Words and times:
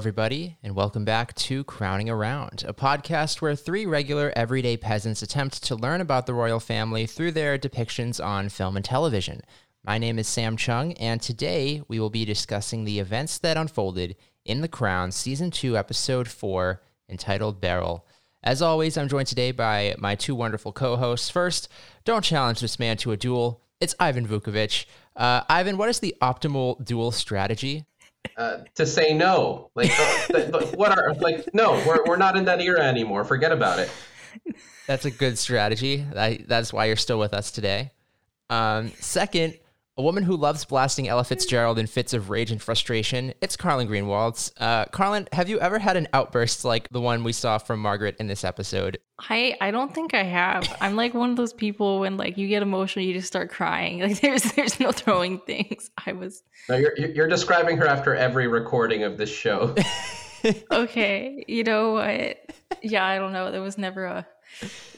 everybody, 0.00 0.56
and 0.62 0.74
welcome 0.74 1.04
back 1.04 1.34
to 1.34 1.62
Crowning 1.64 2.08
Around, 2.08 2.64
a 2.66 2.72
podcast 2.72 3.42
where 3.42 3.54
three 3.54 3.84
regular 3.84 4.32
everyday 4.34 4.78
peasants 4.78 5.20
attempt 5.20 5.62
to 5.64 5.76
learn 5.76 6.00
about 6.00 6.24
the 6.24 6.32
royal 6.32 6.58
family 6.58 7.04
through 7.04 7.32
their 7.32 7.58
depictions 7.58 8.18
on 8.18 8.48
film 8.48 8.76
and 8.76 8.84
television. 8.84 9.42
My 9.84 9.98
name 9.98 10.18
is 10.18 10.26
Sam 10.26 10.56
Chung, 10.56 10.94
and 10.94 11.20
today 11.20 11.82
we 11.86 12.00
will 12.00 12.08
be 12.08 12.24
discussing 12.24 12.84
the 12.84 12.98
events 12.98 13.36
that 13.40 13.58
unfolded 13.58 14.16
in 14.46 14.62
The 14.62 14.68
Crown 14.68 15.12
Season 15.12 15.50
2, 15.50 15.76
Episode 15.76 16.28
4, 16.28 16.80
entitled 17.10 17.60
Beryl. 17.60 18.06
As 18.42 18.62
always, 18.62 18.96
I'm 18.96 19.06
joined 19.06 19.28
today 19.28 19.52
by 19.52 19.94
my 19.98 20.14
two 20.14 20.34
wonderful 20.34 20.72
co 20.72 20.96
hosts. 20.96 21.28
First, 21.28 21.68
don't 22.06 22.24
challenge 22.24 22.60
this 22.60 22.78
man 22.78 22.96
to 22.96 23.12
a 23.12 23.18
duel. 23.18 23.60
It's 23.80 23.94
Ivan 24.00 24.26
Vukovic. 24.26 24.86
Uh, 25.14 25.42
Ivan, 25.50 25.76
what 25.76 25.90
is 25.90 26.00
the 26.00 26.16
optimal 26.22 26.82
duel 26.82 27.10
strategy? 27.10 27.84
Uh, 28.36 28.58
to 28.74 28.86
say 28.86 29.12
no. 29.12 29.70
Like, 29.74 29.90
uh, 29.98 30.66
what 30.74 30.96
are 30.96 31.14
like? 31.14 31.52
No, 31.54 31.72
we're 31.86 32.04
we're 32.06 32.16
not 32.16 32.36
in 32.36 32.44
that 32.46 32.60
era 32.60 32.80
anymore. 32.80 33.24
Forget 33.24 33.52
about 33.52 33.78
it. 33.78 33.90
That's 34.86 35.04
a 35.04 35.10
good 35.10 35.38
strategy. 35.38 36.04
I, 36.16 36.44
that's 36.48 36.72
why 36.72 36.86
you're 36.86 36.96
still 36.96 37.18
with 37.18 37.34
us 37.34 37.50
today. 37.50 37.92
Um, 38.48 38.92
second, 38.98 39.58
a 40.00 40.02
woman 40.02 40.22
who 40.22 40.34
loves 40.34 40.64
blasting 40.64 41.08
Ella 41.08 41.24
Fitzgerald 41.24 41.78
in 41.78 41.86
fits 41.86 42.14
of 42.14 42.30
rage 42.30 42.50
and 42.50 42.60
frustration. 42.60 43.34
It's 43.42 43.54
Carlin 43.54 43.86
Greenwalds. 43.86 44.50
Uh, 44.58 44.86
Carlin, 44.86 45.28
have 45.32 45.50
you 45.50 45.60
ever 45.60 45.78
had 45.78 45.98
an 45.98 46.08
outburst 46.14 46.64
like 46.64 46.88
the 46.88 47.02
one 47.02 47.22
we 47.22 47.34
saw 47.34 47.58
from 47.58 47.80
Margaret 47.80 48.16
in 48.18 48.26
this 48.26 48.42
episode? 48.42 48.98
I 49.18 49.58
I 49.60 49.70
don't 49.70 49.94
think 49.94 50.14
I 50.14 50.22
have. 50.22 50.74
I'm 50.80 50.96
like 50.96 51.12
one 51.12 51.28
of 51.28 51.36
those 51.36 51.52
people 51.52 52.00
when 52.00 52.16
like 52.16 52.38
you 52.38 52.48
get 52.48 52.62
emotional, 52.62 53.04
you 53.04 53.12
just 53.12 53.26
start 53.26 53.50
crying. 53.50 54.00
Like 54.10 54.22
there's 54.22 54.44
there's 54.52 54.80
no 54.80 54.90
throwing 54.90 55.38
things. 55.40 55.90
I 56.06 56.12
was. 56.12 56.42
No, 56.70 56.76
you're 56.76 56.96
you're 56.96 57.28
describing 57.28 57.76
her 57.76 57.86
after 57.86 58.14
every 58.14 58.48
recording 58.48 59.02
of 59.02 59.18
this 59.18 59.28
show. 59.28 59.74
okay, 60.72 61.44
you 61.46 61.62
know 61.62 61.92
what? 61.92 62.38
Yeah, 62.82 63.04
I 63.04 63.18
don't 63.18 63.34
know. 63.34 63.50
There 63.50 63.60
was 63.60 63.76
never 63.76 64.06
a 64.06 64.26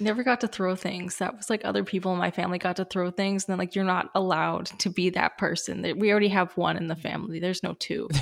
never 0.00 0.22
got 0.22 0.40
to 0.40 0.48
throw 0.48 0.74
things. 0.74 1.18
That 1.18 1.36
was 1.36 1.50
like 1.50 1.62
other 1.64 1.84
people 1.84 2.12
in 2.12 2.18
my 2.18 2.30
family 2.30 2.58
got 2.58 2.76
to 2.76 2.84
throw 2.84 3.10
things. 3.10 3.44
And 3.44 3.52
then 3.52 3.58
like 3.58 3.74
you're 3.74 3.84
not 3.84 4.10
allowed 4.14 4.66
to 4.80 4.90
be 4.90 5.10
that 5.10 5.38
person. 5.38 5.82
We 5.98 6.10
already 6.10 6.28
have 6.28 6.56
one 6.56 6.76
in 6.76 6.88
the 6.88 6.96
family. 6.96 7.38
There's 7.40 7.62
no 7.62 7.74
two. 7.78 8.08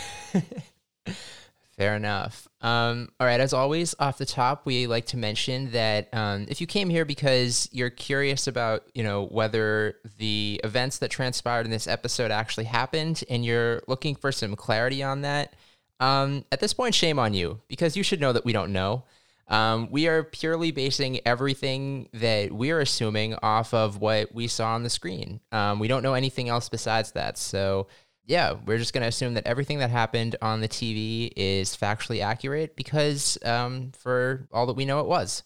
Fair 1.80 1.96
enough. 1.96 2.46
Um, 2.60 3.08
all 3.18 3.26
right. 3.26 3.40
As 3.40 3.54
always, 3.54 3.94
off 3.98 4.18
the 4.18 4.26
top, 4.26 4.66
we 4.66 4.86
like 4.86 5.06
to 5.06 5.16
mention 5.16 5.70
that 5.70 6.10
um, 6.12 6.44
if 6.50 6.60
you 6.60 6.66
came 6.66 6.90
here 6.90 7.06
because 7.06 7.70
you're 7.72 7.88
curious 7.88 8.46
about, 8.46 8.82
you 8.92 9.02
know, 9.02 9.24
whether 9.28 9.94
the 10.18 10.60
events 10.62 10.98
that 10.98 11.10
transpired 11.10 11.64
in 11.64 11.70
this 11.70 11.86
episode 11.86 12.30
actually 12.30 12.64
happened, 12.64 13.24
and 13.30 13.46
you're 13.46 13.80
looking 13.88 14.14
for 14.14 14.30
some 14.30 14.56
clarity 14.56 15.02
on 15.02 15.22
that, 15.22 15.56
um, 16.00 16.44
at 16.52 16.60
this 16.60 16.74
point, 16.74 16.94
shame 16.94 17.18
on 17.18 17.32
you 17.32 17.62
because 17.66 17.96
you 17.96 18.02
should 18.02 18.20
know 18.20 18.34
that 18.34 18.44
we 18.44 18.52
don't 18.52 18.74
know. 18.74 19.04
Um, 19.50 19.88
we 19.90 20.06
are 20.06 20.22
purely 20.22 20.70
basing 20.70 21.20
everything 21.26 22.08
that 22.14 22.52
we're 22.52 22.80
assuming 22.80 23.34
off 23.42 23.74
of 23.74 23.98
what 23.98 24.32
we 24.34 24.46
saw 24.46 24.74
on 24.74 24.84
the 24.84 24.90
screen. 24.90 25.40
Um, 25.52 25.78
we 25.78 25.88
don't 25.88 26.02
know 26.02 26.14
anything 26.14 26.48
else 26.48 26.68
besides 26.68 27.12
that. 27.12 27.36
So 27.36 27.88
yeah, 28.30 28.54
we're 28.64 28.78
just 28.78 28.92
going 28.92 29.02
to 29.02 29.08
assume 29.08 29.34
that 29.34 29.46
everything 29.46 29.80
that 29.80 29.90
happened 29.90 30.36
on 30.40 30.60
the 30.60 30.68
TV 30.68 31.32
is 31.34 31.76
factually 31.76 32.22
accurate 32.22 32.76
because, 32.76 33.36
um, 33.44 33.90
for 33.98 34.46
all 34.52 34.66
that 34.66 34.76
we 34.76 34.84
know, 34.84 35.00
it 35.00 35.06
was. 35.06 35.42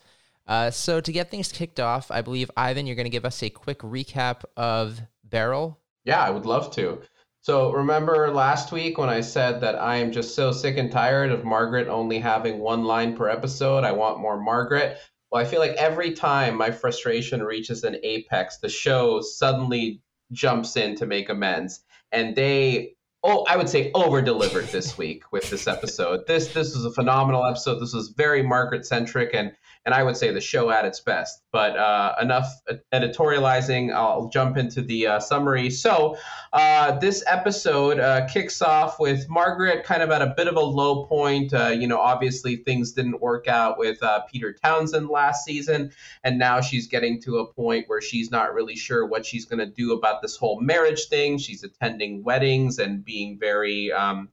Uh, 0.47 0.71
so, 0.71 1.01
to 1.01 1.11
get 1.11 1.31
things 1.31 1.51
kicked 1.51 1.81
off, 1.81 2.11
I 2.11 2.21
believe, 2.21 2.51
Ivan, 2.55 2.87
you're 2.87 2.97
going 2.97 3.07
to 3.07 3.11
give 3.11 3.25
us 3.25 3.43
a 3.43 3.49
quick 3.49 3.79
recap 3.79 4.43
of 4.59 5.01
Beryl. 5.25 5.81
Yeah, 6.05 6.23
I 6.23 6.29
would 6.29 6.45
love 6.45 6.71
to. 6.75 7.01
So, 7.45 7.73
remember 7.73 8.31
last 8.31 8.73
week 8.73 8.97
when 8.97 9.11
I 9.11 9.21
said 9.21 9.61
that 9.61 9.75
I 9.75 9.97
am 9.97 10.13
just 10.13 10.35
so 10.35 10.51
sick 10.51 10.79
and 10.79 10.91
tired 10.91 11.31
of 11.31 11.45
Margaret 11.45 11.89
only 11.89 12.19
having 12.19 12.59
one 12.59 12.85
line 12.85 13.15
per 13.15 13.29
episode? 13.29 13.85
I 13.85 13.93
want 13.93 14.19
more 14.19 14.41
Margaret. 14.41 14.97
Well, 15.31 15.43
I 15.43 15.45
feel 15.45 15.61
like 15.61 15.73
every 15.73 16.13
time 16.13 16.57
my 16.57 16.71
frustration 16.71 17.43
reaches 17.43 17.85
an 17.85 17.97
apex, 18.03 18.57
the 18.61 18.71
show 18.71 19.21
suddenly 19.21 20.01
jumps 20.33 20.79
in 20.79 20.97
to 20.97 21.05
make 21.05 21.29
amends 21.29 21.85
and 22.13 22.35
they 22.35 22.95
oh 23.23 23.45
I 23.47 23.59
would 23.59 23.69
say 23.69 23.91
over 23.95 24.23
delivered 24.23 24.69
this 24.69 24.97
week 24.97 25.31
with 25.31 25.51
this 25.51 25.67
episode. 25.67 26.27
This 26.27 26.49
this 26.49 26.75
was 26.75 26.87
a 26.87 26.93
phenomenal 26.93 27.45
episode. 27.45 27.79
This 27.79 27.93
was 27.93 28.09
very 28.09 28.43
Margaret 28.43 28.87
centric 28.87 29.35
and 29.35 29.53
and 29.85 29.95
I 29.95 30.03
would 30.03 30.17
say 30.17 30.31
the 30.31 30.41
show 30.41 30.71
at 30.71 30.85
its 30.85 31.01
best. 31.01 31.43
But 31.53 31.77
uh, 31.77 32.15
enough 32.21 32.49
editorializing. 32.93 33.93
I'll 33.93 34.29
jump 34.29 34.57
into 34.57 34.83
the 34.83 35.07
uh, 35.07 35.21
summary. 35.21 35.71
So 35.71 36.17
uh, 36.53 36.99
this 36.99 37.23
episode 37.27 37.99
uh, 37.99 38.27
kicks 38.29 38.63
off 38.63 38.99
with 38.99 39.29
Margaret 39.29 39.85
kind 39.85 40.03
of 40.03 40.11
at 40.11 40.23
a 40.23 40.35
bit 40.37 40.49
of 40.49 40.57
a 40.57 40.61
low 40.61 41.05
point. 41.07 41.53
Uh, 41.53 41.69
you 41.69 41.87
know, 41.87 41.99
obviously 41.99 42.57
things 42.57 42.93
didn't 42.93 43.21
work 43.21 43.47
out 43.47 43.79
with 43.79 44.03
uh, 44.03 44.21
Peter 44.31 44.53
Townsend 44.53 45.09
last 45.09 45.45
season, 45.45 45.93
and 46.23 46.39
now 46.39 46.61
she's 46.61 46.87
getting 46.87 47.21
to 47.23 47.39
a 47.39 47.53
point 47.53 47.89
where 47.89 48.01
she's 48.01 48.31
not 48.31 48.55
really 48.55 48.77
sure 48.77 49.07
what 49.07 49.27
she's 49.27 49.45
going 49.45 49.59
to 49.59 49.67
do 49.67 49.93
about 49.93 50.23
this 50.23 50.37
whole 50.37 50.61
marriage 50.61 51.07
thing. 51.07 51.39
She's 51.39 51.63
attending 51.63 52.25
weddings 52.25 52.79
and 52.79 53.05
being 53.05 53.39
very 53.39 53.93
um, 53.93 54.31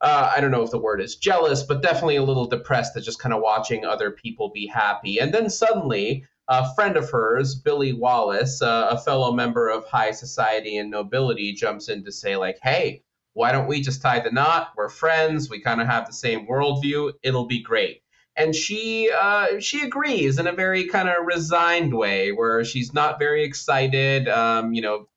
uh, 0.00 0.32
I 0.34 0.40
don't 0.40 0.50
know 0.50 0.62
if 0.62 0.70
the 0.70 0.78
word 0.78 1.00
is 1.00 1.16
jealous, 1.16 1.62
but 1.62 1.82
definitely 1.82 2.16
a 2.16 2.22
little 2.22 2.46
depressed 2.46 2.96
at 2.96 3.02
just 3.02 3.18
kind 3.18 3.34
of 3.34 3.42
watching 3.42 3.84
other 3.84 4.10
people 4.10 4.50
be 4.50 4.66
happy. 4.66 5.18
And 5.18 5.32
then 5.32 5.48
suddenly, 5.50 6.26
a 6.48 6.74
friend 6.74 6.96
of 6.96 7.10
hers, 7.10 7.54
Billy 7.54 7.92
Wallace, 7.92 8.60
uh, 8.60 8.88
a 8.90 8.98
fellow 8.98 9.32
member 9.32 9.68
of 9.68 9.86
high 9.86 10.10
society 10.10 10.76
and 10.76 10.90
nobility, 10.90 11.52
jumps 11.54 11.88
in 11.88 12.04
to 12.04 12.12
say, 12.12 12.36
like, 12.36 12.58
hey, 12.62 13.02
why 13.32 13.50
don't 13.50 13.66
we 13.66 13.80
just 13.80 14.02
tie 14.02 14.20
the 14.20 14.30
knot? 14.30 14.72
We're 14.76 14.88
friends. 14.88 15.50
We 15.50 15.60
kind 15.60 15.80
of 15.80 15.86
have 15.86 16.06
the 16.06 16.12
same 16.12 16.46
worldview. 16.46 17.14
It'll 17.22 17.46
be 17.46 17.62
great. 17.62 18.02
And 18.36 18.54
she 18.54 19.10
uh, 19.16 19.60
she 19.60 19.82
agrees 19.82 20.38
in 20.38 20.46
a 20.46 20.52
very 20.52 20.88
kind 20.88 21.08
of 21.08 21.24
resigned 21.24 21.94
way, 21.94 22.32
where 22.32 22.64
she's 22.64 22.92
not 22.92 23.18
very 23.18 23.44
excited. 23.44 24.28
Um, 24.28 24.74
you 24.74 24.82
know, 24.82 25.08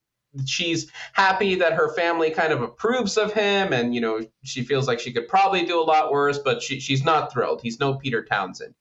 she's 0.46 0.92
happy 1.14 1.56
that 1.56 1.74
her 1.74 1.94
family 1.94 2.30
kind 2.30 2.54
of 2.54 2.62
approves 2.62 3.18
of 3.18 3.34
him 3.34 3.74
and 3.74 3.96
you 3.96 4.02
know 4.02 4.20
she 4.44 4.64
feels 4.64 4.88
like 4.88 5.00
she 5.00 5.12
could 5.12 5.28
probably 5.28 5.66
do 5.66 5.80
a 5.80 5.84
lot 5.84 6.12
worse 6.12 6.40
but 6.40 6.62
she, 6.62 6.80
she's 6.80 7.04
not 7.04 7.32
thrilled. 7.32 7.62
He's 7.62 7.80
no 7.80 7.96
peter 7.96 8.24
townsend. 8.24 8.74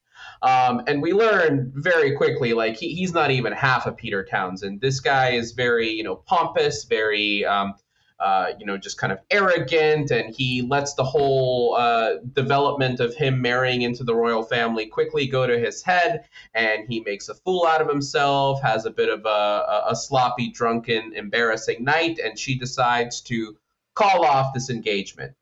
Um, 0.42 0.82
and 0.86 1.02
we 1.02 1.12
learn 1.12 1.72
very 1.74 2.16
quickly 2.16 2.52
like 2.52 2.76
he, 2.76 2.94
he's 2.94 3.12
not 3.12 3.30
even 3.30 3.52
half 3.52 3.86
a 3.86 3.92
peter 3.92 4.24
townsend. 4.24 4.80
This 4.80 5.00
guy 5.00 5.30
is 5.30 5.52
very 5.52 5.90
you 5.90 6.02
know 6.02 6.16
pompous 6.16 6.84
very 6.84 7.44
um, 7.44 7.74
uh, 8.18 8.52
you 8.58 8.64
know, 8.64 8.78
just 8.78 8.98
kind 8.98 9.12
of 9.12 9.18
arrogant, 9.30 10.10
and 10.10 10.34
he 10.34 10.62
lets 10.62 10.94
the 10.94 11.04
whole 11.04 11.74
uh, 11.74 12.14
development 12.32 13.00
of 13.00 13.14
him 13.14 13.42
marrying 13.42 13.82
into 13.82 14.04
the 14.04 14.14
royal 14.14 14.42
family 14.42 14.86
quickly 14.86 15.26
go 15.26 15.46
to 15.46 15.58
his 15.58 15.82
head, 15.82 16.24
and 16.54 16.88
he 16.88 17.00
makes 17.00 17.28
a 17.28 17.34
fool 17.34 17.66
out 17.66 17.82
of 17.82 17.88
himself, 17.88 18.62
has 18.62 18.86
a 18.86 18.90
bit 18.90 19.08
of 19.08 19.24
a, 19.26 19.84
a 19.90 19.96
sloppy, 19.96 20.50
drunken, 20.50 21.12
embarrassing 21.14 21.84
night, 21.84 22.18
and 22.18 22.38
she 22.38 22.58
decides 22.58 23.20
to 23.20 23.56
call 23.94 24.24
off 24.24 24.54
this 24.54 24.70
engagement 24.70 25.34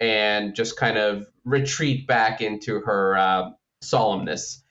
and 0.00 0.54
just 0.54 0.76
kind 0.76 0.98
of 0.98 1.26
retreat 1.44 2.06
back 2.06 2.40
into 2.40 2.80
her 2.80 3.16
uh, 3.16 3.50
solemnness. 3.82 4.61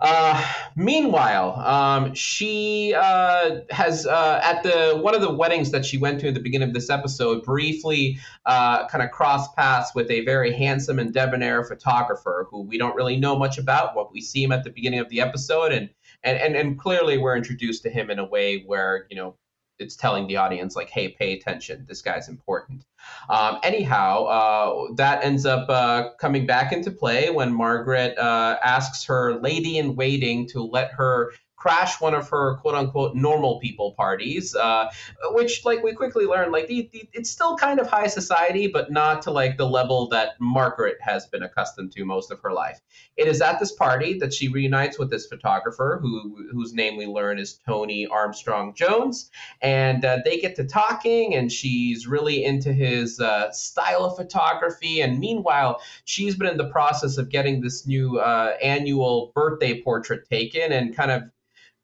Uh, 0.00 0.42
meanwhile, 0.76 1.60
um, 1.60 2.14
she 2.14 2.94
uh, 2.96 3.60
has 3.70 4.06
uh, 4.06 4.40
at 4.42 4.62
the 4.62 4.98
one 5.02 5.14
of 5.14 5.20
the 5.20 5.32
weddings 5.32 5.70
that 5.70 5.84
she 5.84 5.98
went 5.98 6.20
to 6.20 6.28
at 6.28 6.34
the 6.34 6.40
beginning 6.40 6.68
of 6.68 6.74
this 6.74 6.88
episode 6.88 7.42
briefly 7.42 8.18
uh, 8.46 8.86
kind 8.88 9.04
of 9.04 9.10
crossed 9.10 9.54
paths 9.56 9.94
with 9.94 10.10
a 10.10 10.24
very 10.24 10.52
handsome 10.52 10.98
and 10.98 11.12
debonair 11.12 11.64
photographer 11.64 12.46
who 12.50 12.62
we 12.62 12.78
don't 12.78 12.96
really 12.96 13.16
know 13.16 13.38
much 13.38 13.58
about. 13.58 13.94
What 13.94 14.12
we 14.12 14.20
see 14.20 14.42
him 14.42 14.52
at 14.52 14.64
the 14.64 14.70
beginning 14.70 15.00
of 15.00 15.08
the 15.10 15.20
episode, 15.20 15.72
and 15.72 15.90
and 16.24 16.38
and, 16.38 16.56
and 16.56 16.78
clearly 16.78 17.18
we're 17.18 17.36
introduced 17.36 17.82
to 17.82 17.90
him 17.90 18.10
in 18.10 18.18
a 18.18 18.24
way 18.24 18.62
where 18.62 19.06
you 19.10 19.16
know 19.16 19.36
it's 19.78 19.96
telling 19.96 20.26
the 20.26 20.36
audience 20.36 20.76
like, 20.76 20.90
hey, 20.90 21.08
pay 21.08 21.32
attention. 21.32 21.86
This 21.88 22.02
guy's 22.02 22.28
important. 22.28 22.84
Um, 23.30 23.58
anyhow, 23.62 24.24
uh, 24.24 24.94
that 24.96 25.24
ends 25.24 25.46
up 25.46 25.68
uh, 25.68 26.10
coming 26.18 26.46
back 26.46 26.72
into 26.72 26.90
play 26.90 27.30
when 27.30 27.54
Margaret 27.54 28.18
uh, 28.18 28.56
asks 28.62 29.04
her 29.04 29.40
lady 29.40 29.78
in 29.78 29.94
waiting 29.94 30.48
to 30.48 30.62
let 30.62 30.90
her 30.92 31.32
crash 31.60 32.00
one 32.00 32.14
of 32.14 32.28
her 32.30 32.56
quote 32.56 32.74
unquote 32.74 33.14
normal 33.14 33.60
people 33.60 33.92
parties, 33.92 34.54
uh, 34.54 34.86
which 35.32 35.64
like 35.64 35.82
we 35.82 35.92
quickly 35.92 36.24
learned, 36.24 36.52
like 36.52 36.66
the, 36.66 36.88
the, 36.92 37.08
it's 37.12 37.30
still 37.30 37.54
kind 37.56 37.78
of 37.78 37.86
high 37.86 38.06
society, 38.06 38.66
but 38.66 38.90
not 38.90 39.20
to 39.20 39.30
like 39.30 39.58
the 39.58 39.66
level 39.66 40.08
that 40.08 40.30
Margaret 40.40 40.96
has 41.02 41.26
been 41.26 41.42
accustomed 41.42 41.92
to 41.92 42.04
most 42.04 42.30
of 42.30 42.40
her 42.40 42.52
life. 42.52 42.80
It 43.16 43.28
is 43.28 43.42
at 43.42 43.60
this 43.60 43.72
party 43.72 44.18
that 44.20 44.32
she 44.32 44.48
reunites 44.48 44.98
with 44.98 45.10
this 45.10 45.26
photographer, 45.26 45.98
who 46.00 46.48
whose 46.50 46.72
name 46.72 46.96
we 46.96 47.06
learn 47.06 47.38
is 47.38 47.60
Tony 47.66 48.06
Armstrong 48.06 48.74
Jones, 48.74 49.30
and 49.60 50.02
uh, 50.02 50.18
they 50.24 50.40
get 50.40 50.56
to 50.56 50.64
talking, 50.64 51.34
and 51.34 51.52
she's 51.52 52.06
really 52.06 52.42
into 52.42 52.72
his 52.72 53.20
uh, 53.20 53.52
style 53.52 54.06
of 54.06 54.16
photography. 54.16 55.02
And 55.02 55.18
meanwhile, 55.18 55.82
she's 56.06 56.36
been 56.36 56.48
in 56.48 56.56
the 56.56 56.70
process 56.70 57.18
of 57.18 57.28
getting 57.28 57.60
this 57.60 57.86
new 57.86 58.18
uh, 58.18 58.56
annual 58.62 59.32
birthday 59.34 59.82
portrait 59.82 60.26
taken, 60.26 60.72
and 60.72 60.96
kind 60.96 61.10
of 61.10 61.24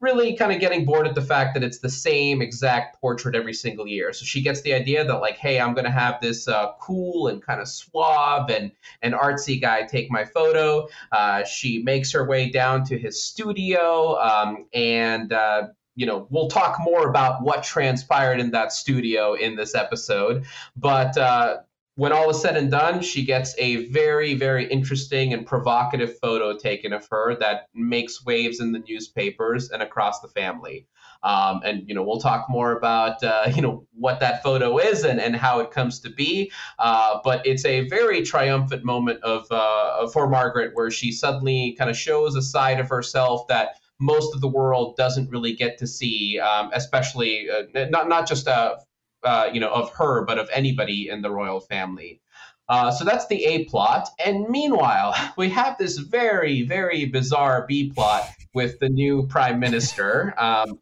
really 0.01 0.37
kind 0.37 0.53
of 0.53 0.61
getting 0.61 0.85
bored 0.85 1.07
at 1.07 1.15
the 1.15 1.23
fact 1.23 1.55
that 1.55 1.63
it's 1.63 1.79
the 1.79 1.89
same 1.89 2.43
exact 2.43 3.01
portrait 3.01 3.35
every 3.35 3.55
single 3.55 3.87
year. 3.87 4.13
So 4.13 4.25
she 4.25 4.43
gets 4.43 4.61
the 4.63 4.75
idea 4.75 5.05
that 5.05 5.21
like, 5.21 5.39
hey, 5.39 5.59
I'm 5.59 5.73
going 5.75 5.87
to 5.87 5.91
have 5.91 6.21
this 6.21 6.49
uh, 6.49 6.73
cool 6.81 7.29
and 7.29 7.43
kind 7.43 7.61
of 7.61 7.69
suave 7.69 8.51
and 8.51 8.73
and 9.03 9.15
artsy 9.15 9.61
guy 9.61 9.83
take 9.83 10.11
my 10.11 10.25
photo. 10.25 10.87
Uh, 11.13 11.45
she 11.45 11.83
makes 11.83 12.13
her 12.13 12.27
way 12.27 12.51
down 12.51 12.85
to 12.85 12.99
his 12.99 13.23
studio 13.23 14.19
um, 14.21 14.67
and. 14.73 15.33
Uh, 15.33 15.69
you 15.99 16.05
know, 16.05 16.27
we'll 16.29 16.49
talk 16.49 16.77
more 16.79 17.09
about 17.09 17.43
what 17.43 17.65
transpired 17.65 18.39
in 18.39 18.51
that 18.51 18.71
studio 18.71 19.33
in 19.33 19.57
this 19.57 19.75
episode. 19.75 20.45
But 20.77 21.17
uh, 21.17 21.61
when 21.97 22.13
all 22.13 22.29
is 22.29 22.41
said 22.41 22.57
and 22.57 22.71
done, 22.71 23.01
she 23.01 23.25
gets 23.25 23.55
a 23.59 23.87
very, 23.87 24.35
very 24.35 24.67
interesting 24.67 25.33
and 25.33 25.47
provocative 25.47 26.19
photo 26.19 26.57
taken 26.57 26.93
of 26.93 27.09
her 27.11 27.35
that 27.37 27.69
makes 27.75 28.25
waves 28.25 28.61
in 28.61 28.73
the 28.73 28.81
newspapers 28.81 29.71
and 29.71 29.83
across 29.83 30.21
the 30.21 30.29
family. 30.29 30.87
Um, 31.23 31.63
and 31.65 31.89
you 31.89 31.95
know, 31.95 32.03
we'll 32.03 32.21
talk 32.21 32.47
more 32.51 32.77
about 32.77 33.23
uh, 33.23 33.51
you 33.55 33.63
know 33.63 33.87
what 33.95 34.21
that 34.21 34.43
photo 34.43 34.79
is 34.79 35.05
and, 35.05 35.19
and 35.19 35.35
how 35.35 35.61
it 35.61 35.71
comes 35.71 35.99
to 36.01 36.11
be. 36.11 36.53
Uh, 36.79 37.19
but 37.25 37.45
it's 37.47 37.65
a 37.65 37.89
very 37.89 38.23
triumphant 38.23 38.85
moment 38.85 39.23
of 39.23 39.51
uh, 39.51 40.07
for 40.09 40.29
Margaret, 40.29 40.73
where 40.75 40.91
she 40.91 41.11
suddenly 41.11 41.75
kind 41.79 41.89
of 41.89 41.97
shows 41.97 42.37
a 42.37 42.43
side 42.43 42.79
of 42.79 42.91
herself 42.91 43.49
that 43.49 43.81
most 43.99 44.35
of 44.35 44.43
the 44.43 44.49
world 44.49 44.97
doesn't 44.97 45.31
really 45.31 45.55
get 45.55 45.79
to 45.79 45.87
see, 45.87 46.39
um, 46.39 46.71
especially 46.75 47.49
uh, 47.49 47.87
not 47.89 48.09
not 48.09 48.29
just 48.29 48.47
uh, 48.47 48.77
uh, 49.27 49.51
you 49.53 49.61
know, 49.61 49.71
of 49.71 49.93
her, 49.95 50.25
but 50.25 50.39
of 50.39 50.49
anybody 50.53 51.09
in 51.09 51.21
the 51.21 51.31
royal 51.31 51.61
family. 51.61 52.21
Uh, 52.69 52.91
so 52.91 53.05
that's 53.05 53.27
the 53.27 53.45
A 53.45 53.65
plot. 53.65 54.09
And 54.25 54.49
meanwhile, 54.49 55.15
we 55.37 55.51
have 55.51 55.77
this 55.79 55.99
very, 55.99 56.63
very 56.63 57.07
bizarre 57.07 57.65
B 57.69 57.91
plot 57.91 58.29
with 58.55 58.79
the 58.79 58.89
new 58.89 59.27
prime 59.27 59.61
minister, 59.61 60.35
um, 60.39 60.79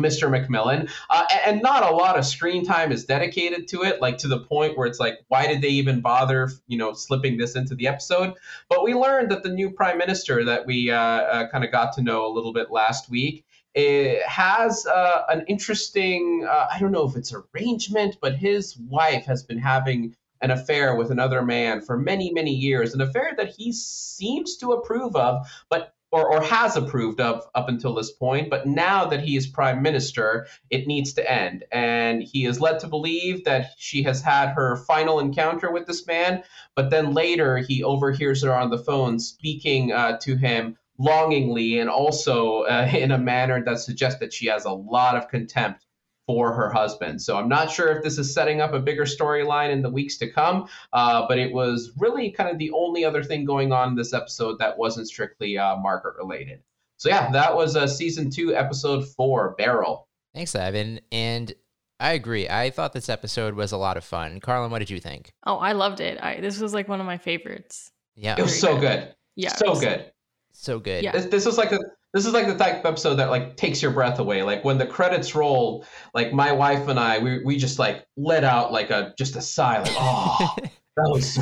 Mr. 0.00 0.30
Macmillan. 0.30 0.88
Uh, 1.08 1.24
and 1.44 1.62
not 1.62 1.82
a 1.82 1.94
lot 1.94 2.18
of 2.18 2.26
screen 2.26 2.64
time 2.64 2.92
is 2.92 3.04
dedicated 3.04 3.66
to 3.68 3.82
it, 3.82 4.00
like 4.00 4.18
to 4.18 4.28
the 4.28 4.40
point 4.40 4.76
where 4.76 4.86
it's 4.86 5.00
like, 5.00 5.18
why 5.28 5.46
did 5.46 5.62
they 5.62 5.68
even 5.68 6.00
bother, 6.00 6.50
you 6.66 6.76
know, 6.76 6.92
slipping 6.92 7.38
this 7.38 7.56
into 7.56 7.74
the 7.74 7.88
episode? 7.88 8.34
But 8.68 8.82
we 8.82 8.94
learned 8.94 9.30
that 9.30 9.42
the 9.42 9.48
new 9.48 9.70
prime 9.70 9.98
minister 9.98 10.44
that 10.44 10.66
we 10.66 10.90
uh, 10.90 10.96
uh 10.96 11.48
kind 11.50 11.64
of 11.64 11.72
got 11.72 11.94
to 11.94 12.02
know 12.02 12.26
a 12.26 12.32
little 12.32 12.52
bit 12.52 12.70
last 12.70 13.08
week 13.08 13.44
it 13.76 14.26
has 14.26 14.86
uh, 14.86 15.22
an 15.28 15.44
interesting 15.46 16.46
uh, 16.48 16.66
i 16.72 16.78
don't 16.78 16.92
know 16.92 17.06
if 17.06 17.14
it's 17.14 17.32
arrangement 17.32 18.16
but 18.20 18.34
his 18.34 18.76
wife 18.78 19.26
has 19.26 19.42
been 19.42 19.58
having 19.58 20.16
an 20.40 20.50
affair 20.50 20.96
with 20.96 21.10
another 21.10 21.42
man 21.42 21.80
for 21.80 21.96
many 21.96 22.32
many 22.32 22.52
years 22.52 22.94
an 22.94 23.00
affair 23.02 23.32
that 23.36 23.54
he 23.56 23.70
seems 23.72 24.56
to 24.56 24.72
approve 24.72 25.14
of 25.14 25.46
but 25.68 25.94
or, 26.12 26.32
or 26.32 26.42
has 26.42 26.76
approved 26.76 27.20
of 27.20 27.44
up 27.54 27.68
until 27.68 27.94
this 27.94 28.12
point 28.12 28.50
but 28.50 28.66
now 28.66 29.04
that 29.04 29.20
he 29.20 29.36
is 29.36 29.46
prime 29.46 29.82
minister 29.82 30.46
it 30.70 30.86
needs 30.86 31.12
to 31.14 31.30
end. 31.30 31.64
And 31.72 32.22
he 32.22 32.46
is 32.46 32.60
led 32.60 32.80
to 32.80 32.88
believe 32.88 33.44
that 33.44 33.70
she 33.78 34.02
has 34.04 34.22
had 34.22 34.50
her 34.50 34.76
final 34.76 35.20
encounter 35.20 35.70
with 35.70 35.86
this 35.86 36.06
man 36.06 36.42
but 36.74 36.90
then 36.90 37.14
later 37.14 37.58
he 37.58 37.82
overhears 37.82 38.42
her 38.42 38.54
on 38.54 38.70
the 38.70 38.78
phone 38.78 39.18
speaking 39.18 39.92
uh, 39.92 40.18
to 40.18 40.36
him 40.36 40.76
longingly 40.98 41.78
and 41.78 41.90
also 41.90 42.62
uh, 42.62 42.88
in 42.94 43.10
a 43.10 43.18
manner 43.18 43.62
that 43.64 43.78
suggests 43.78 44.20
that 44.20 44.32
she 44.32 44.46
has 44.46 44.64
a 44.64 44.72
lot 44.72 45.16
of 45.16 45.28
contempt 45.28 45.85
for 46.26 46.52
her 46.52 46.70
husband. 46.70 47.22
So 47.22 47.36
I'm 47.36 47.48
not 47.48 47.70
sure 47.70 47.88
if 47.88 48.02
this 48.02 48.18
is 48.18 48.32
setting 48.32 48.60
up 48.60 48.72
a 48.72 48.80
bigger 48.80 49.04
storyline 49.04 49.70
in 49.70 49.82
the 49.82 49.90
weeks 49.90 50.16
to 50.18 50.30
come, 50.30 50.68
uh, 50.92 51.26
but 51.28 51.38
it 51.38 51.52
was 51.52 51.92
really 51.98 52.30
kind 52.30 52.50
of 52.50 52.58
the 52.58 52.70
only 52.72 53.04
other 53.04 53.22
thing 53.22 53.44
going 53.44 53.72
on 53.72 53.90
in 53.90 53.94
this 53.94 54.12
episode 54.12 54.58
that 54.58 54.76
wasn't 54.76 55.08
strictly 55.08 55.56
uh, 55.56 55.76
Margaret 55.76 56.16
related. 56.16 56.62
So 56.96 57.08
yeah, 57.08 57.30
that 57.32 57.54
was 57.54 57.76
uh, 57.76 57.86
season 57.86 58.30
two, 58.30 58.54
episode 58.54 59.06
four, 59.06 59.54
Beryl. 59.56 60.08
Thanks, 60.34 60.54
Evan. 60.54 61.00
And 61.12 61.54
I 62.00 62.12
agree. 62.12 62.48
I 62.48 62.70
thought 62.70 62.92
this 62.92 63.08
episode 63.08 63.54
was 63.54 63.72
a 63.72 63.76
lot 63.76 63.96
of 63.96 64.04
fun. 64.04 64.40
Carlin, 64.40 64.70
what 64.70 64.80
did 64.80 64.90
you 64.90 65.00
think? 65.00 65.32
Oh, 65.46 65.56
I 65.56 65.72
loved 65.72 66.00
it. 66.00 66.22
I, 66.22 66.40
this 66.40 66.58
was 66.58 66.74
like 66.74 66.88
one 66.88 67.00
of 67.00 67.06
my 67.06 67.18
favorites. 67.18 67.90
Yeah, 68.16 68.36
it 68.38 68.42
was 68.42 68.58
so 68.58 68.78
good. 68.78 69.14
Yeah, 69.36 69.54
so 69.54 69.74
good 69.78 70.10
so 70.56 70.80
good. 70.80 71.04
Yeah. 71.04 71.12
This, 71.12 71.26
this 71.26 71.46
is 71.46 71.58
like 71.58 71.72
a 71.72 71.78
this 72.16 72.24
is 72.24 72.32
like 72.32 72.46
the 72.46 72.56
type 72.56 72.78
of 72.78 72.86
episode 72.86 73.16
that 73.16 73.28
like 73.28 73.58
takes 73.58 73.82
your 73.82 73.90
breath 73.90 74.18
away. 74.18 74.42
Like 74.42 74.64
when 74.64 74.78
the 74.78 74.86
credits 74.86 75.34
roll, 75.34 75.84
like 76.14 76.32
my 76.32 76.50
wife 76.50 76.88
and 76.88 76.98
I, 76.98 77.18
we 77.18 77.44
we 77.44 77.58
just 77.58 77.78
like 77.78 78.06
let 78.16 78.42
out 78.42 78.72
like 78.72 78.88
a 78.88 79.12
just 79.18 79.36
a 79.36 79.42
sigh, 79.42 79.80
like 79.80 79.92
oh, 79.92 80.56
that 80.96 81.10
was 81.10 81.36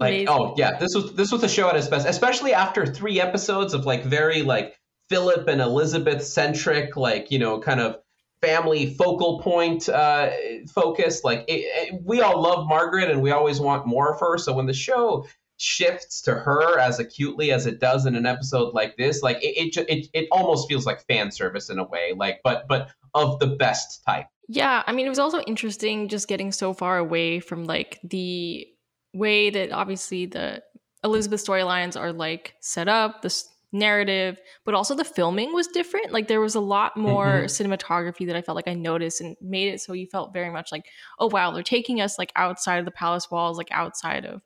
like 0.00 0.12
Amazing. 0.12 0.28
oh 0.28 0.54
yeah, 0.56 0.78
this 0.78 0.94
was 0.94 1.14
this 1.14 1.32
was 1.32 1.42
a 1.42 1.48
show 1.48 1.68
at 1.68 1.74
its 1.74 1.88
best, 1.88 2.06
especially 2.06 2.54
after 2.54 2.86
three 2.86 3.20
episodes 3.20 3.74
of 3.74 3.84
like 3.84 4.04
very 4.04 4.42
like 4.42 4.78
Philip 5.08 5.48
and 5.48 5.60
Elizabeth 5.60 6.22
centric, 6.24 6.96
like 6.96 7.32
you 7.32 7.40
know, 7.40 7.58
kind 7.58 7.80
of 7.80 7.96
family 8.42 8.94
focal 8.94 9.40
point 9.40 9.88
uh, 9.88 10.30
focus. 10.72 11.24
Like 11.24 11.46
it, 11.48 11.64
it, 11.64 12.00
we 12.04 12.20
all 12.20 12.40
love 12.40 12.68
Margaret 12.68 13.10
and 13.10 13.20
we 13.20 13.32
always 13.32 13.58
want 13.58 13.88
more 13.88 14.14
of 14.14 14.20
her. 14.20 14.38
So 14.38 14.52
when 14.52 14.66
the 14.66 14.72
show 14.72 15.26
shifts 15.62 16.20
to 16.22 16.34
her 16.34 16.78
as 16.78 16.98
acutely 16.98 17.52
as 17.52 17.66
it 17.66 17.78
does 17.78 18.04
in 18.04 18.16
an 18.16 18.26
episode 18.26 18.74
like 18.74 18.96
this, 18.96 19.22
like 19.22 19.38
it, 19.42 19.76
it, 19.76 19.86
it, 19.88 20.08
it 20.12 20.28
almost 20.32 20.68
feels 20.68 20.86
like 20.86 21.06
fan 21.06 21.30
service 21.30 21.70
in 21.70 21.78
a 21.78 21.84
way, 21.84 22.12
like, 22.16 22.40
but, 22.42 22.66
but 22.68 22.90
of 23.14 23.38
the 23.38 23.46
best 23.46 24.02
type. 24.04 24.26
Yeah. 24.48 24.82
I 24.86 24.92
mean, 24.92 25.06
it 25.06 25.10
was 25.10 25.18
also 25.20 25.40
interesting 25.42 26.08
just 26.08 26.28
getting 26.28 26.50
so 26.50 26.72
far 26.72 26.98
away 26.98 27.38
from 27.38 27.64
like 27.64 28.00
the 28.02 28.66
way 29.14 29.50
that 29.50 29.70
obviously 29.70 30.26
the 30.26 30.62
Elizabeth 31.04 31.44
storylines 31.44 31.98
are 31.98 32.12
like 32.12 32.54
set 32.60 32.88
up, 32.88 33.22
this 33.22 33.48
narrative, 33.70 34.38
but 34.64 34.74
also 34.74 34.94
the 34.94 35.04
filming 35.04 35.54
was 35.54 35.68
different. 35.68 36.12
Like 36.12 36.28
there 36.28 36.40
was 36.40 36.54
a 36.54 36.60
lot 36.60 36.96
more 36.96 37.26
mm-hmm. 37.26 37.72
cinematography 37.72 38.26
that 38.26 38.36
I 38.36 38.42
felt 38.42 38.56
like 38.56 38.68
I 38.68 38.74
noticed 38.74 39.20
and 39.20 39.36
made 39.40 39.72
it 39.72 39.80
so 39.80 39.92
you 39.92 40.06
felt 40.06 40.32
very 40.32 40.50
much 40.50 40.72
like, 40.72 40.86
oh 41.18 41.28
wow, 41.28 41.52
they're 41.52 41.62
taking 41.62 42.00
us 42.00 42.18
like 42.18 42.32
outside 42.36 42.78
of 42.78 42.84
the 42.84 42.90
palace 42.90 43.30
walls, 43.30 43.58
like 43.58 43.70
outside 43.70 44.24
of 44.24 44.42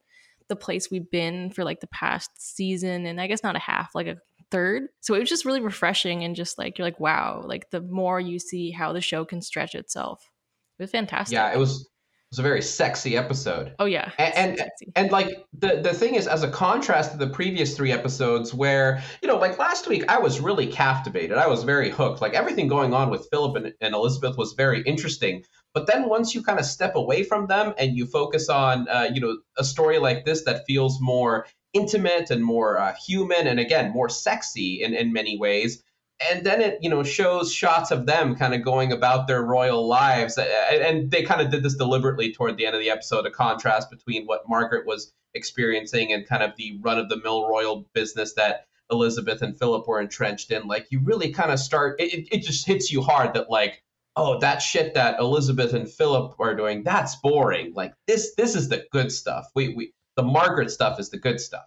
the 0.48 0.56
place 0.56 0.90
we've 0.90 1.10
been 1.10 1.50
for 1.50 1.64
like 1.64 1.80
the 1.80 1.88
past 1.88 2.30
season 2.36 3.06
and 3.06 3.20
I 3.20 3.26
guess 3.26 3.42
not 3.42 3.56
a 3.56 3.60
half, 3.60 3.94
like 3.94 4.06
a 4.06 4.16
third. 4.50 4.84
So 5.00 5.14
it 5.14 5.20
was 5.20 5.28
just 5.28 5.44
really 5.44 5.60
refreshing 5.60 6.24
and 6.24 6.36
just 6.36 6.58
like 6.58 6.78
you're 6.78 6.86
like, 6.86 7.00
wow, 7.00 7.42
like 7.44 7.70
the 7.70 7.80
more 7.80 8.20
you 8.20 8.38
see 8.38 8.70
how 8.70 8.92
the 8.92 9.00
show 9.00 9.24
can 9.24 9.42
stretch 9.42 9.74
itself. 9.74 10.22
It 10.78 10.82
was 10.82 10.90
fantastic. 10.90 11.34
Yeah, 11.34 11.52
it 11.52 11.58
was 11.58 11.80
it 11.80 12.32
was 12.32 12.38
a 12.40 12.42
very 12.42 12.60
sexy 12.60 13.16
episode. 13.16 13.72
Oh 13.78 13.84
yeah. 13.84 14.10
And 14.18 14.58
and, 14.58 14.70
and, 14.96 15.10
like 15.12 15.28
the 15.56 15.80
the 15.80 15.94
thing 15.94 16.16
is 16.16 16.26
as 16.26 16.42
a 16.42 16.50
contrast 16.50 17.12
to 17.12 17.18
the 17.18 17.28
previous 17.28 17.76
3 17.76 17.92
episodes 17.92 18.52
where, 18.52 19.00
you 19.22 19.28
know, 19.28 19.38
like 19.38 19.58
last 19.58 19.86
week 19.86 20.04
I 20.08 20.18
was 20.18 20.40
really 20.40 20.66
captivated. 20.66 21.38
I 21.38 21.46
was 21.46 21.62
very 21.62 21.88
hooked. 21.88 22.20
Like 22.20 22.34
everything 22.34 22.66
going 22.66 22.92
on 22.92 23.10
with 23.10 23.28
Philip 23.30 23.56
and, 23.56 23.72
and 23.80 23.94
Elizabeth 23.94 24.36
was 24.36 24.54
very 24.54 24.82
interesting. 24.82 25.44
But 25.76 25.86
then 25.86 26.08
once 26.08 26.34
you 26.34 26.42
kind 26.42 26.58
of 26.58 26.64
step 26.64 26.96
away 26.96 27.22
from 27.22 27.48
them 27.48 27.74
and 27.76 27.94
you 27.94 28.06
focus 28.06 28.48
on, 28.48 28.88
uh, 28.88 29.10
you 29.12 29.20
know, 29.20 29.36
a 29.58 29.62
story 29.62 29.98
like 29.98 30.24
this 30.24 30.42
that 30.44 30.64
feels 30.66 30.98
more 31.02 31.46
intimate 31.74 32.30
and 32.30 32.42
more 32.42 32.78
uh, 32.80 32.94
human 32.94 33.46
and 33.46 33.60
again 33.60 33.92
more 33.92 34.08
sexy 34.08 34.82
in, 34.82 34.94
in 34.94 35.12
many 35.12 35.38
ways, 35.38 35.84
and 36.30 36.46
then 36.46 36.62
it 36.62 36.78
you 36.80 36.88
know 36.88 37.02
shows 37.02 37.52
shots 37.52 37.90
of 37.90 38.06
them 38.06 38.36
kind 38.36 38.54
of 38.54 38.64
going 38.64 38.90
about 38.90 39.26
their 39.26 39.42
royal 39.42 39.86
lives 39.86 40.38
and 40.38 41.10
they 41.10 41.22
kind 41.22 41.42
of 41.42 41.50
did 41.50 41.62
this 41.62 41.74
deliberately 41.74 42.32
toward 42.32 42.56
the 42.56 42.64
end 42.64 42.74
of 42.74 42.80
the 42.80 42.88
episode 42.88 43.26
a 43.26 43.30
contrast 43.30 43.90
between 43.90 44.24
what 44.24 44.48
margaret 44.48 44.86
was 44.86 45.12
experiencing 45.34 46.10
and 46.10 46.26
kind 46.26 46.42
of 46.42 46.56
the 46.56 46.78
run 46.80 46.98
of 46.98 47.10
the 47.10 47.18
mill 47.18 47.46
royal 47.46 47.86
business 47.92 48.32
that 48.32 48.64
elizabeth 48.90 49.42
and 49.42 49.58
philip 49.58 49.86
were 49.86 50.00
entrenched 50.00 50.50
in. 50.50 50.66
Like 50.66 50.86
you 50.90 51.00
really 51.00 51.32
kind 51.32 51.50
of 51.50 51.58
start 51.58 52.00
it, 52.00 52.28
it 52.30 52.42
just 52.42 52.66
hits 52.66 52.92
you 52.92 53.02
hard 53.02 53.34
that 53.34 53.50
like 53.50 53.82
oh, 54.16 54.38
that 54.40 54.62
shit 54.62 54.94
that 54.94 55.20
Elizabeth 55.20 55.74
and 55.74 55.90
Philip 55.90 56.34
are 56.38 56.54
doing, 56.54 56.82
that's 56.82 57.16
boring. 57.16 57.72
Like 57.74 57.92
this, 58.06 58.34
this 58.36 58.54
is 58.54 58.68
the 58.68 58.84
good 58.90 59.12
stuff. 59.12 59.46
We, 59.54 59.74
we, 59.74 59.92
the 60.16 60.22
Margaret 60.22 60.70
stuff 60.70 60.98
is 60.98 61.10
the 61.10 61.18
good 61.18 61.40
stuff. 61.40 61.64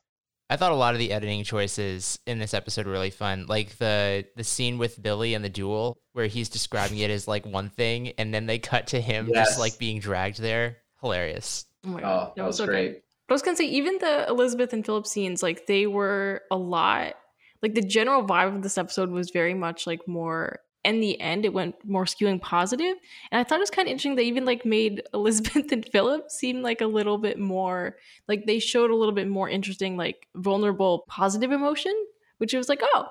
I 0.52 0.58
thought 0.58 0.72
a 0.72 0.76
lot 0.76 0.96
of 0.96 1.00
the 1.00 1.12
editing 1.12 1.44
choices 1.44 2.18
in 2.26 2.40
this 2.40 2.56
episode 2.56 2.88
were 2.88 2.92
really 2.92 3.12
fun. 3.12 3.46
Like 3.48 3.78
the 3.78 4.26
the 4.36 4.44
scene 4.44 4.80
with 4.80 5.02
Billy 5.02 5.36
and 5.36 5.46
the 5.46 5.50
duel, 5.50 6.00
where 6.14 6.26
he's 6.26 6.50
describing 6.50 6.98
it 6.98 7.12
as 7.12 7.28
like 7.28 7.46
one 7.46 7.70
thing, 7.70 8.14
and 8.18 8.34
then 8.34 8.48
they 8.48 8.58
cut 8.58 8.88
to 8.88 9.00
him 9.00 9.30
yes. 9.32 9.50
just 9.50 9.60
like 9.60 9.78
being 9.78 10.00
dragged 10.00 10.42
there. 10.42 10.78
Hilarious. 11.02 11.66
Oh 11.86 11.90
my 11.90 12.02
god, 12.02 12.30
oh, 12.30 12.34
that, 12.36 12.42
was, 12.42 12.54
was 12.54 12.58
so 12.58 12.66
great. 12.66 12.94
Good. 12.94 13.02
I 13.30 13.34
was 13.34 13.44
gonna 13.44 13.58
say, 13.58 13.66
even 13.66 14.00
the 14.00 14.28
Elizabeth 14.28 14.74
and 14.74 14.84
Philip 14.84 15.06
scenes, 15.06 15.44
like 15.44 15.68
they 15.68 15.86
were 15.86 16.42
a 16.50 16.58
lot. 16.58 17.14
Like 17.62 17.76
the 17.76 17.84
general 17.84 18.24
vibe 18.24 18.56
of 18.56 18.64
this 18.64 18.80
episode 18.80 19.12
was 19.12 19.30
very 19.30 19.54
much 19.54 19.86
like 19.86 20.08
more 20.08 20.62
in 20.96 21.02
the 21.02 21.20
end 21.22 21.46
it 21.46 21.54
went 21.54 21.76
more 21.86 22.06
skewing 22.06 22.42
positive. 22.42 22.96
And 23.32 23.40
i 23.40 23.44
thought 23.44 23.60
it 23.60 23.62
was 23.62 23.70
kind 23.70 23.88
of 23.88 23.92
interesting 23.92 24.16
they 24.16 24.24
even 24.24 24.46
like 24.46 24.66
made 24.66 25.04
elizabeth 25.14 25.72
and 25.72 25.86
philip 25.92 26.30
seem 26.30 26.62
like 26.62 26.82
a 26.82 26.88
little 26.88 27.18
bit 27.18 27.40
more 27.40 27.98
like 28.28 28.46
they 28.46 28.60
showed 28.60 28.92
a 28.92 28.96
little 28.96 29.14
bit 29.14 29.28
more 29.28 29.50
interesting 29.50 29.98
like 29.98 30.28
vulnerable 30.36 31.06
positive 31.08 31.52
emotion 31.52 31.94
which 32.38 32.54
was 32.54 32.70
like 32.70 32.82
oh 32.94 33.06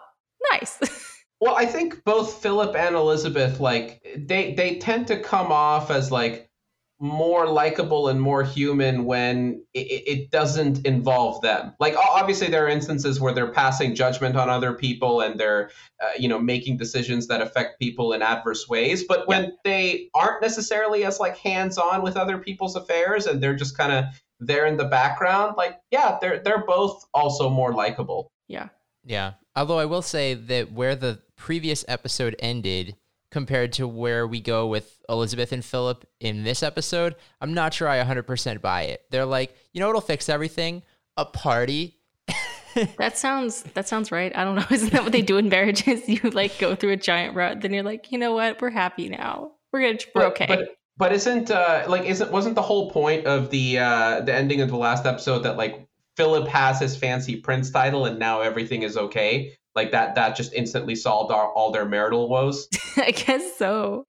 nice. 0.52 0.78
Well 1.40 1.54
i 1.54 1.66
think 1.66 2.02
both 2.02 2.42
philip 2.42 2.74
and 2.74 2.96
elizabeth 2.96 3.60
like 3.60 4.04
they 4.16 4.54
they 4.54 4.78
tend 4.78 5.06
to 5.06 5.20
come 5.20 5.52
off 5.52 5.88
as 5.88 6.10
like 6.10 6.47
more 7.00 7.46
likable 7.46 8.08
and 8.08 8.20
more 8.20 8.42
human 8.42 9.04
when 9.04 9.64
it, 9.72 9.78
it, 10.06 10.30
doesn't 10.32 10.84
involve 10.84 11.40
them. 11.42 11.72
Like 11.78 11.94
obviously 11.96 12.48
there 12.48 12.66
are 12.66 12.68
instances 12.68 13.20
where 13.20 13.32
they're 13.32 13.52
passing 13.52 13.94
judgment 13.94 14.34
on 14.36 14.50
other 14.50 14.72
people 14.72 15.20
and 15.20 15.38
they're 15.38 15.70
uh, 16.02 16.10
you 16.18 16.28
know 16.28 16.40
making 16.40 16.76
decisions 16.76 17.28
that 17.28 17.40
affect 17.40 17.78
people 17.78 18.12
in 18.12 18.22
adverse 18.22 18.68
ways, 18.68 19.04
but 19.04 19.28
when 19.28 19.44
yeah. 19.44 19.50
they 19.64 20.10
aren't 20.14 20.42
necessarily 20.42 21.04
as 21.04 21.20
like 21.20 21.36
hands-on 21.36 22.02
with 22.02 22.16
other 22.16 22.38
people's 22.38 22.74
affairs 22.74 23.26
and 23.26 23.40
they're 23.40 23.56
just 23.56 23.76
kind 23.76 23.92
of 23.92 24.04
there 24.40 24.66
in 24.66 24.76
the 24.76 24.84
background, 24.84 25.54
like 25.56 25.78
yeah, 25.92 26.18
they're 26.20 26.40
they're 26.40 26.64
both 26.66 27.04
also 27.14 27.48
more 27.48 27.72
likable. 27.72 28.32
Yeah. 28.48 28.68
Yeah. 29.04 29.34
Although 29.54 29.78
I 29.78 29.84
will 29.84 30.02
say 30.02 30.34
that 30.34 30.72
where 30.72 30.96
the 30.96 31.20
previous 31.36 31.84
episode 31.86 32.34
ended 32.40 32.96
compared 33.30 33.72
to 33.74 33.86
where 33.86 34.26
we 34.26 34.40
go 34.40 34.66
with 34.66 35.00
Elizabeth 35.08 35.52
and 35.52 35.64
Philip 35.64 36.06
in 36.20 36.44
this 36.44 36.62
episode, 36.62 37.14
I'm 37.40 37.54
not 37.54 37.74
sure 37.74 37.88
I 37.88 38.02
100% 38.02 38.60
buy 38.60 38.82
it. 38.82 39.02
They're 39.10 39.26
like, 39.26 39.54
you 39.72 39.80
know 39.80 39.86
what'll 39.86 40.00
fix 40.00 40.28
everything? 40.28 40.82
A 41.16 41.24
party. 41.24 41.98
that 42.98 43.18
sounds 43.18 43.62
that 43.74 43.88
sounds 43.88 44.12
right. 44.12 44.34
I 44.36 44.44
don't 44.44 44.54
know. 44.54 44.64
Isn't 44.70 44.92
that 44.92 45.02
what 45.02 45.12
they 45.12 45.22
do 45.22 45.36
in 45.38 45.48
marriages? 45.48 46.02
You 46.08 46.30
like 46.30 46.58
go 46.58 46.74
through 46.74 46.92
a 46.92 46.96
giant 46.96 47.34
rut, 47.34 47.60
then 47.60 47.72
you're 47.72 47.82
like, 47.82 48.12
you 48.12 48.18
know 48.18 48.32
what? 48.32 48.60
We're 48.60 48.70
happy 48.70 49.08
now. 49.08 49.52
We're 49.72 49.80
gonna 49.80 49.98
we're 50.14 50.26
okay. 50.26 50.46
But, 50.48 50.76
but 50.96 51.12
isn't 51.12 51.50
uh 51.50 51.84
like 51.88 52.04
isn't 52.04 52.30
wasn't 52.30 52.54
the 52.54 52.62
whole 52.62 52.90
point 52.90 53.26
of 53.26 53.50
the 53.50 53.78
uh 53.78 54.20
the 54.20 54.34
ending 54.34 54.60
of 54.60 54.68
the 54.68 54.76
last 54.76 55.06
episode 55.06 55.40
that 55.40 55.56
like 55.56 55.86
Philip 56.16 56.48
has 56.48 56.80
his 56.80 56.96
fancy 56.96 57.36
prince 57.36 57.70
title 57.70 58.06
and 58.06 58.18
now 58.18 58.40
everything 58.40 58.82
is 58.82 58.96
okay? 58.96 59.52
Like 59.78 59.92
that 59.92 60.14
that 60.16 60.36
just 60.36 60.52
instantly 60.52 60.94
solved 60.94 61.32
our, 61.32 61.52
all 61.52 61.70
their 61.70 61.86
marital 61.86 62.28
woes. 62.28 62.68
I 62.96 63.12
guess 63.12 63.56
so. 63.56 64.04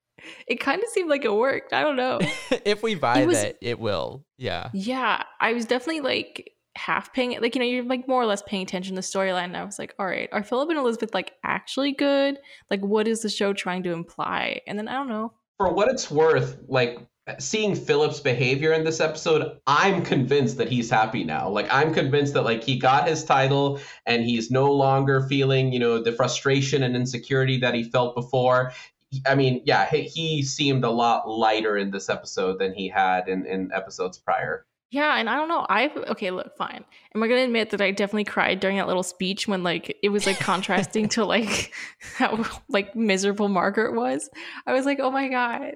It 0.48 0.60
kind 0.60 0.84
of 0.84 0.90
seemed 0.90 1.10
like 1.10 1.24
it 1.24 1.34
worked. 1.34 1.72
I 1.74 1.82
don't 1.82 1.96
know. 1.96 2.20
If 2.66 2.84
we 2.84 2.96
buy 2.96 3.20
it 3.20 3.28
was, 3.28 3.42
that 3.42 3.58
it 3.62 3.80
will. 3.80 4.26
Yeah. 4.38 4.70
Yeah 4.74 5.24
i 5.40 5.54
was 5.54 5.66
definitely 5.66 6.02
like 6.02 6.52
half 6.76 7.14
paying 7.14 7.40
like 7.42 7.56
you 7.56 7.60
know 7.60 7.68
you're 7.68 7.84
like 7.84 8.08
more 8.08 8.22
or 8.22 8.26
less 8.26 8.42
paying 8.44 8.64
attention 8.64 8.96
to 8.96 9.02
the 9.02 9.06
storyline 9.06 9.46
and 9.46 9.58
i 9.58 9.66
was 9.66 9.78
like 9.78 9.94
all 10.00 10.06
right 10.06 10.30
are 10.32 10.44
philip 10.44 10.70
and 10.70 10.78
elizabeth 10.78 11.14
like 11.14 11.34
actually 11.44 11.92
good? 11.92 12.40
Like 12.70 12.82
what 12.82 13.08
is 13.08 13.22
the 13.22 13.30
show 13.30 13.54
trying 13.54 13.84
to 13.84 13.92
imply? 13.92 14.62
And 14.68 14.78
then 14.78 14.88
i 14.88 14.94
don't 14.94 15.10
know. 15.10 15.34
For 15.58 15.74
what 15.74 15.90
it's 15.90 16.10
worth 16.10 16.58
like 16.68 17.00
seeing 17.38 17.76
Philip's 17.76 18.20
behavior 18.20 18.74
in 18.74 18.84
this 18.84 19.00
episode, 19.00 19.60
I'm 19.68 20.04
convinced 20.04 20.58
that 20.58 20.70
he's 20.70 20.90
happy 20.90 21.24
now. 21.24 21.50
Like 21.50 21.68
I'm 21.70 21.94
convinced 21.94 22.34
that 22.34 22.44
like 22.44 22.64
he 22.64 22.80
got 22.80 23.08
his 23.08 23.24
title 23.24 23.80
and 24.06 24.24
he's 24.24 24.50
no 24.50 24.72
longer 24.72 25.22
feeling, 25.22 25.74
you 25.74 25.80
know, 25.80 26.02
the 26.02 26.12
frustration 26.12 26.84
and 26.84 26.96
insecurity 26.96 27.58
that 27.60 27.74
he 27.74 27.84
felt 27.84 28.16
before. 28.16 28.72
I 29.26 29.36
mean, 29.36 29.62
yeah, 29.66 29.90
he, 29.90 30.04
he 30.04 30.44
seemed 30.44 30.84
a 30.84 30.92
lot 30.92 31.28
lighter 31.28 31.78
in 31.78 31.92
this 31.92 32.10
episode 32.10 32.60
than 32.60 32.74
he 32.74 32.88
had 32.88 33.28
in, 33.28 33.46
in 33.46 33.72
episodes 33.74 34.18
prior. 34.18 34.66
Yeah, 34.92 35.18
and 35.18 35.30
I 35.30 35.36
don't 35.36 35.50
know. 35.50 35.68
I 35.70 35.92
okay, 36.10 36.32
look, 36.32 36.58
fine. 36.58 36.84
Am 37.14 37.22
I 37.22 37.28
gonna 37.28 37.44
admit 37.44 37.70
that 37.70 37.82
I 37.82 37.92
definitely 37.92 38.24
cried 38.24 38.60
during 38.60 38.78
that 38.78 38.88
little 38.88 39.04
speech 39.04 39.48
when 39.48 39.62
like 39.62 39.96
it 40.02 40.10
was 40.10 40.26
like 40.26 40.40
contrasting 40.40 41.08
to 41.10 41.26
like 41.26 41.74
how 42.16 42.44
like 42.70 42.96
miserable 42.96 43.50
Margaret 43.50 43.96
was? 43.96 44.30
I 44.66 44.74
was 44.74 44.86
like, 44.86 45.00
oh 45.00 45.12
my 45.12 45.28
god, 45.28 45.74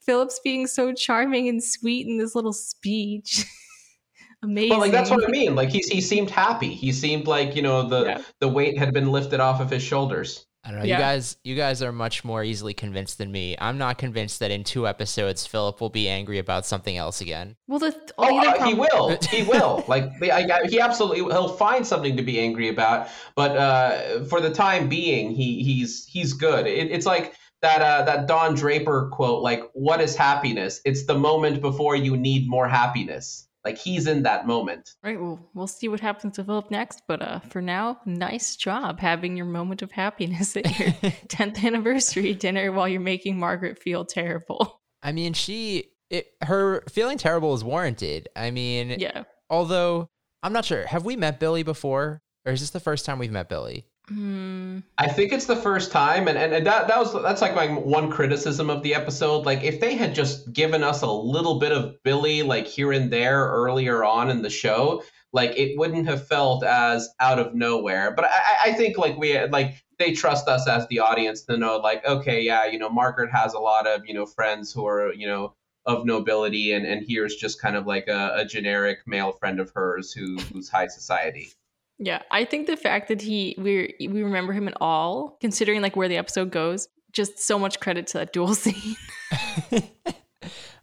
Philip's 0.00 0.40
being 0.42 0.66
so 0.66 0.94
charming 0.94 1.48
and 1.48 1.62
sweet 1.62 2.06
in 2.06 2.16
this 2.16 2.34
little 2.34 2.54
speech. 2.54 3.44
Amazing. 4.42 4.70
Well, 4.70 4.80
like 4.80 4.92
that's 4.92 5.10
what 5.10 5.24
I 5.24 5.30
mean. 5.30 5.54
Like 5.54 5.68
he 5.68 5.80
he 5.80 6.00
seemed 6.00 6.30
happy. 6.30 6.72
He 6.72 6.92
seemed 6.92 7.26
like 7.26 7.56
you 7.56 7.62
know 7.62 7.86
the 7.86 8.04
yeah. 8.04 8.22
the 8.40 8.48
weight 8.48 8.78
had 8.78 8.94
been 8.94 9.12
lifted 9.12 9.40
off 9.40 9.60
of 9.60 9.70
his 9.70 9.82
shoulders. 9.82 10.45
I 10.66 10.70
don't 10.70 10.80
know. 10.80 10.84
Yeah. 10.84 10.96
You 10.96 11.02
guys, 11.02 11.36
you 11.44 11.56
guys 11.56 11.82
are 11.82 11.92
much 11.92 12.24
more 12.24 12.42
easily 12.42 12.74
convinced 12.74 13.18
than 13.18 13.30
me. 13.30 13.56
I'm 13.60 13.78
not 13.78 13.98
convinced 13.98 14.40
that 14.40 14.50
in 14.50 14.64
two 14.64 14.88
episodes 14.88 15.46
Philip 15.46 15.80
will 15.80 15.90
be 15.90 16.08
angry 16.08 16.38
about 16.38 16.66
something 16.66 16.96
else 16.96 17.20
again. 17.20 17.54
Well, 17.68 17.78
the 17.78 17.94
oh, 18.18 18.38
uh, 18.38 18.66
he 18.66 18.74
will. 18.74 19.16
He 19.30 19.44
will. 19.44 19.84
like 19.88 20.10
I, 20.22 20.66
he 20.66 20.80
absolutely 20.80 21.18
he'll 21.18 21.48
find 21.48 21.86
something 21.86 22.16
to 22.16 22.22
be 22.22 22.40
angry 22.40 22.68
about. 22.68 23.08
But 23.36 23.56
uh, 23.56 24.24
for 24.24 24.40
the 24.40 24.50
time 24.50 24.88
being, 24.88 25.30
he 25.30 25.62
he's 25.62 26.04
he's 26.06 26.32
good. 26.32 26.66
It, 26.66 26.90
it's 26.90 27.06
like 27.06 27.34
that 27.62 27.80
uh, 27.80 28.04
that 28.04 28.26
Don 28.26 28.54
Draper 28.54 29.08
quote. 29.12 29.42
Like, 29.42 29.62
what 29.72 30.00
is 30.00 30.16
happiness? 30.16 30.80
It's 30.84 31.04
the 31.04 31.18
moment 31.18 31.60
before 31.60 31.94
you 31.94 32.16
need 32.16 32.48
more 32.48 32.68
happiness. 32.68 33.45
Like 33.66 33.78
he's 33.78 34.06
in 34.06 34.22
that 34.22 34.46
moment. 34.46 34.94
Right. 35.02 35.20
Well, 35.20 35.44
we'll 35.52 35.66
see 35.66 35.88
what 35.88 35.98
happens 35.98 36.36
to 36.36 36.44
Philip 36.44 36.70
next. 36.70 37.02
But 37.08 37.20
uh, 37.20 37.40
for 37.40 37.60
now, 37.60 37.98
nice 38.06 38.54
job 38.54 39.00
having 39.00 39.36
your 39.36 39.44
moment 39.44 39.82
of 39.82 39.90
happiness 39.90 40.56
at 40.56 40.78
your 40.78 40.88
10th 41.26 41.64
anniversary 41.64 42.32
dinner 42.32 42.70
while 42.70 42.86
you're 42.86 43.00
making 43.00 43.40
Margaret 43.40 43.82
feel 43.82 44.04
terrible. 44.04 44.80
I 45.02 45.10
mean, 45.10 45.32
she, 45.32 45.90
it, 46.10 46.28
her 46.42 46.84
feeling 46.88 47.18
terrible 47.18 47.54
is 47.54 47.64
warranted. 47.64 48.28
I 48.36 48.52
mean, 48.52 48.90
yeah. 49.00 49.24
Although 49.50 50.10
I'm 50.44 50.52
not 50.52 50.64
sure. 50.64 50.86
Have 50.86 51.04
we 51.04 51.16
met 51.16 51.40
Billy 51.40 51.64
before, 51.64 52.22
or 52.44 52.52
is 52.52 52.60
this 52.60 52.70
the 52.70 52.78
first 52.78 53.04
time 53.04 53.18
we've 53.18 53.32
met 53.32 53.48
Billy? 53.48 53.86
Mm. 54.10 54.84
I 54.98 55.08
think 55.08 55.32
it's 55.32 55.46
the 55.46 55.56
first 55.56 55.90
time, 55.90 56.28
and, 56.28 56.38
and, 56.38 56.54
and 56.54 56.66
that 56.66 56.86
that 56.86 56.98
was 56.98 57.12
that's 57.24 57.42
like 57.42 57.56
my 57.56 57.66
one 57.66 58.08
criticism 58.08 58.70
of 58.70 58.84
the 58.84 58.94
episode. 58.94 59.44
Like 59.44 59.64
if 59.64 59.80
they 59.80 59.96
had 59.96 60.14
just 60.14 60.52
given 60.52 60.84
us 60.84 61.02
a 61.02 61.10
little 61.10 61.58
bit 61.58 61.72
of 61.72 62.00
Billy, 62.04 62.44
like 62.44 62.68
here 62.68 62.92
and 62.92 63.12
there 63.12 63.46
earlier 63.46 64.04
on 64.04 64.30
in 64.30 64.42
the 64.42 64.50
show, 64.50 65.02
like 65.32 65.56
it 65.56 65.76
wouldn't 65.76 66.06
have 66.06 66.26
felt 66.28 66.62
as 66.62 67.08
out 67.18 67.40
of 67.40 67.54
nowhere. 67.54 68.12
But 68.12 68.26
I, 68.26 68.56
I 68.66 68.72
think 68.74 68.96
like 68.96 69.16
we 69.16 69.44
like 69.48 69.82
they 69.98 70.12
trust 70.12 70.46
us 70.46 70.68
as 70.68 70.86
the 70.86 71.00
audience 71.00 71.42
to 71.42 71.56
know 71.56 71.78
like 71.78 72.06
okay, 72.06 72.42
yeah, 72.42 72.64
you 72.66 72.78
know, 72.78 72.88
Margaret 72.88 73.32
has 73.32 73.54
a 73.54 73.58
lot 73.60 73.88
of 73.88 74.06
you 74.06 74.14
know 74.14 74.26
friends 74.26 74.72
who 74.72 74.86
are 74.86 75.12
you 75.12 75.26
know 75.26 75.54
of 75.84 76.06
nobility, 76.06 76.72
and 76.72 76.86
and 76.86 77.04
here's 77.08 77.34
just 77.34 77.60
kind 77.60 77.74
of 77.74 77.88
like 77.88 78.06
a, 78.06 78.34
a 78.36 78.44
generic 78.44 78.98
male 79.04 79.32
friend 79.32 79.58
of 79.58 79.72
hers 79.74 80.12
who 80.12 80.36
who's 80.52 80.68
high 80.68 80.86
society. 80.86 81.50
Yeah, 81.98 82.22
I 82.30 82.44
think 82.44 82.66
the 82.66 82.76
fact 82.76 83.08
that 83.08 83.22
he 83.22 83.54
we 83.58 83.94
we 84.00 84.22
remember 84.22 84.52
him 84.52 84.68
at 84.68 84.74
all, 84.80 85.38
considering 85.40 85.80
like 85.80 85.96
where 85.96 86.08
the 86.08 86.18
episode 86.18 86.50
goes, 86.50 86.88
just 87.12 87.38
so 87.38 87.58
much 87.58 87.80
credit 87.80 88.06
to 88.08 88.18
that 88.18 88.32
duel 88.32 88.54
scene. 88.54 88.96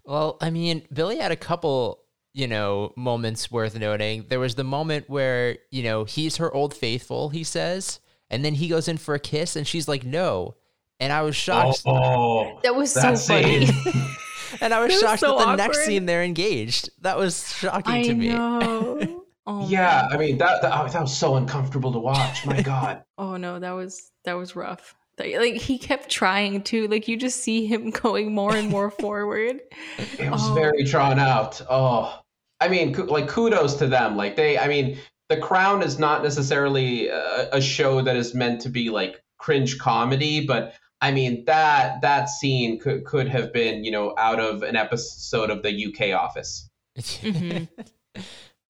well, 0.03 0.37
I 0.41 0.49
mean, 0.49 0.87
Billy 0.91 1.19
had 1.19 1.31
a 1.31 1.35
couple, 1.35 1.99
you 2.33 2.47
know, 2.47 2.93
moments 2.97 3.51
worth 3.51 3.77
noting. 3.77 4.25
There 4.27 4.39
was 4.39 4.55
the 4.55 4.63
moment 4.63 5.07
where, 5.07 5.57
you 5.69 5.83
know, 5.83 6.03
he's 6.03 6.37
her 6.37 6.51
old 6.51 6.73
faithful, 6.73 7.29
he 7.29 7.43
says, 7.43 7.99
and 8.31 8.43
then 8.43 8.55
he 8.55 8.67
goes 8.67 8.87
in 8.87 8.97
for 8.97 9.13
a 9.13 9.19
kiss 9.19 9.55
and 9.55 9.67
she's 9.67 9.87
like, 9.87 10.03
"No." 10.03 10.55
And 10.99 11.13
I 11.13 11.21
was 11.21 11.35
shocked. 11.35 11.83
Oh, 11.85 11.95
oh 11.95 12.59
that 12.63 12.75
was 12.75 12.91
so 12.91 13.15
funny. 13.15 13.67
and 14.61 14.73
I 14.73 14.83
was 14.83 14.99
shocked 14.99 15.11
was 15.11 15.19
so 15.19 15.27
that 15.27 15.37
the 15.37 15.43
awkward. 15.43 15.57
next 15.57 15.85
scene 15.85 16.05
they're 16.07 16.23
engaged. 16.23 16.89
That 17.01 17.17
was 17.17 17.53
shocking 17.53 17.93
I 17.93 18.03
to 18.03 18.13
me. 18.15 18.29
Know. 18.29 19.19
Oh, 19.45 19.67
yeah, 19.67 20.07
man. 20.09 20.11
I 20.11 20.17
mean 20.17 20.37
that 20.37 20.61
that, 20.61 20.71
oh, 20.73 20.87
that 20.87 21.01
was 21.01 21.15
so 21.15 21.35
uncomfortable 21.35 21.91
to 21.91 21.99
watch. 21.99 22.45
My 22.45 22.61
God. 22.63 23.03
oh 23.17 23.37
no, 23.37 23.59
that 23.59 23.71
was 23.71 24.11
that 24.25 24.33
was 24.33 24.55
rough. 24.55 24.95
Like 25.19 25.55
he 25.55 25.77
kept 25.77 26.09
trying 26.09 26.63
to. 26.63 26.87
Like 26.87 27.07
you 27.07 27.17
just 27.17 27.41
see 27.41 27.65
him 27.65 27.89
going 28.03 28.33
more 28.33 28.55
and 28.55 28.69
more 28.69 28.89
forward. 28.89 29.61
It 30.17 30.31
was 30.31 30.49
oh. 30.49 30.53
very 30.53 30.83
drawn 30.83 31.19
out. 31.19 31.61
Oh, 31.69 32.19
I 32.59 32.67
mean, 32.69 32.93
like 32.93 33.27
kudos 33.27 33.75
to 33.75 33.87
them. 33.87 34.15
Like 34.15 34.35
they, 34.35 34.57
I 34.57 34.67
mean, 34.67 34.97
The 35.29 35.37
Crown 35.37 35.83
is 35.83 35.99
not 35.99 36.23
necessarily 36.23 37.09
a, 37.09 37.49
a 37.51 37.61
show 37.61 38.01
that 38.01 38.15
is 38.15 38.33
meant 38.33 38.61
to 38.61 38.69
be 38.69 38.89
like 38.89 39.21
cringe 39.37 39.77
comedy, 39.77 40.45
but 40.47 40.73
I 41.01 41.11
mean 41.11 41.43
that 41.45 42.01
that 42.01 42.29
scene 42.29 42.79
could 42.79 43.03
could 43.03 43.27
have 43.27 43.51
been 43.51 43.83
you 43.83 43.91
know 43.91 44.15
out 44.17 44.39
of 44.39 44.63
an 44.63 44.77
episode 44.77 45.49
of 45.49 45.61
the 45.61 45.87
UK 45.87 46.17
Office. 46.17 46.69
Mm-hmm. 46.95 47.65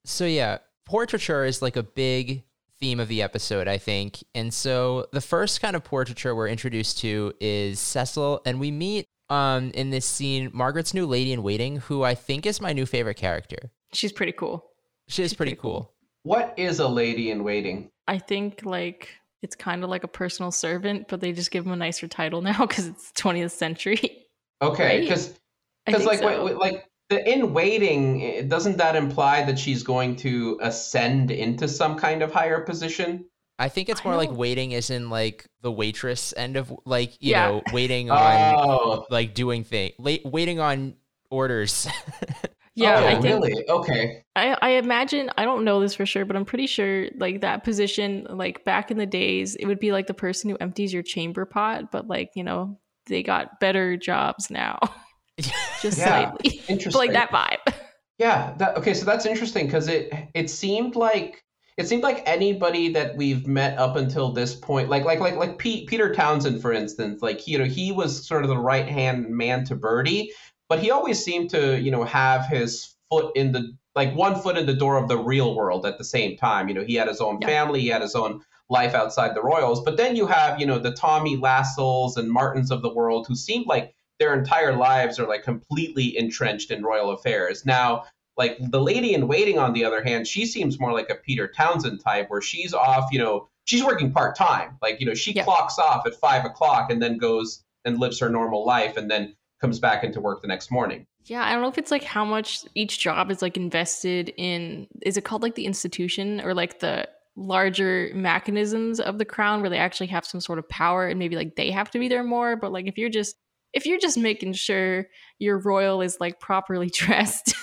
So 0.06 0.26
yeah, 0.26 0.60
portraiture 0.86 1.46
is 1.46 1.62
like 1.62 1.76
a 1.76 1.84
big 1.84 2.44
theme 2.80 3.00
of 3.00 3.08
the 3.08 3.22
episode, 3.22 3.68
I 3.68 3.78
think. 3.78 4.24
And 4.36 4.54
so 4.54 5.08
the 5.12 5.22
first 5.22 5.62
kind 5.62 5.76
of 5.76 5.84
portraiture 5.84 6.36
we're 6.36 6.50
introduced 6.50 7.00
to 7.00 7.34
is 7.40 7.80
Cecil, 7.80 8.42
and 8.46 8.60
we 8.60 8.72
meet 8.72 9.08
um 9.30 9.72
in 9.74 9.90
this 9.90 10.06
scene 10.06 10.50
Margaret's 10.54 10.94
new 10.94 11.06
lady 11.06 11.32
in 11.32 11.44
waiting, 11.44 11.78
who 11.78 12.04
I 12.04 12.16
think 12.16 12.46
is 12.46 12.60
my 12.60 12.74
new 12.74 12.86
favorite 12.86 13.18
character. 13.18 13.72
She's 13.94 14.12
pretty 14.12 14.34
cool. 14.34 14.66
She 15.08 15.24
is 15.24 15.34
pretty, 15.34 15.52
pretty 15.52 15.62
cool. 15.62 15.72
cool. 15.72 15.94
What 16.24 16.54
is 16.58 16.80
a 16.80 16.88
lady 16.88 17.32
in 17.32 17.44
waiting? 17.44 17.90
I 18.08 18.18
think 18.18 18.66
like 18.66 19.10
it's 19.42 19.56
kind 19.56 19.84
of 19.84 19.90
like 19.90 20.04
a 20.04 20.08
personal 20.08 20.52
servant, 20.52 21.08
but 21.10 21.22
they 21.22 21.34
just 21.34 21.52
give 21.52 21.66
him 21.66 21.74
a 21.74 21.76
nicer 21.76 22.08
title 22.08 22.42
now 22.50 22.66
because 22.66 22.88
it's 22.88 23.12
20th 23.14 23.52
century. 23.52 24.28
Okay, 24.62 25.02
because 25.02 25.38
because 25.86 26.06
like 26.06 26.20
so. 26.20 26.46
wait, 26.46 26.56
like 26.56 26.90
the 27.10 27.32
in 27.32 27.54
waiting 27.54 28.48
doesn't 28.48 28.78
that 28.78 28.96
imply 28.96 29.44
that 29.44 29.60
she's 29.60 29.84
going 29.84 30.16
to 30.18 30.60
ascend 30.62 31.32
into 31.32 31.68
some 31.68 31.98
kind 31.98 32.22
of 32.22 32.32
higher 32.32 32.62
position? 32.62 33.26
I 33.60 33.70
think 33.70 33.90
it's 33.90 34.04
more 34.04 34.16
like 34.16 34.32
waiting 34.32 34.72
is 34.72 34.90
in 34.90 35.10
like 35.10 35.48
the 35.62 35.72
waitress 35.72 36.34
end 36.36 36.58
of 36.58 36.74
like 36.86 37.12
you 37.22 37.32
yeah. 37.32 37.48
know 37.48 37.62
waiting 37.72 38.10
on 38.12 38.56
oh. 38.58 39.06
like 39.10 39.34
doing 39.34 39.64
thing 39.64 39.92
late 40.00 40.22
waiting 40.26 40.60
on 40.60 40.96
orders. 41.30 41.88
yeah, 42.76 43.00
oh, 43.00 43.08
I 43.08 43.12
think, 43.14 43.24
really? 43.26 43.70
Okay. 43.70 44.24
I 44.36 44.58
I 44.62 44.70
imagine 44.72 45.30
I 45.38 45.46
don't 45.46 45.64
know 45.64 45.80
this 45.80 45.96
for 45.96 46.06
sure, 46.06 46.26
but 46.26 46.36
I'm 46.36 46.46
pretty 46.46 46.68
sure 46.68 47.08
like 47.18 47.42
that 47.42 47.64
position 47.64 48.28
like 48.30 48.66
back 48.66 48.92
in 48.92 48.98
the 48.98 49.06
days 49.06 49.56
it 49.56 49.66
would 49.66 49.80
be 49.80 49.92
like 49.92 50.08
the 50.08 50.14
person 50.14 50.50
who 50.50 50.58
empties 50.60 50.94
your 50.94 51.04
chamber 51.04 51.46
pot, 51.46 51.92
but 51.92 52.08
like 52.08 52.32
you 52.36 52.44
know 52.44 52.80
they 53.06 53.22
got 53.22 53.60
better 53.60 53.98
jobs 53.98 54.50
now. 54.50 54.80
just 55.82 55.98
Yeah, 55.98 56.32
slightly. 56.32 56.62
Interesting. 56.68 57.00
like 57.00 57.12
that 57.14 57.30
vibe. 57.30 57.74
Yeah. 58.20 58.54
That, 58.58 58.78
okay. 58.78 58.94
So 58.94 59.06
that's 59.06 59.26
interesting 59.26 59.66
because 59.66 59.88
it 59.88 60.14
it 60.34 60.50
seemed 60.50 60.96
like 60.96 61.44
it 61.78 61.88
seemed 61.88 62.04
like 62.04 62.22
anybody 62.28 62.90
that 62.94 63.18
we've 63.18 63.48
met 63.48 63.78
up 63.80 63.96
until 63.96 64.32
this 64.32 64.54
point, 64.56 64.90
like 64.90 65.04
like 65.04 65.20
like 65.20 65.36
like 65.36 65.58
Pete, 65.58 65.88
Peter 65.88 66.14
Townsend, 66.14 66.62
for 66.62 66.72
instance, 66.72 67.22
like 67.22 67.40
he, 67.42 67.54
you 67.54 67.58
know 67.58 67.66
he 67.66 67.92
was 67.92 68.26
sort 68.28 68.44
of 68.44 68.50
the 68.50 68.58
right 68.58 68.88
hand 68.88 69.28
man 69.30 69.66
to 69.66 69.76
Bertie, 69.76 70.32
but 70.70 70.80
he 70.80 70.92
always 70.92 71.24
seemed 71.24 71.50
to 71.52 71.80
you 71.82 71.90
know 71.92 72.04
have 72.04 72.46
his 72.46 72.96
foot 73.10 73.36
in 73.36 73.52
the 73.52 73.72
like 73.96 74.16
one 74.16 74.40
foot 74.40 74.58
in 74.58 74.66
the 74.68 74.74
door 74.76 74.98
of 74.98 75.08
the 75.08 75.18
real 75.18 75.56
world 75.56 75.86
at 75.86 75.98
the 75.98 76.04
same 76.06 76.38
time. 76.38 76.68
You 76.68 76.76
know 76.76 76.84
he 76.84 76.94
had 76.96 77.08
his 77.08 77.20
own 77.22 77.40
Yeah. 77.42 77.48
family, 77.48 77.82
he 77.82 77.88
had 77.88 78.04
his 78.04 78.14
own 78.16 78.42
life 78.70 78.94
outside 78.94 79.36
the 79.36 79.42
Royals, 79.42 79.84
but 79.84 79.98
then 79.98 80.16
you 80.16 80.28
have 80.28 80.60
you 80.60 80.68
know 80.68 80.78
the 80.78 80.94
Tommy 80.94 81.36
Lascelles 81.38 82.16
and 82.18 82.30
Martins 82.32 82.70
of 82.70 82.84
the 82.84 82.94
world 82.94 83.26
who 83.28 83.36
seemed 83.36 83.66
like 83.66 83.96
their 84.24 84.34
entire 84.34 84.74
lives 84.78 85.20
are 85.20 85.28
like 85.28 85.44
completely 85.44 86.18
entrenched 86.18 86.72
in 86.72 86.82
royal 86.82 87.12
affairs. 87.12 87.66
Now, 87.66 88.06
like 88.38 88.58
the 88.72 88.80
lady 88.80 89.14
in 89.14 89.28
waiting, 89.28 89.60
on 89.60 89.74
the 89.74 89.84
other 89.84 90.02
hand, 90.02 90.26
she 90.28 90.46
seems 90.46 90.80
more 90.80 90.94
like 90.94 91.10
a 91.10 91.16
Peter 91.16 91.46
Townsend 91.50 92.00
type, 92.00 92.30
where 92.30 92.42
she's 92.42 92.74
off, 92.74 93.12
you 93.12 93.20
know, 93.20 93.50
she's 93.66 93.84
working 93.84 94.14
part 94.14 94.38
time. 94.38 94.78
Like, 94.82 95.02
you 95.02 95.06
know, 95.06 95.14
she 95.14 95.34
Yeah. 95.34 95.44
clocks 95.44 95.78
off 95.78 96.08
at 96.08 96.16
five 96.16 96.46
o'clock 96.46 96.90
and 96.90 97.02
then 97.02 97.18
goes 97.18 97.64
and 97.84 98.00
lives 98.00 98.18
her 98.20 98.30
normal 98.30 98.66
life 98.66 98.96
and 98.96 99.12
then 99.12 99.36
comes 99.60 99.78
back 99.80 100.06
into 100.06 100.22
work 100.22 100.42
the 100.42 100.48
next 100.48 100.72
morning. 100.72 101.06
Yeah, 101.26 101.44
I 101.46 101.52
don't 101.52 101.62
know 101.62 101.68
if 101.68 101.78
it's 101.78 101.92
like 101.92 102.04
how 102.04 102.24
much 102.24 102.64
each 102.76 102.98
job 103.00 103.30
is 103.30 103.42
like 103.42 103.58
invested 103.58 104.34
in. 104.38 104.88
Is 105.02 105.18
it 105.18 105.26
called 105.26 105.44
like 105.44 105.56
the 105.56 105.66
institution 105.66 106.40
or 106.42 106.54
like 106.54 106.80
the 106.80 107.10
larger 107.36 108.10
mechanisms 108.14 109.00
of 109.00 109.18
the 109.18 109.26
crown 109.26 109.62
where 109.62 109.70
they 109.70 109.78
actually 109.78 110.08
have 110.08 110.26
some 110.26 110.40
sort 110.40 110.60
of 110.60 110.68
power 110.70 111.08
and 111.08 111.20
maybe 111.20 111.36
like 111.36 111.56
they 111.56 111.72
have 111.72 111.92
to 111.92 112.00
be 112.00 112.08
there 112.08 112.24
more? 112.24 112.56
But 112.56 112.72
like 112.72 112.88
if 112.88 112.98
you're 112.98 113.10
just 113.10 113.36
if 113.74 113.86
you're 113.86 114.00
just 114.00 114.18
making 114.18 114.54
sure 114.54 115.08
your 115.40 115.58
royal 115.60 116.02
is 116.02 116.18
like 116.20 116.40
properly 116.40 116.90
dressed, 116.94 117.56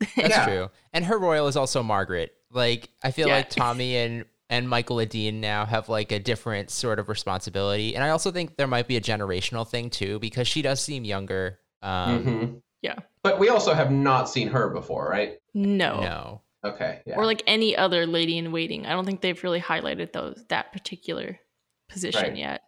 That's 0.00 0.16
Yeah. 0.16 0.44
true. 0.46 0.70
And 0.92 1.04
her 1.04 1.18
royal 1.18 1.48
is 1.48 1.56
also 1.56 1.82
Margaret. 1.82 2.32
Like 2.52 2.88
I 3.02 3.10
feel 3.10 3.28
Yeah. 3.28 3.36
like 3.36 3.50
Tommy 3.50 3.96
and 3.96 4.24
and 4.48 4.68
Michael 4.68 4.98
Adeane 4.98 5.34
now 5.40 5.64
have 5.66 5.88
like 5.88 6.12
a 6.12 6.20
different 6.20 6.70
sort 6.70 7.00
of 7.00 7.08
responsibility. 7.08 7.96
And 7.96 8.04
I 8.04 8.10
also 8.10 8.30
think 8.30 8.56
there 8.56 8.68
might 8.68 8.86
be 8.86 8.96
a 8.96 9.00
generational 9.00 9.66
thing 9.68 9.90
too 9.90 10.20
because 10.20 10.46
she 10.46 10.62
does 10.62 10.80
seem 10.80 11.04
younger. 11.04 11.58
Um 11.82 12.24
Mhm. 12.24 12.62
yeah. 12.82 12.96
But 13.24 13.40
we 13.40 13.48
also 13.48 13.74
have 13.74 13.90
not 13.90 14.28
seen 14.28 14.48
her 14.48 14.68
before, 14.70 15.08
right? 15.08 15.38
no. 15.54 16.00
no. 16.00 16.42
Okay. 16.64 17.00
Yeah. 17.06 17.16
Or 17.16 17.24
like 17.26 17.42
any 17.46 17.76
other 17.76 18.06
lady 18.06 18.38
in 18.38 18.50
waiting. 18.52 18.86
I 18.86 18.90
don't 18.92 19.04
think 19.04 19.20
they've 19.20 19.42
really 19.42 19.60
highlighted 19.60 20.12
those 20.12 20.44
that 20.48 20.72
particular 20.72 21.38
position 21.88 22.22
Right. 22.22 22.36
yet. 22.36 22.62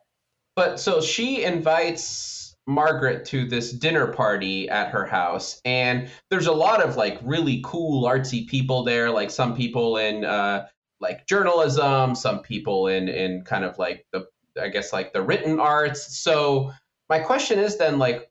But 0.59 0.81
so 0.81 1.01
she 1.01 1.45
invites 1.45 2.57
Margaret 2.67 3.25
to 3.27 3.47
this 3.47 3.71
dinner 3.71 4.09
party 4.09 4.69
at 4.69 4.91
her 4.91 5.07
house, 5.07 5.61
and 5.65 6.11
there's 6.31 6.49
a 6.49 6.53
lot 6.53 6.83
of 6.83 6.97
like 6.97 7.17
really 7.23 7.61
cool 7.65 8.03
artsy 8.09 8.45
people 8.45 8.83
there, 8.83 9.09
like 9.09 9.31
some 9.31 9.55
people 9.55 9.99
in 9.99 10.25
uh, 10.25 10.67
like 10.99 11.29
journalism, 11.29 12.17
some 12.17 12.41
people 12.41 12.89
in 12.89 13.09
in 13.09 13.43
kind 13.43 13.65
of 13.65 13.79
like 13.79 14.05
the 14.13 14.27
I 14.61 14.67
guess 14.67 14.93
like 14.93 15.13
the 15.13 15.23
written 15.23 15.61
arts. 15.61 16.19
So 16.19 16.73
my 17.09 17.21
question 17.21 17.61
is 17.61 17.77
then 17.77 18.01
like 18.01 18.29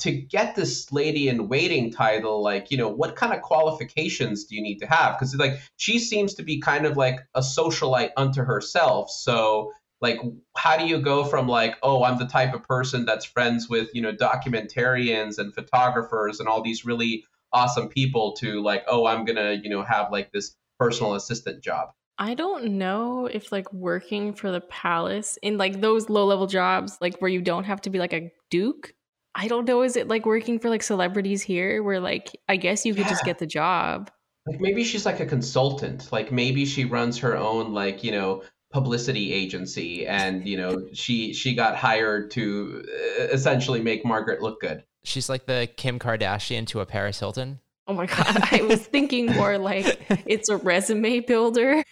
to 0.00 0.10
get 0.10 0.56
this 0.56 0.90
lady 0.90 1.28
in 1.28 1.46
waiting 1.46 1.92
title, 1.92 2.42
like 2.42 2.72
you 2.72 2.76
know 2.76 2.88
what 2.88 3.14
kind 3.14 3.32
of 3.32 3.40
qualifications 3.42 4.46
do 4.46 4.56
you 4.56 4.62
need 4.62 4.80
to 4.80 4.86
have? 4.86 5.16
Because 5.16 5.32
like 5.36 5.60
she 5.76 6.00
seems 6.00 6.34
to 6.34 6.42
be 6.42 6.58
kind 6.60 6.86
of 6.86 6.96
like 6.96 7.20
a 7.36 7.40
socialite 7.40 8.10
unto 8.16 8.42
herself, 8.42 9.10
so 9.10 9.72
like 10.00 10.20
how 10.56 10.76
do 10.76 10.86
you 10.86 10.98
go 10.98 11.24
from 11.24 11.48
like 11.48 11.76
oh 11.82 12.04
i'm 12.04 12.18
the 12.18 12.26
type 12.26 12.54
of 12.54 12.62
person 12.64 13.04
that's 13.04 13.24
friends 13.24 13.68
with 13.68 13.88
you 13.94 14.02
know 14.02 14.12
documentarians 14.12 15.38
and 15.38 15.54
photographers 15.54 16.40
and 16.40 16.48
all 16.48 16.62
these 16.62 16.84
really 16.84 17.24
awesome 17.52 17.88
people 17.88 18.32
to 18.32 18.62
like 18.62 18.84
oh 18.88 19.06
i'm 19.06 19.24
gonna 19.24 19.52
you 19.62 19.70
know 19.70 19.82
have 19.82 20.10
like 20.12 20.30
this 20.32 20.54
personal 20.78 21.14
assistant 21.14 21.62
job 21.62 21.90
I 22.20 22.34
don't 22.34 22.78
know 22.78 23.26
if 23.26 23.52
like 23.52 23.72
working 23.72 24.34
for 24.34 24.50
the 24.50 24.60
palace 24.60 25.38
in 25.40 25.56
like 25.56 25.80
those 25.80 26.10
low 26.10 26.26
level 26.26 26.48
jobs, 26.48 26.98
like 27.00 27.16
where 27.20 27.30
you 27.30 27.40
don't 27.40 27.62
have 27.62 27.80
to 27.82 27.90
be 27.90 28.00
like 28.00 28.12
a 28.12 28.32
duke. 28.50 28.92
I 29.36 29.46
don't 29.46 29.68
know. 29.68 29.82
Is 29.82 29.94
it 29.94 30.08
like 30.08 30.26
working 30.26 30.58
for 30.58 30.68
like 30.68 30.82
celebrities 30.82 31.42
here, 31.42 31.80
where 31.80 32.00
like 32.00 32.36
I 32.48 32.56
guess 32.56 32.84
you 32.84 32.92
could 32.92 33.06
just 33.06 33.24
get 33.24 33.38
the 33.38 33.46
job? 33.46 34.10
like 34.48 34.60
maybe 34.60 34.82
she's 34.82 35.04
like 35.04 35.20
a 35.20 35.26
consultant 35.26 36.10
like 36.10 36.32
maybe 36.32 36.64
she 36.64 36.84
runs 36.84 37.18
her 37.18 37.36
own 37.36 37.72
like 37.72 38.02
you 38.02 38.10
know 38.10 38.42
publicity 38.70 39.32
agency 39.32 40.06
and 40.06 40.46
you 40.46 40.56
know 40.56 40.86
she 40.92 41.32
she 41.32 41.54
got 41.54 41.74
hired 41.76 42.30
to 42.30 42.84
uh, 43.18 43.22
essentially 43.32 43.80
make 43.80 44.04
margaret 44.04 44.42
look 44.42 44.60
good 44.60 44.82
She's 45.04 45.28
like 45.30 45.46
the 45.46 45.68
Kim 45.76 45.98
Kardashian 45.98 46.66
to 46.66 46.80
a 46.80 46.86
Paris 46.86 47.18
Hilton. 47.20 47.60
Oh 47.86 47.94
my 47.94 48.04
god! 48.04 48.26
I 48.52 48.60
was 48.62 48.80
thinking 48.86 49.26
more 49.32 49.56
like 49.56 50.04
it's 50.26 50.50
a 50.50 50.56
resume 50.58 51.20
builder. 51.20 51.82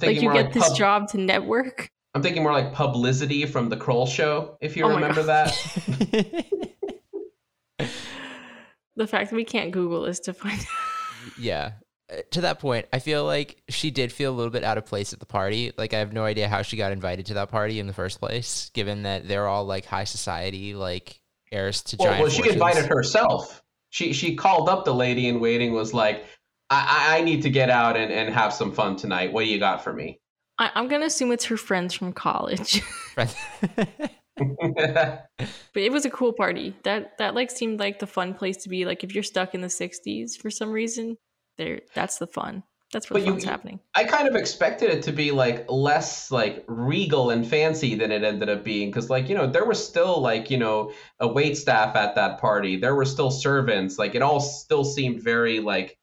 Like 0.00 0.16
you 0.22 0.30
more 0.30 0.32
get 0.34 0.54
this 0.54 0.68
pub- 0.68 0.76
job 0.78 1.08
to 1.10 1.18
network. 1.18 1.90
i'm 2.14 2.22
thinking 2.22 2.42
more 2.42 2.52
like 2.52 2.72
publicity 2.72 3.44
from 3.44 3.68
the 3.68 3.76
kroll 3.76 4.06
show 4.06 4.56
if 4.62 4.76
you 4.78 4.84
Oh 4.84 4.94
remember 4.94 5.24
God. 5.26 5.50
that 5.52 6.46
The 8.96 9.06
fact 9.08 9.30
that 9.30 9.36
we 9.36 9.44
can't 9.44 9.72
Google 9.72 10.04
is 10.06 10.20
to 10.20 10.32
find. 10.32 10.60
yeah. 11.38 11.72
Uh, 12.12 12.16
To 12.32 12.40
that 12.42 12.58
point, 12.60 12.86
I 12.92 12.98
feel 12.98 13.24
like 13.24 13.62
she 13.68 13.90
did 13.90 14.12
feel 14.12 14.32
a 14.32 14.36
little 14.36 14.50
bit 14.50 14.64
out 14.64 14.78
of 14.78 14.86
place 14.86 15.12
at 15.12 15.20
the 15.20 15.26
party. 15.26 15.72
Like 15.76 15.94
I 15.94 15.98
have 15.98 16.12
no 16.12 16.24
idea 16.24 16.48
how 16.48 16.62
she 16.62 16.76
got 16.76 16.92
invited 16.92 17.26
to 17.26 17.34
that 17.34 17.50
party 17.50 17.78
in 17.78 17.86
the 17.86 17.92
first 17.94 18.20
place, 18.20 18.70
given 18.74 19.02
that 19.02 19.26
they're 19.28 19.48
all 19.48 19.64
like 19.64 19.86
high 19.86 20.04
society, 20.04 20.74
like 20.74 21.20
heirs 21.52 21.82
to 21.84 21.96
Well, 21.98 22.08
giant 22.08 22.20
well 22.20 22.30
she 22.30 22.42
fortunes. 22.42 22.54
invited 22.54 22.86
herself. 22.86 23.62
She 23.90 24.12
she 24.12 24.34
called 24.36 24.68
up 24.68 24.84
the 24.84 24.94
lady 24.94 25.28
in 25.28 25.40
waiting. 25.40 25.72
Was 25.72 25.94
like, 25.94 26.24
I 26.70 27.14
I 27.14 27.18
I 27.18 27.22
need 27.22 27.42
to 27.42 27.50
get 27.50 27.70
out 27.70 27.96
and, 27.96 28.12
and 28.12 28.34
have 28.34 28.52
some 28.52 28.72
fun 28.72 28.96
tonight. 28.96 29.32
What 29.32 29.44
do 29.44 29.50
you 29.50 29.58
got 29.58 29.82
for 29.84 29.92
me? 29.92 30.20
I, 30.58 30.70
I'm 30.74 30.88
gonna 30.88 31.06
assume 31.06 31.32
it's 31.32 31.44
her 31.46 31.56
friends 31.56 31.94
from 31.94 32.12
college. 32.12 32.82
yeah, 33.16 33.26
But 35.38 35.82
it 35.82 35.92
was 35.92 36.04
a 36.04 36.10
cool 36.10 36.32
party. 36.32 36.74
That 36.84 37.16
that 37.18 37.34
like 37.34 37.50
seemed 37.50 37.78
like 37.80 37.98
the 37.98 38.06
fun 38.06 38.34
place 38.34 38.56
to 38.58 38.68
be. 38.68 38.84
Like 38.84 39.04
if 39.04 39.14
you're 39.14 39.22
stuck 39.24 39.54
in 39.54 39.60
the 39.60 39.68
'60s 39.68 40.36
for 40.36 40.50
some 40.50 40.70
reason, 40.72 41.16
there 41.58 41.80
that's 41.94 42.18
the 42.18 42.26
fun. 42.26 42.62
That's 42.92 43.06
the 43.08 43.20
you- 43.20 43.34
happening. 43.44 43.80
I 43.96 44.04
kind 44.04 44.28
of 44.28 44.36
expected 44.36 44.88
it 44.90 45.02
to 45.04 45.12
be 45.12 45.32
like 45.32 45.68
less 45.68 46.30
like 46.30 46.64
regal 46.68 47.30
and 47.30 47.44
fancy 47.46 47.96
than 47.96 48.12
it 48.12 48.22
ended 48.22 48.48
up 48.48 48.62
being 48.62 48.88
because 48.90 49.10
like 49.10 49.28
you 49.28 49.34
know 49.34 49.46
there 49.48 49.64
was 49.64 49.84
still 49.84 50.20
like 50.20 50.48
you 50.50 50.58
know 50.58 50.92
a 51.18 51.26
wait 51.26 51.56
staff 51.56 51.96
at 51.96 52.14
that 52.14 52.40
party. 52.40 52.76
There 52.76 52.94
were 52.94 53.04
still 53.04 53.32
servants. 53.32 53.98
Like 53.98 54.14
it 54.14 54.22
all 54.22 54.38
still 54.40 54.84
seemed 54.84 55.22
very 55.22 55.58
like 55.60 55.96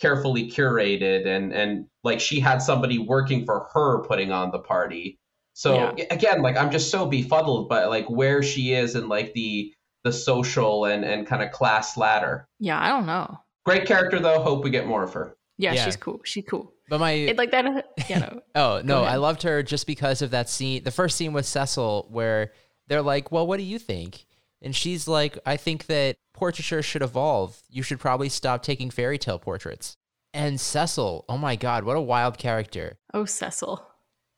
carefully 0.00 0.50
curated 0.50 1.26
and 1.26 1.52
and 1.52 1.86
like 2.04 2.20
she 2.20 2.40
had 2.40 2.62
somebody 2.62 2.98
working 2.98 3.44
for 3.44 3.68
her 3.74 4.02
putting 4.04 4.32
on 4.32 4.50
the 4.50 4.60
party. 4.60 5.18
So 5.52 5.74
Yeah. 5.74 6.04
again, 6.10 6.40
like 6.40 6.56
I'm 6.56 6.70
just 6.70 6.90
so 6.90 7.04
befuddled 7.06 7.68
by 7.68 7.84
like 7.86 8.08
where 8.08 8.42
she 8.42 8.72
is 8.72 8.94
in 8.94 9.08
like 9.08 9.34
the 9.34 9.74
the 10.04 10.12
social 10.12 10.86
and 10.86 11.04
and 11.04 11.26
kind 11.26 11.42
of 11.42 11.50
class 11.50 11.96
ladder. 11.98 12.46
Yeah, 12.58 12.80
I 12.80 12.88
don't 12.88 13.04
know. 13.06 13.38
Great 13.68 13.86
character 13.86 14.18
though. 14.18 14.40
Hope 14.40 14.64
we 14.64 14.70
get 14.70 14.86
more 14.86 15.02
of 15.02 15.12
her. 15.12 15.36
Yeah, 15.58 15.72
Yeah. 15.74 15.84
she's 15.84 15.96
cool. 15.96 16.20
She's 16.24 16.44
cool. 16.48 16.72
but 16.88 17.00
my 17.00 17.12
It 17.12 17.36
like 17.36 17.50
that. 17.50 17.86
You 18.08 18.16
know. 18.20 18.40
Oh 18.54 18.80
no, 18.84 19.02
I 19.04 19.16
loved 19.16 19.42
her 19.42 19.62
just 19.62 19.86
because 19.86 20.22
of 20.22 20.30
that 20.30 20.48
scene. 20.48 20.84
The 20.84 20.90
first 20.90 21.16
scene 21.16 21.32
with 21.32 21.46
Cecil, 21.46 22.08
where 22.10 22.52
they're 22.86 23.02
like, 23.02 23.30
"Well, 23.30 23.46
what 23.46 23.58
do 23.58 23.64
you 23.64 23.78
think?" 23.78 24.24
And 24.62 24.74
she's 24.74 25.06
like, 25.06 25.38
"I 25.44 25.56
think 25.56 25.86
that 25.86 26.16
portraiture 26.32 26.82
should 26.82 27.02
evolve. 27.02 27.60
You 27.68 27.82
should 27.82 28.00
probably 28.00 28.28
stop 28.28 28.62
taking 28.62 28.90
fairy 28.90 29.18
tale 29.18 29.38
portraits." 29.38 29.96
And 30.32 30.60
Cecil, 30.60 31.24
oh 31.28 31.38
my 31.38 31.56
god, 31.56 31.84
what 31.84 31.96
a 31.96 32.00
wild 32.00 32.38
character! 32.38 32.98
oh, 33.14 33.24
Cecil. 33.24 33.84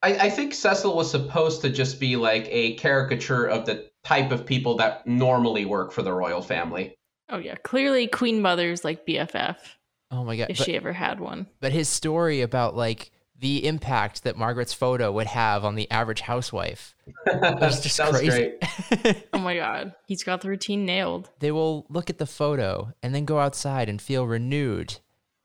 I, 0.03 0.15
I 0.15 0.31
think 0.31 0.55
Cecil 0.55 0.97
was 0.97 1.11
supposed 1.11 1.61
to 1.63 1.69
just 1.71 2.01
be 2.01 2.17
like 2.17 2.47
a 2.49 2.75
caricature 2.77 3.45
of 3.45 3.67
the 3.67 3.91
type 4.03 4.33
of 4.33 4.47
people 4.47 4.77
that 4.77 5.07
normally 5.07 5.67
work 5.67 5.93
for 5.93 6.03
the 6.03 6.13
royal 6.13 6.41
family. 6.41 6.97
Oh 7.31 7.39
yeah, 7.39 7.55
clearly 7.57 8.07
Queen 8.07 8.43
Mother's 8.43 8.85
like 8.85 9.07
BFF 9.07 9.57
Oh 10.11 10.25
my 10.25 10.37
god! 10.37 10.51
if 10.51 10.59
But, 10.59 10.65
she 10.67 10.77
ever 10.77 10.93
had 10.93 11.21
one. 11.21 11.47
but 11.61 11.73
his 11.73 11.89
story 11.89 12.41
about 12.43 12.75
like 12.77 13.11
the 13.39 13.67
impact 13.67 14.25
that 14.25 14.37
Margaret's 14.37 14.75
photo 14.75 15.11
would 15.13 15.27
have 15.29 15.65
on 15.65 15.75
the 15.75 15.91
average 15.91 16.21
housewife 16.21 16.95
was 17.27 17.81
just 17.81 17.97
That 17.97 18.13
was 18.13 18.21
crazy. 18.21 18.53
great. 19.03 19.27
Oh 19.33 19.39
my 19.39 19.57
god, 19.57 19.95
he's 20.07 20.23
got 20.25 20.41
the 20.43 20.49
routine 20.49 20.85
nailed. 20.85 21.31
they 21.39 21.51
will 21.53 21.87
look 21.89 22.11
at 22.11 22.19
the 22.19 22.27
photo 22.27 22.93
and 23.03 23.15
then 23.15 23.25
go 23.25 23.39
outside 23.39 23.89
and 23.89 24.03
feel 24.03 24.27
renewed, 24.27 24.99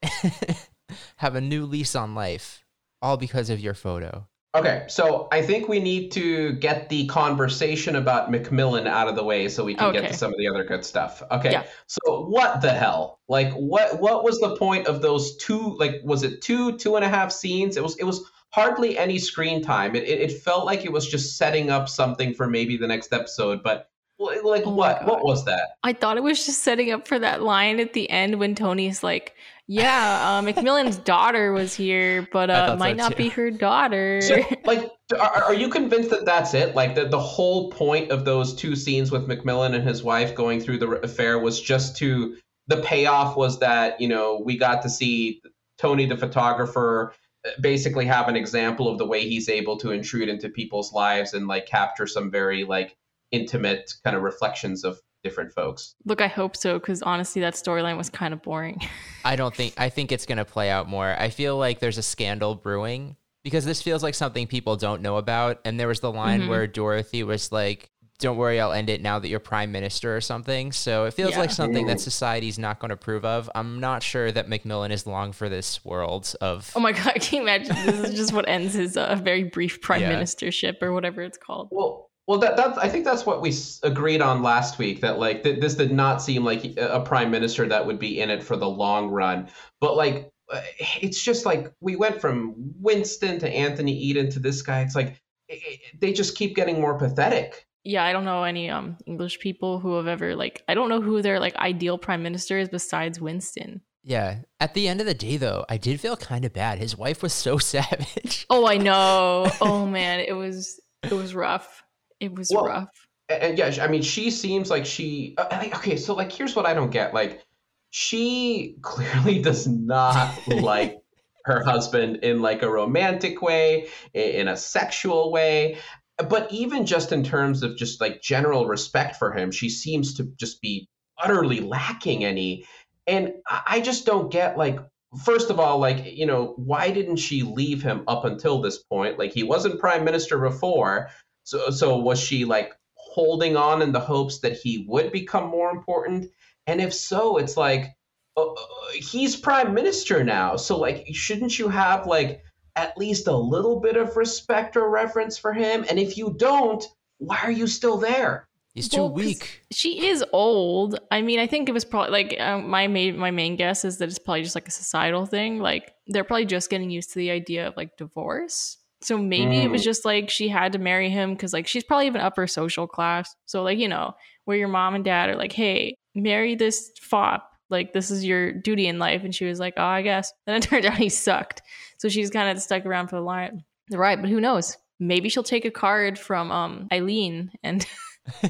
have 1.17 1.35
a 1.35 1.41
new 1.41 1.65
lease 1.65 1.95
on 1.95 2.15
life, 2.15 2.63
all 3.01 3.17
because 3.17 3.49
of 3.49 3.59
your 3.59 3.73
photo. 3.73 4.27
Okay, 4.55 4.85
so 4.87 5.27
I 5.31 5.41
think 5.41 5.67
we 5.67 5.79
need 5.79 6.11
to 6.13 6.53
get 6.53 6.87
the 6.87 7.07
conversation 7.07 7.97
about 7.97 8.31
Macmillan 8.31 8.87
out 8.87 9.09
of 9.09 9.15
the 9.15 9.23
way 9.23 9.49
so 9.49 9.65
we 9.65 9.75
can 9.75 9.91
get 9.91 10.07
to 10.07 10.13
some 10.13 10.31
of 10.31 10.37
the 10.37 10.47
other 10.47 10.63
good 10.63 10.85
stuff. 10.85 11.21
Okay. 11.29 11.51
Yeah. 11.51 11.63
So 11.87 12.25
what 12.27 12.61
the 12.61 12.71
hell? 12.71 13.19
Like 13.27 13.51
what 13.53 13.99
what 13.99 14.23
was 14.23 14.39
the 14.39 14.55
point 14.55 14.87
of 14.87 15.01
those 15.01 15.35
two 15.37 15.75
like 15.77 15.95
was 16.03 16.23
it 16.23 16.41
two, 16.41 16.77
two 16.77 16.95
and 16.95 17.03
a 17.03 17.09
half 17.09 17.31
scenes? 17.31 17.75
It 17.75 17.83
was 17.83 17.97
it 17.97 18.05
was 18.05 18.23
hardly 18.51 18.97
any 18.97 19.19
screen 19.19 19.61
time. 19.61 19.93
It 19.93 20.03
it, 20.03 20.21
it 20.21 20.41
felt 20.41 20.65
like 20.65 20.85
it 20.85 20.91
was 20.93 21.05
just 21.05 21.37
setting 21.37 21.69
up 21.69 21.89
something 21.89 22.33
for 22.33 22.47
maybe 22.47 22.77
the 22.77 22.87
next 22.87 23.11
episode, 23.11 23.61
but 23.61 23.89
Like 24.17 24.63
Oh 24.65 24.69
what? 24.69 25.05
What 25.05 25.25
was 25.25 25.43
that? 25.45 25.71
I 25.83 25.91
thought 25.91 26.15
it 26.15 26.23
was 26.23 26.45
just 26.45 26.63
setting 26.63 26.91
up 26.91 27.07
for 27.07 27.19
that 27.19 27.41
line 27.43 27.81
at 27.81 27.91
the 27.91 28.09
end 28.09 28.39
when 28.39 28.55
Tony's 28.55 29.03
like, 29.03 29.35
"Yeah, 29.67 30.37
uh, 30.37 30.41
Macmillan's 30.41 30.97
daughter 30.97 31.51
was 31.51 31.73
here, 31.73 32.27
but 32.31 32.49
uh, 32.49 32.67
thought 32.67 32.69
so 32.73 32.79
might 32.79 32.97
not 32.97 33.11
too. 33.11 33.17
be 33.17 33.29
her 33.29 33.51
daughter." 33.51 34.21
So, 34.21 34.43
like, 34.65 34.89
are, 35.17 35.43
are 35.43 35.53
you 35.53 35.69
convinced 35.69 36.09
that 36.11 36.25
that's 36.25 36.53
it? 36.53 36.75
Like, 36.75 36.95
that 36.95 37.11
the 37.11 37.19
whole 37.19 37.71
point 37.71 38.11
of 38.11 38.25
those 38.25 38.55
two 38.55 38.75
scenes 38.75 39.11
with 39.11 39.27
Macmillan 39.27 39.73
and 39.73 39.87
his 39.87 40.03
wife 40.03 40.35
going 40.35 40.59
through 40.59 40.79
the 40.79 40.89
affair 41.03 41.39
was 41.39 41.61
just 41.61 41.97
to 41.97 42.35
the 42.67 42.77
payoff 42.77 43.37
was 43.37 43.59
that 43.59 43.99
you 44.01 44.07
know 44.07 44.41
we 44.43 44.57
got 44.57 44.81
to 44.83 44.89
see 44.89 45.41
Tony 45.77 46.05
the 46.05 46.17
photographer 46.17 47.13
uh, 47.45 47.49
basically 47.61 48.05
have 48.05 48.27
an 48.27 48.35
example 48.35 48.87
of 48.87 48.97
the 48.97 49.05
way 49.05 49.27
he's 49.27 49.49
able 49.49 49.77
to 49.77 49.91
intrude 49.91 50.29
into 50.29 50.49
people's 50.49 50.93
lives 50.93 51.33
and 51.33 51.47
like 51.47 51.65
capture 51.65 52.07
some 52.07 52.31
very 52.31 52.63
like 52.63 52.95
intimate 53.31 53.93
kind 54.03 54.15
of 54.15 54.23
reflections 54.23 54.83
of 54.83 54.99
different 55.25 55.51
folks. 55.51 55.95
Look, 56.05 56.21
I 56.21 56.27
hope 56.27 56.55
so 56.55 56.79
because 56.79 57.01
honestly, 57.01 57.41
that 57.41 57.55
storyline 57.55 57.97
was 57.97 58.09
kind 58.09 58.33
of 58.33 58.41
boring. 58.41 58.79
I 59.25 59.35
don't 59.35 59.53
think 59.53 59.73
I 59.77 59.89
think 59.89 60.11
it's 60.13 60.25
going 60.25 60.37
to 60.37 60.45
play 60.45 60.69
out 60.69 60.87
more. 60.87 61.13
I 61.19 61.29
feel 61.29 61.57
like 61.57 61.79
there's 61.79 61.97
a 61.97 62.03
scandal 62.03 62.55
brewing 62.55 63.17
because 63.43 63.65
this 63.65 63.81
feels 63.81 64.03
like 64.03 64.13
something 64.15 64.47
people 64.47 64.75
don't 64.77 65.01
know 65.01 65.17
about 65.17 65.59
and 65.65 65.79
there 65.79 65.87
was 65.87 65.99
the 65.99 66.11
line 66.11 66.41
Mhm. 66.43 66.49
where 66.49 66.67
Dorothy 66.67 67.23
was 67.23 67.51
like 67.51 67.89
don't 68.19 68.37
worry, 68.37 68.61
I'll 68.61 68.71
end 68.71 68.89
it 68.89 69.01
now 69.01 69.19
that 69.19 69.27
you're 69.27 69.41
prime 69.41 69.73
minister 69.73 70.15
or 70.15 70.21
something. 70.21 70.71
So 70.71 71.03
it 71.03 71.13
feels 71.13 71.31
Yeah. 71.31 71.39
like 71.41 71.51
something 71.51 71.85
that 71.87 71.99
society's 71.99 72.57
not 72.57 72.79
going 72.79 72.87
to 72.87 72.93
approve 72.93 73.25
of. 73.25 73.49
I'm 73.53 73.81
not 73.81 74.03
sure 74.03 74.31
that 74.31 74.47
Macmillan 74.47 74.93
is 74.93 75.05
long 75.05 75.33
for 75.33 75.49
this 75.49 75.83
world 75.83 76.33
of 76.39 76.71
Oh 76.77 76.79
my 76.79 76.91
god, 76.99 77.11
I 77.13 77.19
can 77.19 77.35
you 77.35 77.41
imagine? 77.41 77.75
This 77.85 78.09
is 78.11 78.15
just 78.15 78.31
what 78.31 78.47
ends 78.47 78.73
his 78.73 78.95
uh, 78.95 79.15
very 79.21 79.43
brief 79.43 79.81
prime 79.81 79.99
Yeah. 80.01 80.15
ministership 80.15 80.81
or 80.81 80.93
whatever 80.93 81.23
it's 81.23 81.37
called. 81.37 81.67
Well, 81.71 82.09
well, 82.27 82.39
that 82.39 82.57
that's 82.57 82.77
I 82.77 82.89
think 82.89 83.05
that's 83.05 83.25
what 83.25 83.41
we 83.41 83.53
agreed 83.83 84.21
on 84.21 84.41
last 84.41 84.77
week. 84.77 85.01
That 85.01 85.19
like 85.19 85.43
th- 85.43 85.59
this 85.59 85.75
did 85.75 85.91
not 85.91 86.21
seem 86.21 86.43
like 86.43 86.63
a 86.77 86.95
a 86.95 87.01
prime 87.01 87.31
minister 87.31 87.67
that 87.67 87.85
would 87.85 87.99
be 87.99 88.19
in 88.19 88.29
it 88.29 88.43
for 88.43 88.55
the 88.57 88.69
long 88.69 89.09
run. 89.09 89.49
But 89.79 89.95
like, 89.95 90.31
uh, 90.51 90.61
it's 91.01 91.21
just 91.23 91.45
like 91.45 91.71
we 91.81 91.95
went 91.95 92.19
from 92.21 92.53
Winston 92.79 93.39
to 93.39 93.49
Anthony 93.49 93.93
Eden 93.97 94.29
to 94.31 94.39
this 94.39 94.61
guy. 94.61 94.81
It's 94.81 94.95
like 94.95 95.21
i- 95.51 95.53
i- 95.53 95.79
they 95.99 96.13
just 96.13 96.35
keep 96.37 96.55
getting 96.55 96.81
more 96.81 96.97
pathetic. 96.97 97.67
Yeah, 97.83 98.03
I 98.03 98.13
don't 98.13 98.25
know 98.25 98.43
any 98.43 98.69
um 98.71 98.97
English 99.05 99.39
people 99.39 99.79
who 99.79 99.95
have 99.97 100.07
ever 100.07 100.35
like 100.35 100.63
I 100.67 100.73
don't 100.73 100.89
know 100.89 101.01
who 101.01 101.21
their 101.21 101.39
like 101.39 101.55
ideal 101.57 101.99
prime 101.99 102.23
minister 102.23 102.57
is 102.57 102.69
besides 102.69 103.21
Winston. 103.21 103.81
Yeah. 104.03 104.39
At 104.59 104.73
the 104.73 104.87
end 104.87 104.99
of 105.01 105.05
the 105.07 105.13
day 105.13 105.37
though, 105.37 105.65
I 105.69 105.77
did 105.77 105.99
feel 105.99 106.15
kind 106.17 106.45
of 106.45 106.53
bad. 106.53 106.79
His 106.79 106.97
wife 106.97 107.21
was 107.21 107.33
so 107.33 107.57
savage. 107.73 108.47
Oh, 108.49 108.65
I 108.67 108.77
know. 108.77 109.51
oh 109.61 109.85
man, 109.85 110.19
it 110.21 110.33
was 110.33 110.79
it 111.03 111.11
was 111.11 111.35
rough. 111.35 111.83
It 112.25 112.35
was 112.35 112.51
Well, 112.53 112.65
rough. 112.65 112.89
And, 113.29 113.43
and 113.43 113.57
yeah, 113.57 113.83
I 113.83 113.87
mean, 113.87 114.01
she 114.01 114.31
seems 114.31 114.69
like 114.69 114.85
she. 114.85 115.35
Uh, 115.37 115.69
okay, 115.75 115.97
so 115.97 116.13
like, 116.13 116.31
here's 116.31 116.55
what 116.55 116.65
I 116.65 116.73
don't 116.73 116.91
get. 116.91 117.13
Like, 117.13 117.43
she 117.89 118.75
clearly 118.81 119.41
does 119.41 119.67
not 119.67 120.35
like 120.47 120.97
her 121.45 121.63
husband 121.63 122.17
in 122.23 122.41
like 122.41 122.63
a 122.63 122.69
romantic 122.69 123.41
way, 123.41 123.87
in 124.13 124.47
a 124.47 124.57
sexual 124.57 125.31
way. 125.31 125.77
But 126.17 126.51
even 126.51 126.85
just 126.85 127.11
in 127.11 127.23
terms 127.23 127.61
of 127.61 127.77
just 127.77 128.01
like 128.01 128.21
general 128.21 128.67
respect 128.67 129.17
for 129.17 129.33
him, 129.33 129.51
she 129.51 129.69
seems 129.69 130.15
to 130.15 130.23
just 130.39 130.61
be 130.61 130.89
utterly 131.17 131.59
lacking 131.59 132.25
any. 132.25 132.65
And 133.07 133.33
I 133.47 133.61
I 133.67 133.81
just 133.81 134.05
don't 134.05 134.31
get 134.31 134.57
like. 134.57 134.79
First 135.23 135.49
of 135.49 135.61
all, 135.61 135.79
like, 135.79 136.03
you 136.17 136.25
know, 136.25 136.55
why 136.57 136.91
didn't 136.91 137.17
she 137.17 137.41
leave 137.43 137.81
him 137.81 138.03
up 138.05 138.25
until 138.25 138.59
this 138.59 138.83
point? 138.83 139.17
Like, 139.17 139.31
he 139.31 139.43
wasn't 139.43 139.79
prime 139.79 140.03
minister 140.03 140.37
before. 140.37 141.09
So, 141.45 141.69
so 141.69 141.97
was 141.97 142.19
she 142.19 142.43
like 142.43 142.73
holding 142.95 143.55
on 143.55 143.81
in 143.81 143.91
the 143.91 143.99
hopes 143.99 144.39
that 144.39 144.57
he 144.57 144.85
would 144.89 145.11
become 145.11 145.47
more 145.47 145.69
important? 145.69 146.29
And 146.67 146.81
if 146.81 146.93
so, 146.93 147.37
it's 147.37 147.55
like 147.55 147.95
uh, 148.35 148.51
uh, 148.51 148.55
he's 148.93 149.35
prime 149.35 149.73
minister 149.73 150.23
now. 150.23 150.57
So, 150.57 150.77
like, 150.77 151.05
shouldn't 151.13 151.57
you 151.57 151.69
have 151.69 152.07
like 152.07 152.41
at 152.75 152.97
least 152.97 153.27
a 153.27 153.37
little 153.37 153.79
bit 153.79 153.95
of 153.95 154.17
respect 154.17 154.75
or 154.75 154.89
reverence 154.89 155.37
for 155.37 155.53
him? 155.53 155.85
And 155.87 155.99
if 155.99 156.17
you 156.17 156.35
don't, 156.37 156.83
why 157.19 157.37
are 157.43 157.51
you 157.51 157.67
still 157.67 157.97
there? 157.97 158.47
He's 158.73 158.89
too 158.89 159.03
Well, 159.03 159.09
'cause 159.11 159.23
weak. 159.23 159.61
She 159.71 160.07
is 160.07 160.25
old. 160.33 160.99
I 161.11 161.21
mean, 161.21 161.39
I 161.39 161.47
think 161.47 161.69
it 161.69 161.71
was 161.71 161.85
probably 161.85 162.11
like 162.11 162.35
um, 162.41 162.69
my 162.69 162.87
main 162.87 163.17
my 163.17 163.31
main 163.31 163.55
guess 163.55 163.85
is 163.85 163.99
that 163.99 164.09
it's 164.09 164.19
probably 164.19 164.43
just 164.43 164.55
like 164.55 164.67
a 164.67 164.71
societal 164.71 165.25
thing. 165.25 165.59
Like 165.59 165.93
they're 166.07 166.25
probably 166.25 166.45
just 166.45 166.69
getting 166.69 166.89
used 166.89 167.13
to 167.13 167.19
the 167.19 167.31
idea 167.31 167.67
of 167.67 167.77
like 167.77 167.95
divorce. 167.97 168.77
So 169.05 169.17
maybe 169.17 169.57
it 169.59 169.69
was 169.69 169.81
Mm. 169.81 169.85
just 169.85 170.03
like 170.05 170.29
she 170.29 170.47
had 170.49 170.71
to 170.73 170.79
marry 170.79 171.09
him 171.09 171.33
because 171.33 171.53
like 171.53 171.67
she's 171.67 171.83
probably 171.83 172.07
even 172.07 172.21
upper 172.21 172.47
social 172.47 172.87
class. 172.87 173.35
So 173.45 173.61
like 173.63 173.77
you 173.77 173.87
know 173.87 174.15
where 174.45 174.57
your 174.57 174.67
mom 174.67 174.95
and 174.95 175.05
dad 175.05 175.29
are 175.29 175.35
like, 175.35 175.51
hey, 175.53 175.95
marry 176.15 176.55
this 176.55 176.91
fop. 176.99 177.51
Like 177.69 177.93
this 177.93 178.09
is 178.11 178.25
your 178.25 178.51
duty 178.51 178.87
in 178.87 178.99
life. 178.99 179.23
And 179.23 179.33
she 179.33 179.45
was 179.45 179.59
like, 179.59 179.73
oh, 179.77 179.83
I 179.83 180.01
guess. 180.01 180.31
Then 180.45 180.55
it 180.55 180.63
turned 180.69 180.85
out 180.85 180.97
he 180.97 181.09
sucked. 181.09 181.61
So 181.97 182.09
she's 182.09 182.29
kind 182.29 182.49
of 182.55 182.61
stuck 182.63 182.85
around 182.85 183.07
for 183.09 183.15
the 183.17 183.21
line, 183.21 183.63
the 183.89 183.97
ride. 183.97 184.21
But 184.21 184.29
who 184.29 184.39
knows? 184.41 184.77
Maybe 184.99 185.29
she'll 185.29 185.43
take 185.43 185.65
a 185.65 185.71
card 185.71 186.17
from 186.17 186.51
um 186.51 186.87
Eileen 186.91 187.51
and 187.63 187.85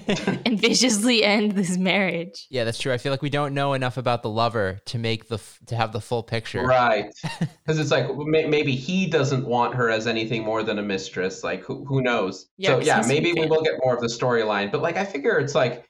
and 0.45 0.59
viciously 0.59 1.23
end 1.23 1.51
this 1.53 1.77
marriage. 1.77 2.47
Yeah, 2.49 2.63
that's 2.63 2.77
true. 2.77 2.93
I 2.93 2.97
feel 2.97 3.11
like 3.11 3.21
we 3.21 3.29
don't 3.29 3.53
know 3.53 3.73
enough 3.73 3.97
about 3.97 4.23
the 4.23 4.29
lover 4.29 4.79
to 4.85 4.97
make 4.97 5.27
the 5.27 5.35
f- 5.35 5.59
to 5.67 5.75
have 5.75 5.91
the 5.91 5.99
full 6.01 6.23
picture. 6.23 6.65
Right. 6.65 7.11
Because 7.65 7.79
it's 7.79 7.91
like 7.91 8.07
may- 8.15 8.47
maybe 8.47 8.75
he 8.75 9.07
doesn't 9.07 9.45
want 9.45 9.73
her 9.75 9.89
as 9.89 10.05
anything 10.07 10.43
more 10.43 10.61
than 10.63 10.77
a 10.79 10.83
mistress. 10.83 11.43
Like, 11.43 11.63
who, 11.63 11.83
who 11.85 12.01
knows? 12.01 12.47
Yeah, 12.57 12.69
so, 12.69 12.77
'cause 12.77 12.87
yeah, 12.87 13.03
maybe 13.07 13.33
we 13.33 13.47
will 13.47 13.63
get 13.63 13.73
more 13.83 13.95
of 13.95 14.01
the 14.01 14.07
storyline. 14.07 14.71
But, 14.71 14.81
like, 14.83 14.97
I 14.97 15.03
figure 15.03 15.39
it's 15.39 15.55
like, 15.55 15.83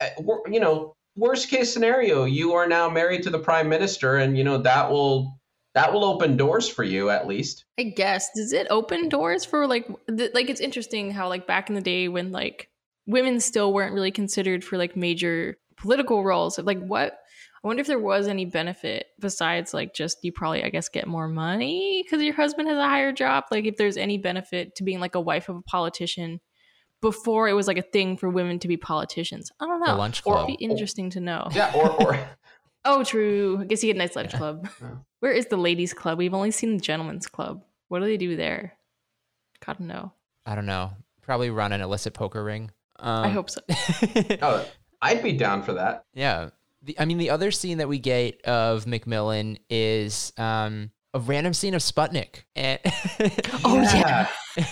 uh, 0.00 0.06
you 0.50 0.60
know, 0.60 0.94
worst 1.16 1.50
case 1.50 1.72
scenario, 1.72 2.24
you 2.24 2.52
are 2.54 2.68
now 2.68 2.88
married 2.88 3.24
to 3.24 3.30
the 3.30 3.40
prime 3.40 3.68
minister, 3.68 4.16
and, 4.16 4.38
you 4.38 4.44
know, 4.44 4.58
that 4.58 4.90
will. 4.90 5.38
That 5.74 5.92
will 5.92 6.06
open 6.06 6.38
doors 6.38 6.66
for 6.70 6.84
you, 6.84 7.10
at 7.10 7.26
least. 7.26 7.66
I 7.78 7.82
guess 7.82 8.30
does 8.34 8.54
it 8.54 8.66
open 8.70 9.10
doors 9.10 9.44
for 9.44 9.66
like 9.66 9.86
th- 10.08 10.32
like 10.32 10.48
it's 10.48 10.60
interesting 10.62 11.10
how 11.10 11.28
like 11.28 11.46
back 11.46 11.68
in 11.68 11.74
the 11.74 11.82
day 11.82 12.08
when 12.08 12.32
like 12.32 12.70
women 13.06 13.40
still 13.40 13.72
weren't 13.72 13.94
really 13.94 14.10
considered 14.10 14.64
for 14.64 14.76
like 14.76 14.96
major 14.96 15.56
political 15.76 16.24
roles. 16.24 16.58
Like 16.58 16.80
what 16.80 17.18
I 17.62 17.66
wonder 17.66 17.80
if 17.80 17.86
there 17.86 17.98
was 17.98 18.28
any 18.28 18.44
benefit 18.44 19.06
besides 19.20 19.74
like 19.74 19.94
just 19.94 20.18
you 20.22 20.32
probably 20.32 20.62
I 20.64 20.70
guess 20.70 20.88
get 20.88 21.06
more 21.06 21.28
money 21.28 22.02
because 22.04 22.22
your 22.22 22.34
husband 22.34 22.68
has 22.68 22.78
a 22.78 22.88
higher 22.88 23.12
job. 23.12 23.44
Like 23.50 23.64
if 23.64 23.76
there's 23.76 23.96
any 23.96 24.18
benefit 24.18 24.74
to 24.76 24.84
being 24.84 25.00
like 25.00 25.14
a 25.14 25.20
wife 25.20 25.48
of 25.48 25.56
a 25.56 25.62
politician 25.62 26.40
before 27.02 27.48
it 27.48 27.52
was 27.52 27.66
like 27.66 27.78
a 27.78 27.82
thing 27.82 28.16
for 28.16 28.28
women 28.30 28.58
to 28.60 28.68
be 28.68 28.76
politicians. 28.76 29.50
I 29.60 29.66
don't 29.66 29.80
know. 29.80 29.86
The 29.86 29.94
lunch 29.96 30.22
Or- 30.24 30.34
club. 30.34 30.48
It'd 30.48 30.58
be 30.58 30.64
interesting 30.64 31.10
to 31.10 31.20
know. 31.20 31.48
Yeah, 31.52 31.72
or, 31.74 31.90
or 32.02 32.18
Oh, 32.88 33.02
true. 33.02 33.58
I 33.60 33.64
guess 33.64 33.82
you 33.82 33.88
get 33.92 33.96
a 33.96 33.98
nice 33.98 34.14
lunch 34.16 34.32
Yeah. 34.32 34.38
club. 34.38 34.68
Yeah. 34.80 34.90
Where 35.20 35.32
is 35.32 35.46
the 35.46 35.56
ladies' 35.56 35.92
club? 35.92 36.18
We've 36.18 36.32
only 36.34 36.52
seen 36.52 36.76
the 36.76 36.80
gentlemen's 36.82 37.26
club. 37.26 37.62
What 37.88 37.98
do 37.98 38.04
they 38.06 38.16
do 38.16 38.36
there? 38.36 38.78
Gotta 39.64 39.82
know. 39.82 40.12
I 40.46 40.54
don't 40.54 40.66
know. 40.66 40.92
Probably 41.20 41.50
run 41.50 41.72
an 41.72 41.80
illicit 41.80 42.14
poker 42.14 42.44
ring. 42.44 42.70
Um, 42.98 43.24
I 43.24 43.28
hope 43.28 43.50
so. 43.50 43.60
oh, 44.42 44.66
I'd 45.02 45.22
be 45.22 45.32
down 45.32 45.62
for 45.62 45.74
that. 45.74 46.04
Yeah. 46.14 46.50
The, 46.82 46.98
I 46.98 47.04
mean, 47.04 47.18
the 47.18 47.30
other 47.30 47.50
scene 47.50 47.78
that 47.78 47.88
we 47.88 47.98
get 47.98 48.40
of 48.44 48.86
Macmillan 48.86 49.58
is 49.68 50.32
um, 50.36 50.90
a 51.14 51.18
random 51.20 51.52
scene 51.54 51.74
of 51.74 51.82
Sputnik. 51.82 52.44
And 52.54 52.78
Oh, 53.64 53.80
yeah. 53.82 54.28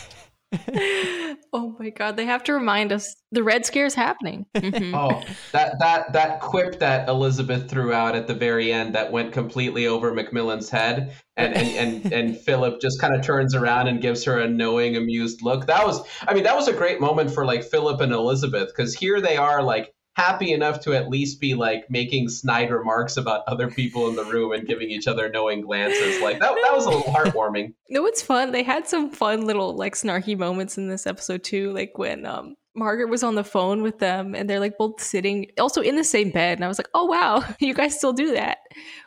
oh 1.53 1.75
my 1.79 1.90
god, 1.90 2.17
they 2.17 2.27
have 2.27 2.45
to 2.45 2.53
remind 2.53 2.93
us 2.93 3.14
the 3.33 3.43
Red 3.43 3.67
Scare 3.67 3.87
is 3.87 3.95
happening. 3.95 4.47
Mhm. 4.55 4.95
Oh, 4.95 5.23
that 5.53 5.77
that 5.81 6.12
that 6.12 6.40
quip 6.40 6.79
that 6.79 7.09
Elizabeth 7.09 7.69
threw 7.69 7.93
out 7.93 8.14
at 8.14 8.27
the 8.27 8.35
very 8.35 8.73
end 8.73 8.95
that 8.95 9.12
went 9.12 9.33
completely 9.33 9.87
over 9.87 10.12
Macmillan's 10.12 10.71
head, 10.71 11.14
and 11.37 11.55
and 11.55 12.05
and, 12.05 12.12
and 12.12 12.38
Philip 12.45 12.81
just 12.81 13.01
kind 13.01 13.14
of 13.14 13.23
turns 13.23 13.55
around 13.55 13.88
and 13.88 14.01
gives 14.01 14.25
her 14.25 14.40
a 14.40 14.49
knowing, 14.49 14.97
amused 14.97 15.43
look. 15.43 15.67
That 15.67 15.87
was, 15.87 16.07
I 16.27 16.35
mean, 16.35 16.45
that 16.45 16.57
was 16.57 16.69
a 16.69 16.73
great 16.73 17.01
moment 17.01 17.31
for 17.31 17.45
like 17.45 17.64
Philip 17.64 18.01
and 18.01 18.12
Elizabeth 18.12 18.69
because 18.69 18.95
here 18.95 19.21
they 19.21 19.37
are 19.37 19.62
like 19.62 19.93
happy 20.14 20.53
enough 20.53 20.81
to 20.81 20.94
at 20.94 21.09
least 21.09 21.40
be 21.40 21.55
like 21.55 21.90
making 21.90 22.29
snide 22.29 22.70
remarks 22.70 23.16
about 23.16 23.42
other 23.46 23.68
people 23.68 24.09
in 24.09 24.16
the 24.16 24.24
room 24.24 24.53
and 24.53 24.66
giving 24.66 24.90
each 24.90 25.07
other 25.07 25.29
knowing 25.29 25.61
glances. 25.61 26.20
Like 26.22 26.38
that 26.38 26.55
that 26.62 26.72
was 26.74 26.87
a 26.87 26.90
little 26.90 27.12
heartwarming. 27.12 27.74
No, 27.90 28.07
it's 28.07 28.22
fun. 28.22 28.50
They 28.50 28.64
had 28.64 28.88
some 28.88 29.11
fun 29.11 29.46
little 29.46 29.77
like 29.77 29.94
snarky 29.94 30.37
moments 30.37 30.79
in 30.79 30.88
this 30.88 31.07
episode 31.07 31.44
too, 31.44 31.72
like 31.72 31.96
when 31.96 32.27
um 32.27 32.57
Margaret 32.74 33.09
was 33.09 33.22
on 33.22 33.37
the 33.37 33.44
phone 33.44 33.83
with 33.83 34.00
them 34.00 34.35
and 34.35 34.50
they're 34.50 34.59
like 34.59 34.79
both 34.79 35.00
sitting 35.00 35.46
also 35.61 35.81
in 35.81 35.94
the 35.94 36.03
same 36.03 36.31
bed. 36.31 36.59
And 36.59 36.64
I 36.64 36.68
was 36.68 36.79
like, 36.79 36.88
oh 36.94 37.05
wow, 37.05 37.44
you 37.61 37.74
guys 37.74 37.96
still 37.96 38.12
do 38.12 38.33
that. 38.35 38.59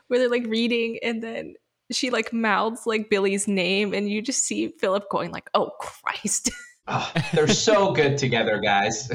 Where 0.08 0.20
they're 0.20 0.30
like 0.30 0.46
reading 0.48 1.00
and 1.04 1.22
then 1.22 1.56
she 1.92 2.10
like 2.10 2.32
mouths 2.32 2.86
like 2.86 3.10
Billy's 3.10 3.48
name 3.48 3.94
and 3.94 4.10
you 4.10 4.22
just 4.22 4.44
see 4.44 4.70
Philip 4.80 5.10
going 5.10 5.32
like, 5.32 5.50
oh 5.54 5.72
Christ. 5.80 6.52
Oh, 6.88 7.12
they're 7.34 7.48
so 7.48 7.92
good 7.92 8.18
together, 8.18 8.60
guys. 8.60 9.10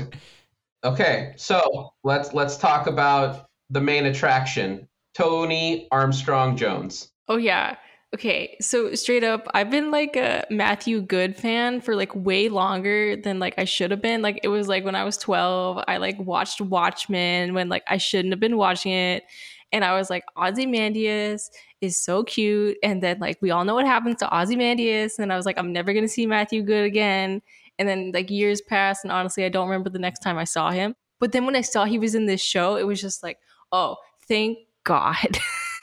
Okay, 0.85 1.33
so 1.37 1.93
let's 2.03 2.33
let's 2.35 2.57
talk 2.57 2.87
about 2.87 3.47
the 3.71 3.81
main 3.81 4.07
attraction, 4.07 4.89
Tony 5.15 5.89
Armstrong 5.91 6.57
Jones. 6.57 7.11
Oh 7.29 7.37
yeah. 7.37 7.77
Okay, 8.15 8.59
so 8.61 8.95
straight 8.95 9.25
up, 9.25 9.49
I've 9.55 9.71
been 9.71 9.91
like 9.91 10.17
a 10.17 10.45
Matthew 10.51 11.01
Goode 11.01 11.35
fan 11.35 11.81
for 11.81 11.97
like 11.97 12.15
way 12.15 12.51
longer 12.51 13.17
than 13.17 13.39
like 13.39 13.55
I 13.57 13.65
should 13.65 13.91
have 13.91 14.03
been. 14.03 14.21
Like 14.21 14.41
it 14.43 14.49
was 14.49 14.69
like 14.69 14.85
when 14.85 14.95
I 14.95 15.05
was 15.05 15.17
12, 15.17 15.83
I 15.89 15.97
like 15.97 16.19
watched 16.19 16.61
Watchmen 16.61 17.55
when 17.55 17.71
like 17.71 17.85
I 17.89 17.97
shouldn't 17.97 18.33
have 18.33 18.41
been 18.41 18.59
watching 18.59 18.93
it. 18.93 19.25
And 19.73 19.83
I 19.83 19.95
was 19.97 20.11
like, 20.11 20.25
Ozymandias 20.37 21.51
is 21.81 21.97
so 21.97 22.23
cute. 22.23 22.77
And 22.83 23.03
then 23.03 23.19
like 23.19 23.39
we 23.41 23.51
all 23.51 23.65
know 23.65 23.75
what 23.75 23.87
happens 23.87 24.17
to 24.17 24.37
Ozymandias. 24.37 25.19
And 25.19 25.33
I 25.33 25.37
was 25.39 25.47
like, 25.47 25.57
I'm 25.59 25.73
never 25.73 25.95
gonna 25.95 26.07
see 26.07 26.27
Matthew 26.27 26.63
Goode 26.63 26.85
again. 26.85 27.41
And 27.79 27.89
then 27.89 28.13
like 28.13 28.31
years 28.31 28.61
passed, 28.61 29.05
and 29.05 29.13
honestly, 29.13 29.45
I 29.45 29.49
don't 29.49 29.69
remember 29.69 29.91
the 29.91 29.99
next 29.99 30.21
time 30.21 30.39
I 30.39 30.45
saw 30.45 30.71
him. 30.71 30.95
But 31.19 31.33
then 31.33 31.47
when 31.47 31.57
I 31.57 31.61
saw 31.61 31.85
he 31.85 31.99
was 31.99 32.15
in 32.15 32.27
this 32.27 32.41
show, 32.41 32.77
it 32.77 32.87
was 32.87 33.01
just 33.01 33.23
like, 33.23 33.39
oh, 33.71 33.97
thank 34.29 34.59
God. 34.85 35.39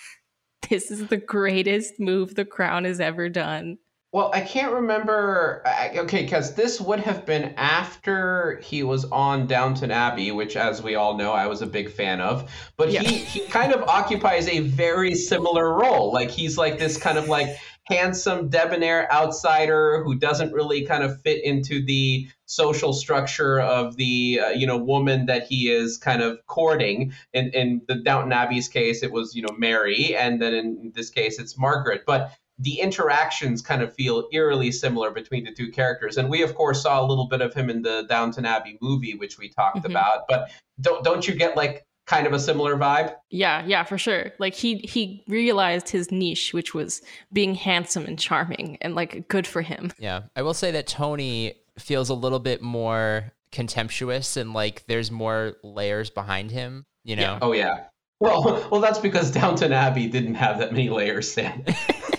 this 0.69 0.91
is 0.91 1.08
the 1.08 1.17
greatest 1.17 1.99
move 1.99 2.36
the 2.36 2.45
crown 2.45 2.86
has 2.86 2.99
ever 2.99 3.30
done. 3.30 3.78
Well, 4.12 4.32
I 4.34 4.41
can't 4.41 4.73
remember. 4.73 5.63
Okay, 5.95 6.23
because 6.23 6.56
this 6.56 6.82
would 6.82 6.99
have 7.02 7.28
been 7.28 7.54
after 7.58 8.60
he 8.63 8.82
was 8.82 9.06
on 9.06 9.45
Downton 9.45 9.91
Abbey, 9.91 10.32
which, 10.32 10.56
as 10.56 10.82
we 10.82 10.95
all 10.95 11.15
know, 11.15 11.32
I 11.32 11.45
was 11.45 11.62
a 11.62 11.67
big 11.67 11.91
fan 11.91 12.19
of. 12.19 12.52
But 12.75 12.91
yeah. 12.91 13.04
he, 13.04 13.17
he 13.17 13.47
kind 13.47 13.71
of 13.71 13.84
occupies 13.84 14.47
a 14.47 14.62
very 14.62 15.13
similar 15.13 15.71
role. 15.71 16.12
Like, 16.12 16.32
he's 16.32 16.58
like 16.58 16.80
this 16.80 16.97
kind 16.97 17.19
of 17.19 17.30
like 17.30 17.56
handsome, 17.89 18.49
debonair 18.49 19.12
outsider 19.12 20.04
who 20.04 20.15
doesn't 20.15 20.54
really 20.54 20.86
kind 20.86 21.04
of 21.04 21.19
fit 21.21 21.43
into 21.43 21.84
the 21.84 22.28
social 22.45 22.93
structure 22.93 23.60
of 23.60 23.95
the 23.95 24.39
uh, 24.43 24.49
you 24.49 24.65
know 24.65 24.78
woman 24.78 25.25
that 25.25 25.45
he 25.47 25.69
is 25.69 25.97
kind 25.97 26.21
of 26.21 26.38
courting. 26.47 27.13
In 27.34 27.49
in 27.49 27.82
the 27.88 27.95
Downton 27.95 28.32
Abbey's 28.32 28.67
case, 28.67 29.04
it 29.04 29.12
was 29.12 29.36
you 29.36 29.41
know 29.41 29.56
Mary, 29.58 30.15
and 30.15 30.41
then 30.41 30.54
in 30.54 30.91
this 30.95 31.10
case, 31.10 31.39
it's 31.39 31.58
Margaret. 31.58 32.04
But 32.06 32.32
the 32.60 32.82
interactions 32.82 33.62
kind 33.62 33.82
of 33.82 33.93
feel 33.93 34.28
eerily 34.34 34.71
similar 34.71 35.12
between 35.12 35.45
the 35.45 35.52
two 35.54 35.71
characters. 35.71 36.17
And 36.17 36.30
we, 36.30 36.41
of 36.41 36.56
course, 36.56 36.84
saw 36.84 37.02
a 37.02 37.08
little 37.08 37.28
bit 37.28 37.41
of 37.41 37.54
him 37.54 37.69
in 37.69 37.82
the 37.82 38.06
Downton 38.10 38.45
Abbey 38.45 38.78
movie, 38.82 39.15
which 39.15 39.38
we 39.38 39.47
talked 39.47 39.78
mm-hmm. 39.78 39.91
about. 39.91 40.25
But 40.28 40.49
don't 40.82 41.04
don't 41.04 41.28
you 41.28 41.34
get 41.36 41.56
like 41.56 41.86
kind 42.10 42.26
of 42.26 42.34
a 42.34 42.39
similar 42.39 42.76
vibe? 42.76 43.15
Yeah, 43.30 43.63
yeah, 43.65 43.84
for 43.84 43.98
sure. 43.98 44.32
Like 44.39 44.56
he 44.56 44.78
he 44.78 45.24
realized 45.28 45.89
his 45.89 46.12
niche, 46.12 46.54
which 46.54 46.74
was 46.74 47.02
being 47.32 47.56
handsome 47.56 48.06
and 48.06 48.17
charming, 48.17 48.78
and 48.82 48.95
like 48.95 49.28
good 49.28 49.45
for 49.45 49.62
him. 49.62 49.93
Yeah, 50.00 50.24
I 50.36 50.41
will 50.41 50.56
say 50.56 50.72
that 50.72 50.88
Tony 50.88 51.54
feels 51.78 52.10
a 52.10 52.13
little 52.13 52.39
bit 52.39 52.62
more 52.62 53.32
contemptuous 53.52 54.38
and 54.38 54.54
like 54.54 54.84
there's 54.88 55.12
more 55.12 55.54
layers 55.63 56.10
behind 56.10 56.52
him. 56.52 56.86
You 57.04 57.15
know? 57.15 57.22
Yeah. 57.22 57.39
Oh 57.41 57.54
yeah. 57.54 57.84
Well, 58.19 58.67
well, 58.72 58.82
that's 58.82 59.00
because 59.00 59.32
Downton 59.32 59.72
Abbey 59.72 60.08
didn't 60.08 60.36
have 60.36 60.60
that 60.60 60.72
many 60.72 60.89
layers, 60.89 61.32
Sam. 61.32 61.63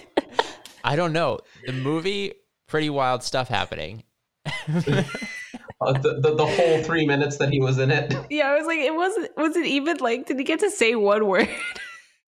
I 0.85 0.97
don't 0.97 1.13
know. 1.13 1.41
The 1.67 1.73
movie, 1.73 2.33
pretty 2.69 2.89
wild 2.89 3.23
stuff 3.23 3.49
happening. 3.49 4.05
uh, 5.81 5.93
the, 5.93 6.21
the, 6.21 6.35
the 6.35 6.47
whole 6.47 6.83
three 6.83 7.07
minutes 7.07 7.39
that 7.39 7.51
he 7.51 7.61
was 7.61 7.79
in 7.79 7.91
it. 7.91 8.15
Yeah, 8.31 8.49
I 8.49 8.57
was 8.57 8.67
like, 8.67 8.79
it 8.79 8.95
wasn't. 8.95 9.37
Was 9.37 9.57
it 9.57 9.67
even 9.67 9.97
like? 9.97 10.27
Did 10.27 10.39
he 10.39 10.45
get 10.45 10.61
to 10.61 10.71
say 10.71 10.95
one 10.95 11.27
word? 11.27 11.49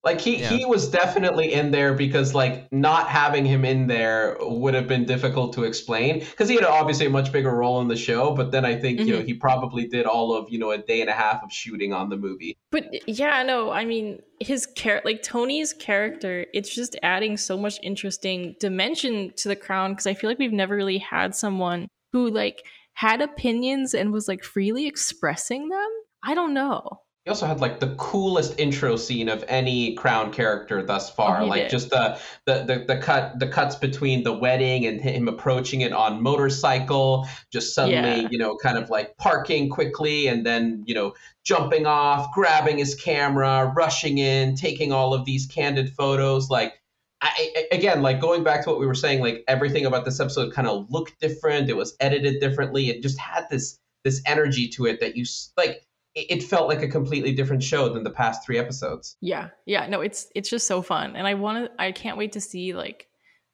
Like 0.05 0.21
he 0.21 0.41
yeah. 0.41 0.49
he 0.49 0.65
was 0.65 0.89
definitely 0.89 1.53
in 1.53 1.71
there 1.71 1.95
because 1.95 2.35
like 2.35 2.67
not 2.73 3.07
having 3.07 3.45
him 3.45 3.65
in 3.65 3.87
there 3.87 4.37
would 4.41 4.75
have 4.75 4.89
been 4.89 5.05
difficult 5.05 5.53
to 5.53 5.63
explain 5.63 6.19
because 6.19 6.49
he 6.49 6.57
had 6.57 6.65
obviously 6.65 7.07
a 7.07 7.11
much 7.11 7.31
bigger 7.31 7.55
role 7.55 7.81
in 7.81 7.87
the 7.87 7.95
show. 7.97 8.35
But 8.35 8.51
then 8.51 8.65
I 8.65 8.75
think 8.75 8.99
mm-hmm. 8.99 9.07
you 9.07 9.13
know 9.15 9.21
mm-hmm. 9.21 9.29
he 9.29 9.35
probably 9.35 9.87
did 9.87 10.05
all 10.05 10.35
of 10.35 10.51
you 10.51 10.59
know 10.59 10.73
a 10.73 10.79
day 10.79 11.03
and 11.03 11.09
a 11.09 11.13
half 11.13 11.45
of 11.45 11.53
shooting 11.53 11.93
on 11.93 12.09
the 12.09 12.17
movie. 12.17 12.57
But 12.73 13.09
yeah, 13.09 13.45
no, 13.45 13.71
I 13.71 13.85
mean 13.85 14.21
his 14.41 14.67
character, 14.67 15.09
like 15.09 15.23
Tony's 15.23 15.73
character, 15.73 16.47
it's 16.53 16.75
just 16.75 16.97
adding 17.05 17.37
so 17.37 17.57
much 17.57 17.79
interesting 17.85 18.57
dimension 18.59 19.33
to 19.37 19.47
the 19.47 19.55
crown 19.55 19.93
because 19.93 20.09
I 20.09 20.15
feel 20.15 20.29
like 20.29 20.41
we've 20.41 20.53
never 20.53 20.75
really 20.75 20.99
had 20.99 21.37
someone 21.37 21.87
who 22.13 22.29
like 22.29 22.65
had 22.95 23.21
opinions 23.21 23.95
and 23.95 24.13
was 24.13 24.29
like 24.29 24.45
freely 24.45 24.87
expressing 24.87 25.69
them. 25.69 25.89
I 26.23 26.35
don't 26.35 26.55
know. 26.55 27.01
He 27.25 27.31
also 27.31 27.47
had 27.47 27.61
like 27.61 27.79
the 27.79 27.95
coolest 27.95 28.59
intro 28.59 28.97
scene 28.97 29.29
of 29.29 29.45
any 29.47 29.95
Crown 29.95 30.33
character 30.33 30.83
thus 30.83 31.09
far. 31.09 31.43
Oh, 31.43 31.47
like 31.47 31.63
did. 31.63 31.71
just 31.71 31.91
the, 31.91 32.19
the 32.47 32.65
the 32.65 32.85
the 32.95 33.01
cut 33.01 33.39
the 33.39 33.47
cuts 33.47 33.77
between 33.77 34.25
the 34.25 34.33
wedding 34.33 34.87
and 34.87 35.01
him 35.01 35.29
approaching 35.29 35.83
it 35.83 35.93
on 35.93 36.21
motorcycle, 36.21 37.29
just 37.53 37.77
suddenly, 37.77 38.23
yeah. 38.23 38.29
you 38.29 38.39
know, 38.39 38.57
kind 38.57 38.77
of 38.77 38.91
like 38.91 39.17
parking 39.19 39.69
quickly 39.69 40.27
and 40.27 40.45
then, 40.45 40.83
you 40.85 40.97
know, 40.97 41.15
jumping 41.45 41.87
off, 41.87 42.33
grabbing 42.35 42.79
his 42.79 42.97
camera, 42.97 43.73
rushing 43.77 44.19
in, 44.19 44.57
taking 44.57 44.91
all 44.91 45.15
of 45.15 45.25
these 45.25 45.47
candid 45.47 45.91
photos. 45.91 46.51
Like 46.51 46.82
I, 47.23 47.67
again, 47.71 48.03
like 48.03 48.21
going 48.21 48.43
back 48.43 48.65
to 48.65 48.71
what 48.71 48.81
we 48.81 48.87
were 48.87 48.95
saying, 48.95 49.21
like 49.21 49.45
everything 49.47 49.87
about 49.87 50.05
this 50.05 50.19
episode 50.19 50.53
kind 50.53 50.67
of 50.67 50.91
looked 50.91 51.21
different. 51.21 51.71
It 51.71 51.77
was 51.77 51.97
edited 52.01 52.41
differently. 52.41 52.91
It 52.91 53.03
just 53.03 53.19
had 53.19 53.47
this 53.49 53.79
this 54.05 54.21
energy 54.27 54.69
to 54.69 54.87
it 54.87 55.01
that 55.01 55.17
you 55.17 55.25
like. 55.57 55.87
It 56.15 56.43
felt 56.43 56.69
like 56.69 56.83
a 56.83 56.89
completely 56.89 57.33
different 57.33 57.63
show 57.63 57.89
than 57.89 58.03
the 58.03 58.11
past 58.11 58.45
three 58.45 58.59
episodes. 58.59 59.17
Yeah, 59.23 59.49
yeah, 59.65 59.87
no, 59.87 60.01
it's 60.01 60.29
it's 60.35 60.51
just 60.51 60.67
so 60.67 60.83
fun, 60.83 61.17
and 61.17 61.27
I 61.27 61.35
want 61.35 61.65
to. 61.65 61.83
I 61.83 61.93
can't 61.93 62.19
wait 62.19 62.33
to 62.33 62.41
see 62.41 62.75
like 62.75 63.09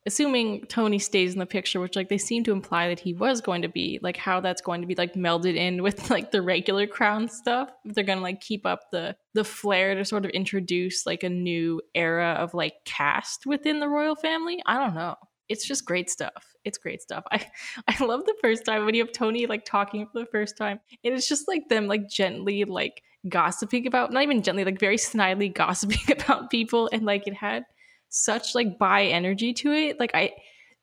assuming 0.09 0.65
Tony 0.67 0.99
stays 0.99 1.35
in 1.35 1.39
the 1.39 1.47
picture, 1.47 1.81
which 1.81 1.95
like 1.95 2.09
they 2.09 2.19
seem 2.19 2.43
to 2.45 2.53
imply 2.53 2.89
that 2.89 2.99
he 2.99 3.13
was 3.13 3.43
going 3.43 3.63
to 3.63 3.69
be, 3.69 4.01
like 4.03 4.17
how 4.17 4.41
that's 4.41 4.63
going 4.63 4.81
to 4.81 4.87
be 4.87 4.95
like 4.95 5.13
melded 5.15 5.55
in 5.55 5.83
with 5.87 6.11
like 6.11 6.31
the 6.33 6.43
regular 6.43 6.87
crown 6.87 7.29
stuff. 7.29 7.71
They're 7.85 8.05
gonna 8.05 8.23
like 8.23 8.41
keep 8.41 8.67
up 8.67 8.91
the 8.91 9.17
the 9.35 9.45
flair 9.45 9.95
to 9.95 10.05
sort 10.05 10.25
of 10.25 10.31
introduce 10.33 11.07
like 11.07 11.23
a 11.23 11.29
new 11.29 11.81
era 11.95 12.37
of 12.39 12.55
like 12.55 12.75
cast 12.85 13.47
within 13.47 13.81
the 13.81 13.89
royal 13.89 14.17
family. 14.17 14.61
I 14.67 14.79
don't 14.79 14.95
know. 14.95 15.15
It's 15.49 15.67
just 15.67 15.85
great 15.85 16.11
stuff. 16.11 16.55
It's 16.65 16.79
great 16.79 17.03
stuff. 17.03 17.25
I 17.31 17.47
I 17.87 18.05
love 18.05 18.25
the 18.25 18.37
first 18.41 18.65
time 18.65 18.87
when 18.87 18.95
you 18.95 19.05
have 19.05 19.13
Tony 19.13 19.47
like 19.47 19.65
talking 19.65 20.07
for 20.07 20.19
the 20.21 20.27
first 20.27 20.57
time. 20.57 20.81
And 21.05 21.15
it's 21.15 21.29
just 21.29 21.47
like 21.47 21.69
them 21.69 21.87
like 21.87 22.09
gently 22.09 22.65
like 22.65 23.03
gossiping 23.29 23.87
about 23.87 24.13
not 24.13 24.23
even 24.23 24.43
gently, 24.43 24.65
like 24.65 24.81
very 24.81 24.97
snidely 24.97 25.53
gossiping 25.53 26.17
about 26.21 26.51
people 26.51 26.89
and 26.93 27.05
like 27.05 27.27
it 27.27 27.35
had 27.35 27.65
such 28.09 28.55
like 28.55 28.79
bi 28.79 29.05
energy 29.05 29.53
to 29.55 29.73
it. 29.73 30.01
Like 30.01 30.11
I 30.15 30.33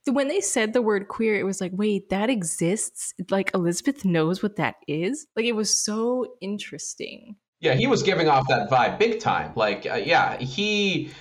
when 0.07 0.27
they 0.27 0.41
said 0.41 0.73
the 0.73 0.81
word 0.81 1.07
queer, 1.07 1.39
it 1.39 1.45
was 1.45 1.59
like, 1.59 1.71
wait, 1.73 2.09
that 2.09 2.29
exists? 2.29 3.13
Like 3.29 3.51
Elizabeth 3.53 4.05
knows 4.05 4.43
what 4.43 4.55
that 4.57 4.75
is? 4.87 5.25
Like 5.35 5.45
it 5.45 5.55
was 5.55 5.73
so 5.73 6.35
interesting. 6.41 7.35
Yeah, 7.59 7.73
he 7.73 7.87
was 7.87 8.03
giving 8.03 8.27
off 8.27 8.47
that 8.49 8.69
vibe 8.69 8.99
big 8.99 9.19
time. 9.19 9.53
Like, 9.55 9.87
uh, 9.89 9.95
yeah, 9.95 10.37
he 10.37 11.11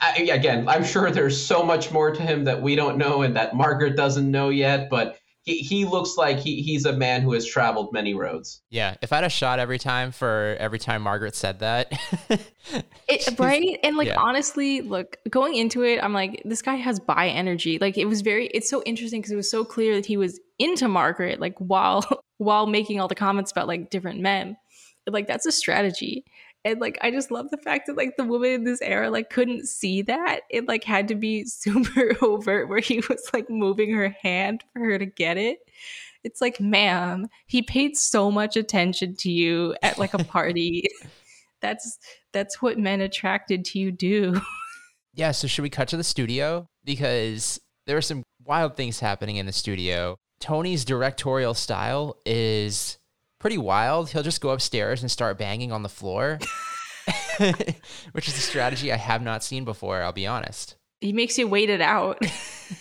I, 0.00 0.28
again, 0.30 0.68
I'm 0.68 0.84
sure 0.84 1.10
there's 1.10 1.42
so 1.42 1.62
much 1.62 1.90
more 1.90 2.10
to 2.10 2.22
him 2.22 2.44
that 2.44 2.60
we 2.60 2.76
don't 2.76 2.98
know 2.98 3.22
and 3.22 3.36
that 3.36 3.54
Margaret 3.54 3.96
doesn't 3.96 4.30
know 4.30 4.50
yet, 4.50 4.90
but 4.90 5.18
he, 5.42 5.58
he 5.58 5.84
looks 5.84 6.16
like 6.16 6.38
he, 6.38 6.62
he's 6.62 6.84
a 6.84 6.92
man 6.92 7.22
who 7.22 7.32
has 7.32 7.44
traveled 7.44 7.92
many 7.92 8.14
roads. 8.14 8.62
Yeah, 8.70 8.94
if 9.02 9.12
I 9.12 9.16
had 9.16 9.24
a 9.24 9.28
shot 9.28 9.58
every 9.58 9.78
time 9.78 10.12
for 10.12 10.56
every 10.58 10.78
time 10.78 11.02
Margaret 11.02 11.34
said 11.34 11.58
that, 11.58 11.92
it, 13.08 13.38
right? 13.38 13.78
And 13.82 13.96
like 13.96 14.08
yeah. 14.08 14.20
honestly, 14.20 14.82
look, 14.82 15.16
going 15.28 15.56
into 15.56 15.82
it, 15.82 16.02
I'm 16.02 16.12
like, 16.12 16.42
this 16.44 16.62
guy 16.62 16.76
has 16.76 17.00
bi 17.00 17.28
energy. 17.28 17.78
Like 17.80 17.98
it 17.98 18.04
was 18.04 18.20
very, 18.20 18.46
it's 18.48 18.70
so 18.70 18.82
interesting 18.86 19.20
because 19.20 19.32
it 19.32 19.36
was 19.36 19.50
so 19.50 19.64
clear 19.64 19.96
that 19.96 20.06
he 20.06 20.16
was 20.16 20.38
into 20.60 20.86
Margaret, 20.86 21.40
like 21.40 21.58
while 21.58 22.04
while 22.38 22.66
making 22.66 23.00
all 23.00 23.08
the 23.08 23.14
comments 23.16 23.50
about 23.50 23.66
like 23.66 23.90
different 23.90 24.20
men. 24.20 24.56
Like 25.08 25.26
that's 25.26 25.46
a 25.46 25.52
strategy 25.52 26.24
and 26.64 26.80
like 26.80 26.98
i 27.02 27.10
just 27.10 27.30
love 27.30 27.50
the 27.50 27.56
fact 27.56 27.86
that 27.86 27.96
like 27.96 28.16
the 28.16 28.24
woman 28.24 28.50
in 28.50 28.64
this 28.64 28.80
era 28.82 29.10
like 29.10 29.30
couldn't 29.30 29.66
see 29.66 30.02
that. 30.02 30.40
It 30.50 30.68
like 30.68 30.84
had 30.84 31.08
to 31.08 31.14
be 31.14 31.44
super 31.46 32.16
overt 32.22 32.68
where 32.68 32.80
he 32.80 33.02
was 33.08 33.30
like 33.32 33.50
moving 33.50 33.92
her 33.94 34.10
hand 34.22 34.64
for 34.72 34.80
her 34.80 34.98
to 34.98 35.06
get 35.06 35.36
it. 35.36 35.58
It's 36.24 36.40
like 36.40 36.60
ma'am 36.60 37.28
he 37.46 37.62
paid 37.62 37.96
so 37.96 38.30
much 38.30 38.56
attention 38.56 39.16
to 39.16 39.30
you 39.30 39.74
at 39.82 39.98
like 39.98 40.14
a 40.14 40.24
party. 40.24 40.88
That's 41.60 41.96
that's 42.32 42.60
what 42.60 42.76
men 42.76 43.00
attracted 43.00 43.64
to 43.66 43.78
you 43.78 43.92
do. 43.92 44.40
Yeah 45.14 45.30
so 45.30 45.46
should 45.46 45.62
we 45.62 45.70
cut 45.70 45.86
to 45.88 45.96
the 45.96 46.02
studio? 46.02 46.66
Because 46.84 47.60
there 47.86 47.96
are 47.96 48.02
some 48.02 48.24
wild 48.44 48.76
things 48.76 48.98
happening 48.98 49.36
in 49.36 49.46
the 49.46 49.52
studio. 49.52 50.16
Tony's 50.40 50.84
directorial 50.84 51.54
style 51.54 52.16
is 52.26 52.98
pretty 53.42 53.58
wild. 53.58 54.08
He'll 54.08 54.22
just 54.22 54.40
go 54.40 54.50
upstairs 54.50 55.02
and 55.02 55.10
start 55.10 55.36
banging 55.36 55.72
on 55.72 55.82
the 55.82 55.88
floor, 55.88 56.38
which 58.12 58.28
is 58.28 58.38
a 58.38 58.40
strategy 58.40 58.92
I 58.92 58.96
have 58.96 59.20
not 59.20 59.42
seen 59.42 59.64
before, 59.64 60.00
I'll 60.00 60.12
be 60.12 60.28
honest. 60.28 60.76
He 61.00 61.12
makes 61.12 61.36
you 61.36 61.48
wait 61.48 61.68
it 61.68 61.80
out. 61.80 62.24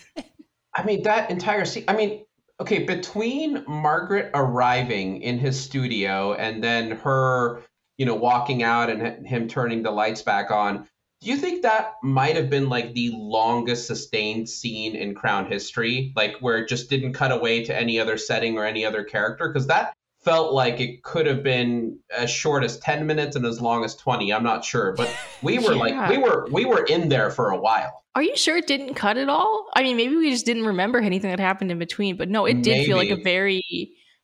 I 0.76 0.84
mean, 0.86 1.02
that 1.02 1.32
entire 1.32 1.66
scene, 1.66 1.84
I 1.88 1.96
mean, 1.96 2.24
okay, 2.60 2.84
between 2.84 3.66
Margaret 3.68 4.30
arriving 4.36 5.24
in 5.24 5.40
his 5.40 5.60
studio 5.60 6.34
and 6.36 6.64
then 6.64 6.92
her, 6.92 7.64
you 7.98 8.06
know, 8.06 8.16
walking 8.16 8.62
out 8.62 8.92
and 8.92 9.26
him 9.26 9.48
turning 9.48 9.82
the 9.82 9.92
lights 9.92 10.22
back 10.22 10.52
on, 10.52 10.88
do 11.22 11.32
you 11.32 11.38
think 11.38 11.64
that 11.64 11.96
might 12.04 12.36
have 12.36 12.52
been 12.52 12.70
like 12.70 12.94
the 12.94 13.12
longest 13.16 13.88
sustained 13.88 14.48
scene 14.48 14.96
in 14.96 15.16
Crown 15.16 15.48
history? 15.48 16.14
Like 16.16 16.38
where 16.40 16.60
it 16.60 16.70
just 16.70 16.88
didn't 16.88 17.14
cut 17.14 17.32
away 17.32 17.66
to 17.66 17.76
any 17.76 18.00
other 18.00 18.18
setting 18.18 18.60
or 18.60 18.66
any 18.66 18.86
other 18.86 19.04
character? 19.04 19.48
Because 19.50 19.66
that 19.66 19.96
felt 20.24 20.54
like 20.54 20.80
it 20.80 21.02
could 21.04 21.26
have 21.26 21.42
been 21.44 21.98
as 22.16 22.30
short 22.30 22.64
as 22.64 22.78
10 22.80 23.06
minutes 23.08 23.36
and 23.36 23.46
as 23.46 23.60
long 23.60 23.84
as 23.84 23.96
20 23.96 24.32
i'm 24.32 24.44
not 24.44 24.64
sure 24.64 24.94
but 24.96 25.10
we 25.42 25.58
were 25.60 25.74
Yeah. 25.74 25.80
like 25.80 26.10
we 26.10 26.18
were 26.18 26.48
we 26.52 26.66
were 26.66 26.84
in 26.86 27.10
there 27.10 27.32
for 27.32 27.50
a 27.52 27.58
while 27.60 28.04
Are 28.16 28.22
you 28.24 28.36
sure 28.36 28.58
it 28.58 28.68
didn't 28.68 28.94
cut 28.96 29.18
at 29.18 29.30
all? 29.30 29.68
I 29.74 29.84
mean, 29.84 29.96
maybe 29.96 30.16
we 30.18 30.30
just 30.32 30.46
didn't 30.46 30.66
remember 30.66 31.00
anything 31.00 31.30
that 31.32 31.40
happened 31.40 31.72
in 31.72 31.80
between, 31.80 32.18
but 32.18 32.28
no, 32.28 32.46
it 32.46 32.62
did 32.62 32.86
feel 32.86 32.98
like 32.98 33.10
a 33.10 33.16
very 33.24 33.64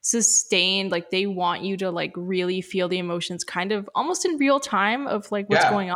sustained, 0.02 0.92
like 0.92 1.10
they 1.10 1.26
want 1.26 1.64
you 1.64 1.78
to 1.78 1.90
like 1.92 2.12
really 2.18 2.60
feel 2.62 2.90
the 2.90 2.98
emotions 2.98 3.44
kind 3.46 3.72
of 3.72 3.90
almost 3.96 4.26
in 4.26 4.38
real 4.38 4.60
time 4.60 5.08
of 5.08 5.32
like 5.32 5.48
what's 5.50 5.64
Yeah. 5.64 5.70
going 5.70 5.90
on. 5.90 5.96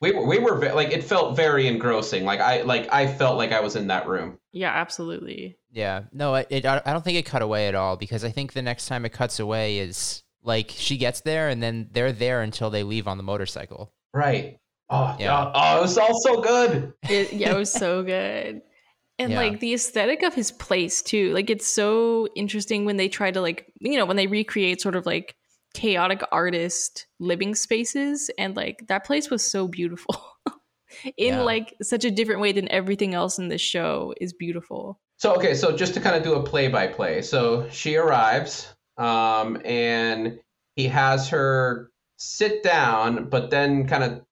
We 0.00 0.12
were 0.12 0.26
we 0.26 0.38
were 0.38 0.58
like 0.74 0.90
it 0.92 1.02
felt 1.04 1.36
very 1.36 1.66
engrossing 1.66 2.24
like 2.24 2.40
i 2.40 2.62
like 2.62 2.92
i 2.92 3.06
felt 3.06 3.36
like 3.36 3.52
i 3.52 3.60
was 3.60 3.74
in 3.76 3.88
that 3.88 4.06
room 4.06 4.38
Yeah, 4.52 4.70
absolutely. 4.70 5.56
Yeah, 5.70 6.04
no, 6.12 6.34
it, 6.36 6.46
it, 6.50 6.64
I 6.66 6.80
I 6.86 6.92
don't 6.92 7.04
think 7.04 7.18
it 7.18 7.26
cut 7.26 7.42
away 7.42 7.68
at 7.68 7.74
all 7.74 7.96
because 7.96 8.24
I 8.24 8.30
think 8.30 8.52
the 8.54 8.62
next 8.62 8.86
time 8.88 9.04
it 9.04 9.10
cuts 9.12 9.38
away 9.38 9.78
is 9.80 10.22
like 10.42 10.70
she 10.74 10.96
gets 10.96 11.20
there 11.20 11.48
and 11.50 11.62
then 11.62 11.88
they're 11.92 12.10
there 12.12 12.40
until 12.40 12.70
they 12.70 12.82
leave 12.82 13.06
on 13.06 13.18
the 13.18 13.22
motorcycle. 13.22 13.92
right 14.14 14.58
oh 14.90 15.14
Yeah. 15.18 15.26
yeah 15.26 15.52
oh 15.54 15.78
it 15.78 15.82
was 15.82 15.98
all 15.98 16.18
so 16.22 16.40
good 16.40 16.92
It, 17.08 17.32
yeah, 17.34 17.50
it 17.54 17.58
was 17.58 17.70
so 17.72 18.02
good. 18.02 18.62
And 19.20 19.32
Yeah. 19.32 19.38
like 19.40 19.60
the 19.60 19.74
aesthetic 19.74 20.22
of 20.22 20.32
his 20.32 20.50
place 20.52 21.02
too. 21.02 21.34
Like 21.34 21.50
it's 21.50 21.66
so 21.66 22.28
interesting 22.34 22.84
when 22.86 22.96
they 22.96 23.08
try 23.08 23.30
to 23.30 23.40
like, 23.42 23.66
you 23.80 23.98
know, 23.98 24.06
when 24.06 24.16
they 24.16 24.26
recreate 24.28 24.80
sort 24.80 24.96
of 24.96 25.04
like 25.06 25.34
chaotic 25.78 26.22
artist 26.32 27.06
living 27.20 27.54
spaces 27.54 28.30
and 28.38 28.56
like 28.56 28.86
that 28.88 29.04
place 29.04 29.30
was 29.30 29.42
so 29.48 29.68
beautiful. 29.68 30.16
in 31.16 31.34
Yeah. 31.34 31.42
like 31.42 31.74
such 31.82 32.04
a 32.04 32.10
different 32.10 32.40
way 32.40 32.52
than 32.52 32.68
everything 32.70 33.14
else 33.14 33.38
in 33.38 33.48
this 33.48 33.60
show 33.60 34.14
is 34.20 34.32
beautiful. 34.32 34.98
So 35.18 35.34
okay, 35.36 35.54
so 35.54 35.76
just 35.76 35.94
to 35.94 36.00
kind 36.00 36.16
of 36.16 36.22
do 36.22 36.34
a 36.34 36.42
play 36.42 36.68
by 36.68 36.86
play. 36.86 37.22
So 37.22 37.68
she 37.70 37.96
arrives, 37.96 38.72
um, 38.96 39.60
and 39.64 40.38
he 40.76 40.86
has 40.88 41.28
her 41.28 41.90
sit 42.16 42.62
down, 42.62 43.28
but 43.28 43.50
then 43.50 43.86
kind 43.86 44.04
of 44.04 44.22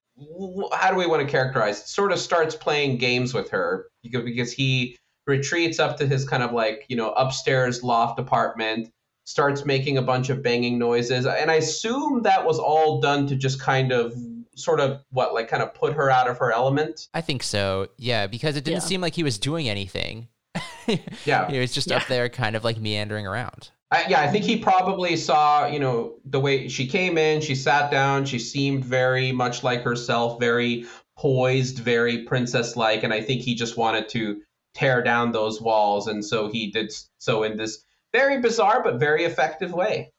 how 0.73 0.89
do 0.91 0.97
we 0.97 1.05
want 1.05 1.21
to 1.21 1.31
characterize? 1.31 1.89
Sort 1.89 2.11
of 2.11 2.19
starts 2.19 2.55
playing 2.55 2.97
games 2.97 3.33
with 3.33 3.49
her 3.51 3.85
because 4.03 4.51
he 4.51 4.97
retreats 5.27 5.77
up 5.79 5.97
to 5.97 6.07
his 6.07 6.27
kind 6.27 6.41
of 6.41 6.51
like 6.53 6.85
you 6.89 6.95
know 6.95 7.11
upstairs 7.11 7.83
loft 7.83 8.19
apartment, 8.19 8.89
starts 9.27 9.65
making 9.65 9.97
a 9.97 10.01
bunch 10.01 10.29
of 10.29 10.41
banging 10.41 10.79
noises, 10.79 11.25
and 11.25 11.51
I 11.51 11.55
assume 11.55 12.21
that 12.23 12.45
was 12.45 12.59
all 12.59 13.01
done 13.01 13.27
to 13.27 13.35
just 13.35 13.59
kind 13.59 13.91
of 13.91 14.15
sort 14.55 14.79
of 14.79 15.03
what 15.11 15.33
like 15.33 15.49
kind 15.49 15.61
of 15.61 15.73
put 15.73 15.93
her 15.93 16.09
out 16.09 16.29
of 16.29 16.37
her 16.37 16.51
element. 16.53 17.09
I 17.13 17.19
think 17.19 17.43
so. 17.43 17.89
Yeah, 17.97 18.25
because 18.27 18.55
it 18.55 18.63
didn't 18.63 18.83
Yeah. 18.83 18.87
seem 18.87 19.01
like 19.01 19.13
he 19.15 19.23
was 19.23 19.37
doing 19.37 19.67
anything. 19.69 20.29
Yeah. 21.25 21.49
he 21.51 21.59
was 21.59 21.73
just 21.73 21.89
Yeah. 21.89 21.97
up 21.97 22.07
there 22.07 22.29
kind 22.29 22.55
of 22.55 22.63
like 22.63 22.79
meandering 22.79 23.27
around. 23.27 23.69
I, 23.91 24.05
yeah, 24.07 24.21
I 24.21 24.27
think 24.27 24.45
he 24.45 24.57
probably 24.57 25.17
saw, 25.17 25.67
you 25.67 25.79
know, 25.79 26.13
the 26.25 26.39
way 26.39 26.69
she 26.69 26.87
came 26.87 27.17
in, 27.17 27.41
she 27.41 27.53
sat 27.55 27.91
down, 27.91 28.23
she 28.25 28.39
seemed 28.39 28.85
very 28.85 29.33
much 29.33 29.61
like 29.63 29.81
herself, 29.83 30.39
very 30.39 30.85
poised, 31.17 31.79
very 31.79 32.23
princess 32.23 32.77
like, 32.77 33.03
and 33.03 33.13
I 33.13 33.21
think 33.21 33.41
he 33.41 33.55
just 33.55 33.75
wanted 33.77 34.07
to 34.09 34.41
tear 34.73 35.01
down 35.03 35.31
those 35.33 35.61
walls, 35.61 36.07
and 36.07 36.23
so 36.23 36.47
he 36.49 36.71
did 36.71 36.93
so 37.17 37.43
in 37.43 37.57
this 37.57 37.83
very 38.17 38.39
bizarre 38.41 38.81
but 38.83 38.99
very 38.99 39.25
effective 39.25 39.71
way. 39.71 40.11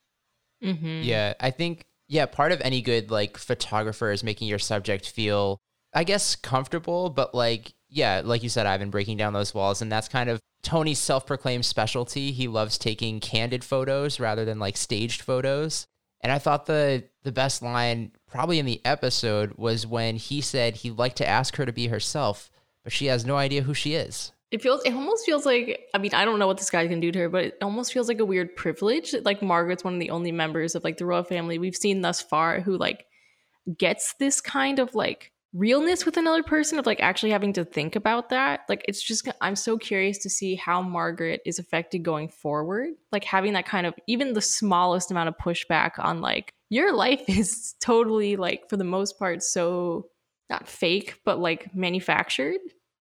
Mm-hmm. 0.63 1.03
Yeah, 1.03 1.35
I 1.41 1.51
think 1.51 1.85
yeah, 2.07 2.27
part 2.27 2.53
of 2.53 2.61
any 2.63 2.81
good 2.81 3.11
like 3.11 3.37
photographer 3.37 4.13
is 4.13 4.23
making 4.23 4.49
your 4.49 4.59
subject 4.59 5.09
feel 5.09 5.59
I 5.93 6.05
guess 6.05 6.37
comfortable, 6.37 7.11
but 7.11 7.35
like 7.35 7.73
yeah, 7.89 8.23
like 8.25 8.43
you 8.43 8.49
said, 8.49 8.67
I've 8.67 8.81
been 8.81 8.91
breaking 8.91 9.17
down 9.17 9.33
those 9.33 9.55
walls 9.55 9.83
and 9.83 9.91
that's 9.91 10.09
kind 10.09 10.31
of 10.31 10.41
Tony's 10.63 10.99
self-proclaimed 10.99 11.65
specialty. 11.65 12.33
He 12.33 12.49
loves 12.49 12.79
taking 12.79 13.21
candid 13.21 13.65
photos 13.65 14.21
rather 14.21 14.45
than 14.45 14.59
like 14.59 14.77
staged 14.77 15.23
photos. 15.23 15.87
And 16.21 16.33
I 16.33 16.39
thought 16.39 16.67
the 16.67 17.05
the 17.23 17.33
best 17.33 17.63
line 17.63 18.13
probably 18.27 18.59
in 18.59 18.67
the 18.67 18.81
episode 18.85 19.55
was 19.57 19.87
when 19.87 20.17
he 20.17 20.41
said 20.41 20.77
he'd 20.77 20.99
like 20.99 21.15
to 21.17 21.29
ask 21.29 21.57
her 21.57 21.67
to 21.67 21.73
be 21.73 21.89
herself, 21.89 22.51
but 22.85 22.93
she 22.93 23.07
has 23.07 23.27
no 23.27 23.37
idea 23.37 23.63
who 23.63 23.75
she 23.75 23.95
is. 23.95 24.33
It 24.51 24.63
feels 24.63 24.83
it 24.85 24.95
almost 24.95 25.27
feels 25.27 25.45
like 25.45 25.89
I 25.95 25.99
mean, 25.99 26.15
I 26.15 26.25
don't 26.25 26.39
know 26.39 26.47
what 26.47 26.59
this 26.59 26.71
guy 26.71 26.87
can 26.89 27.01
do 27.01 27.13
to 27.13 27.19
her, 27.21 27.29
but 27.29 27.45
it 27.45 27.59
almost 27.63 27.93
feels 27.93 28.09
like 28.09 28.21
a 28.21 28.25
weird 28.25 28.57
privilege. 28.57 29.15
Like 29.25 29.43
Margaret's 29.43 29.85
one 29.85 29.95
of 29.95 30.01
the 30.01 30.11
only 30.11 30.33
members 30.33 30.75
of 30.75 30.85
like 30.85 30.97
the 30.97 31.07
royal 31.07 31.25
family 31.25 31.59
we've 31.59 31.77
seen 31.77 32.01
thus 32.01 32.23
far 32.23 32.61
who 32.61 32.77
like 32.77 33.05
gets 33.77 34.15
this 34.19 34.41
kind 34.41 34.79
of 34.79 34.95
like 34.95 35.33
realness 35.55 36.05
with 36.05 36.17
another 36.17 36.43
person 36.43 36.79
of 36.79 36.87
like 36.87 37.01
actually 37.01 37.31
having 37.31 37.53
to 37.55 37.65
think 37.65 37.97
about 37.97 38.29
that. 38.31 38.61
Like 38.69 38.85
it's 38.89 39.03
just 39.03 39.29
I'm 39.41 39.57
so 39.57 39.79
curious 39.79 40.19
to 40.19 40.31
see 40.31 40.55
how 40.55 40.83
Margaret 40.83 41.41
is 41.47 41.59
affected 41.59 42.01
going 42.01 42.29
forward. 42.29 42.91
Like 43.13 43.25
having 43.25 43.55
that 43.55 43.67
kind 43.67 43.87
of 43.87 43.95
even 44.07 44.35
the 44.35 44.41
smallest 44.41 45.11
amount 45.11 45.29
of 45.29 45.37
pushback 45.39 45.93
on 45.99 46.21
like 46.21 46.53
your 46.71 46.95
life 46.95 47.23
is 47.29 47.75
totally 47.81 48.37
like 48.37 48.69
for 48.69 48.77
the 48.77 48.85
most 48.85 49.19
part 49.19 49.43
so 49.43 50.07
not 50.51 50.67
fake, 50.67 51.21
but 51.25 51.39
like 51.39 51.75
manufactured. 51.75 52.59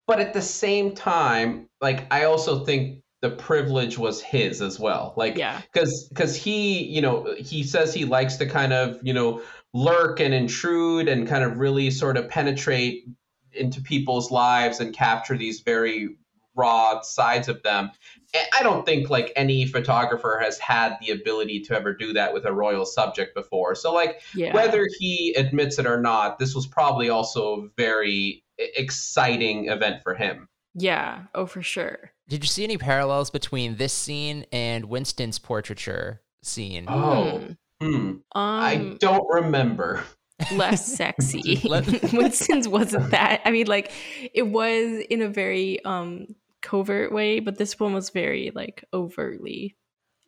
But 0.08 0.20
at 0.22 0.34
the 0.34 0.41
same 0.41 0.96
time, 0.96 1.67
like 1.82 2.06
I 2.12 2.24
also 2.24 2.63
think 2.63 3.04
the 3.22 3.32
privilege 3.32 3.98
was 3.98 4.22
his 4.22 4.62
as 4.62 4.80
well. 4.80 5.13
Like 5.17 5.36
Yeah. 5.38 5.62
because 5.74 6.08
because 6.10 6.36
he 6.36 6.84
you 6.84 7.02
know 7.02 7.36
he 7.38 7.63
says 7.63 7.93
he 7.93 8.06
likes 8.06 8.36
to 8.38 8.46
kind 8.46 8.74
of 8.74 9.00
you 9.04 9.13
know 9.13 9.41
lurk 9.74 10.20
and 10.20 10.34
intrude 10.34 11.08
and 11.08 11.28
kind 11.28 11.43
of 11.43 11.58
really 11.58 11.91
sort 11.91 12.15
of 12.17 12.30
penetrate 12.30 13.06
into 13.54 13.82
people's 13.82 14.32
lives 14.32 14.80
and 14.80 14.93
capture 14.93 15.36
these 15.38 15.62
very 15.62 16.15
raw 16.56 17.02
sides 17.02 17.48
of 17.48 17.62
them 17.63 17.91
And 18.34 18.48
i 18.58 18.63
don't 18.63 18.86
think 18.86 19.10
like 19.12 19.32
any 19.36 19.65
photographer 19.67 20.39
has 20.41 20.58
had 20.58 20.98
the 21.02 21.12
ability 21.12 21.60
to 21.62 21.76
ever 21.76 21.93
do 21.93 22.13
that 22.13 22.34
with 22.34 22.46
a 22.46 22.54
royal 22.54 22.86
subject 22.86 23.36
before 23.36 23.76
so 23.76 23.93
like 23.93 24.22
Yeah. 24.34 24.54
whether 24.54 24.88
he 25.00 25.34
admits 25.38 25.78
it 25.80 25.86
or 25.86 26.00
not 26.02 26.39
this 26.39 26.56
was 26.56 26.65
probably 26.65 27.10
also 27.10 27.70
very 27.78 28.43
exciting 28.58 29.70
event 29.70 30.02
for 30.04 30.15
him 30.15 30.48
Yeah. 30.76 31.24
Oh, 31.34 31.46
for 31.46 31.62
sure. 31.62 32.12
Did 32.28 32.43
you 32.43 32.48
see 32.48 32.63
any 32.63 32.78
parallels 32.78 33.30
between 33.30 33.78
this 33.78 33.93
scene 33.93 34.46
and 34.52 34.86
Winston's 34.86 35.39
portraiture 35.39 36.22
scene? 36.43 36.86
Oh. 36.88 37.39
Hmm. 37.82 37.88
hmm 37.88 38.12
i 38.34 38.76
Um, 38.76 38.98
don't 39.00 39.28
remember 39.30 40.04
less 40.52 40.86
sexy. 40.98 41.62
Winston's 42.13 42.67
wasn't 42.67 43.12
that. 43.12 43.41
I 43.46 43.52
mean, 43.52 43.67
like 43.67 43.91
it 44.34 44.43
was 44.48 45.04
in 45.10 45.22
a 45.22 45.30
very 45.30 45.84
um 45.86 46.36
covert 46.62 47.12
way, 47.12 47.39
but 47.39 47.58
this 47.58 47.80
one 47.80 47.93
was 47.93 48.10
very 48.10 48.52
like 48.54 48.84
overtly. 48.93 49.76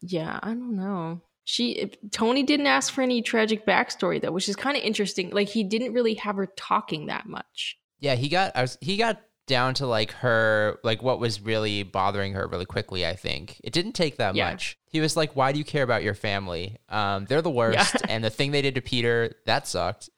Yeah, 0.02 0.40
I 0.42 0.50
don't 0.50 0.76
know. 0.76 1.22
She 1.46 1.92
Tony 2.12 2.44
didn't 2.44 2.68
ask 2.68 2.94
for 2.94 3.02
any 3.02 3.24
tragic 3.24 3.66
backstory 3.66 4.22
though, 4.22 4.32
which 4.32 4.48
is 4.48 4.56
kind 4.56 4.78
of 4.78 4.84
interesting. 4.84 5.32
Like 5.32 5.50
he 5.50 5.64
didn't 5.64 5.94
really 5.94 6.14
have 6.16 6.36
her 6.36 6.48
talking 6.56 7.08
that 7.08 7.26
much. 7.26 7.79
Yeah, 8.00 8.16
he 8.16 8.30
got 8.30 8.52
I 8.56 8.62
was, 8.62 8.78
he 8.82 8.98
got 8.98 9.22
down 9.48 9.74
to 9.74 9.88
like 9.88 10.12
her 10.12 10.78
like 10.84 11.02
what 11.02 11.20
was 11.20 11.42
really 11.42 11.82
bothering 11.84 12.34
her 12.34 12.48
really 12.48 12.66
quickly, 12.66 13.06
I 13.06 13.16
think. 13.16 13.60
It 13.64 13.74
didn't 13.74 13.94
take 13.94 14.18
that 14.18 14.36
Yeah. 14.36 14.52
much. 14.52 14.78
He 14.92 15.00
was 15.00 15.18
like, 15.18 15.36
"Why 15.36 15.52
do 15.52 15.58
you 15.60 15.66
care 15.66 15.84
about 15.84 16.04
your 16.04 16.14
family? 16.14 16.78
Um 16.90 17.26
they're 17.26 17.42
the 17.42 17.50
worst 17.50 17.96
and 18.10 18.24
the 18.24 18.30
thing 18.30 18.52
they 18.52 18.62
did 18.62 18.76
to 18.76 18.82
Peter, 18.82 19.34
that 19.46 19.68
sucked." 19.68 20.10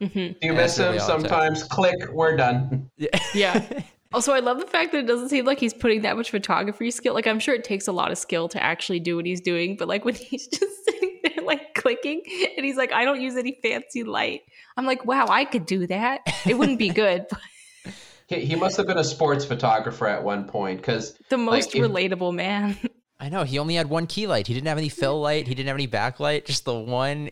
Mhm. 0.00 0.38
Do 0.40 0.46
you 0.46 0.52
miss 0.52 0.76
that's 0.76 0.78
him 0.78 0.84
really 0.86 0.98
all 0.98 1.10
it 1.10 1.12
took. 1.20 1.28
sometimes? 1.30 1.62
Click, 1.64 2.08
we're 2.12 2.36
done. 2.36 2.90
Yeah. 3.34 3.64
Also, 4.16 4.32
I 4.32 4.38
love 4.40 4.58
the 4.58 4.66
fact 4.66 4.92
that 4.92 4.98
it 5.00 5.06
doesn't 5.06 5.28
seem 5.28 5.44
like 5.44 5.60
he's 5.60 5.74
putting 5.74 6.00
that 6.00 6.16
much 6.16 6.30
photography 6.30 6.90
skill. 6.90 7.12
Like, 7.12 7.26
I'm 7.26 7.38
sure 7.38 7.54
it 7.54 7.64
takes 7.64 7.86
a 7.86 7.92
lot 7.92 8.10
of 8.10 8.16
skill 8.16 8.48
to 8.48 8.62
actually 8.62 8.98
do 8.98 9.14
what 9.14 9.26
he's 9.26 9.42
doing, 9.42 9.76
but 9.76 9.88
like 9.88 10.06
when 10.06 10.14
he's 10.30 10.46
just 10.46 10.84
sitting 10.86 11.20
there, 11.22 11.44
like 11.44 11.74
clicking, 11.74 12.22
and 12.56 12.64
he's 12.64 12.78
like, 12.78 12.92
I 12.92 13.04
don't 13.04 13.20
use 13.20 13.36
any 13.36 13.58
fancy 13.62 14.04
light. 14.04 14.40
I'm 14.78 14.86
like, 14.86 15.04
wow, 15.04 15.26
I 15.28 15.44
could 15.44 15.66
do 15.66 15.86
that. 15.88 16.22
It 16.46 16.56
wouldn't 16.56 16.78
be 16.78 16.88
good, 16.88 17.26
but 17.28 17.40
He, 18.28 18.40
he 18.40 18.54
must 18.56 18.78
have 18.78 18.86
been 18.86 18.96
a 18.96 19.04
sports 19.04 19.44
photographer 19.44 20.08
at 20.08 20.24
one 20.24 20.44
point 20.48 20.78
because 20.80 21.18
the 21.28 21.36
most 21.36 21.74
if- 21.74 21.82
relatable 21.82 22.34
man. 22.34 22.78
I 23.20 23.28
know, 23.28 23.44
he 23.44 23.58
only 23.58 23.74
had 23.74 23.90
one 23.90 24.06
key 24.06 24.26
light. 24.26 24.46
He 24.46 24.54
didn't 24.54 24.66
have 24.66 24.78
any 24.78 24.88
fill 24.88 25.20
light, 25.20 25.46
he 25.46 25.54
didn't 25.54 25.68
have 25.68 25.76
any 25.76 25.88
backlight, 25.88 26.46
just 26.46 26.64
the 26.64 26.74
one 26.74 27.30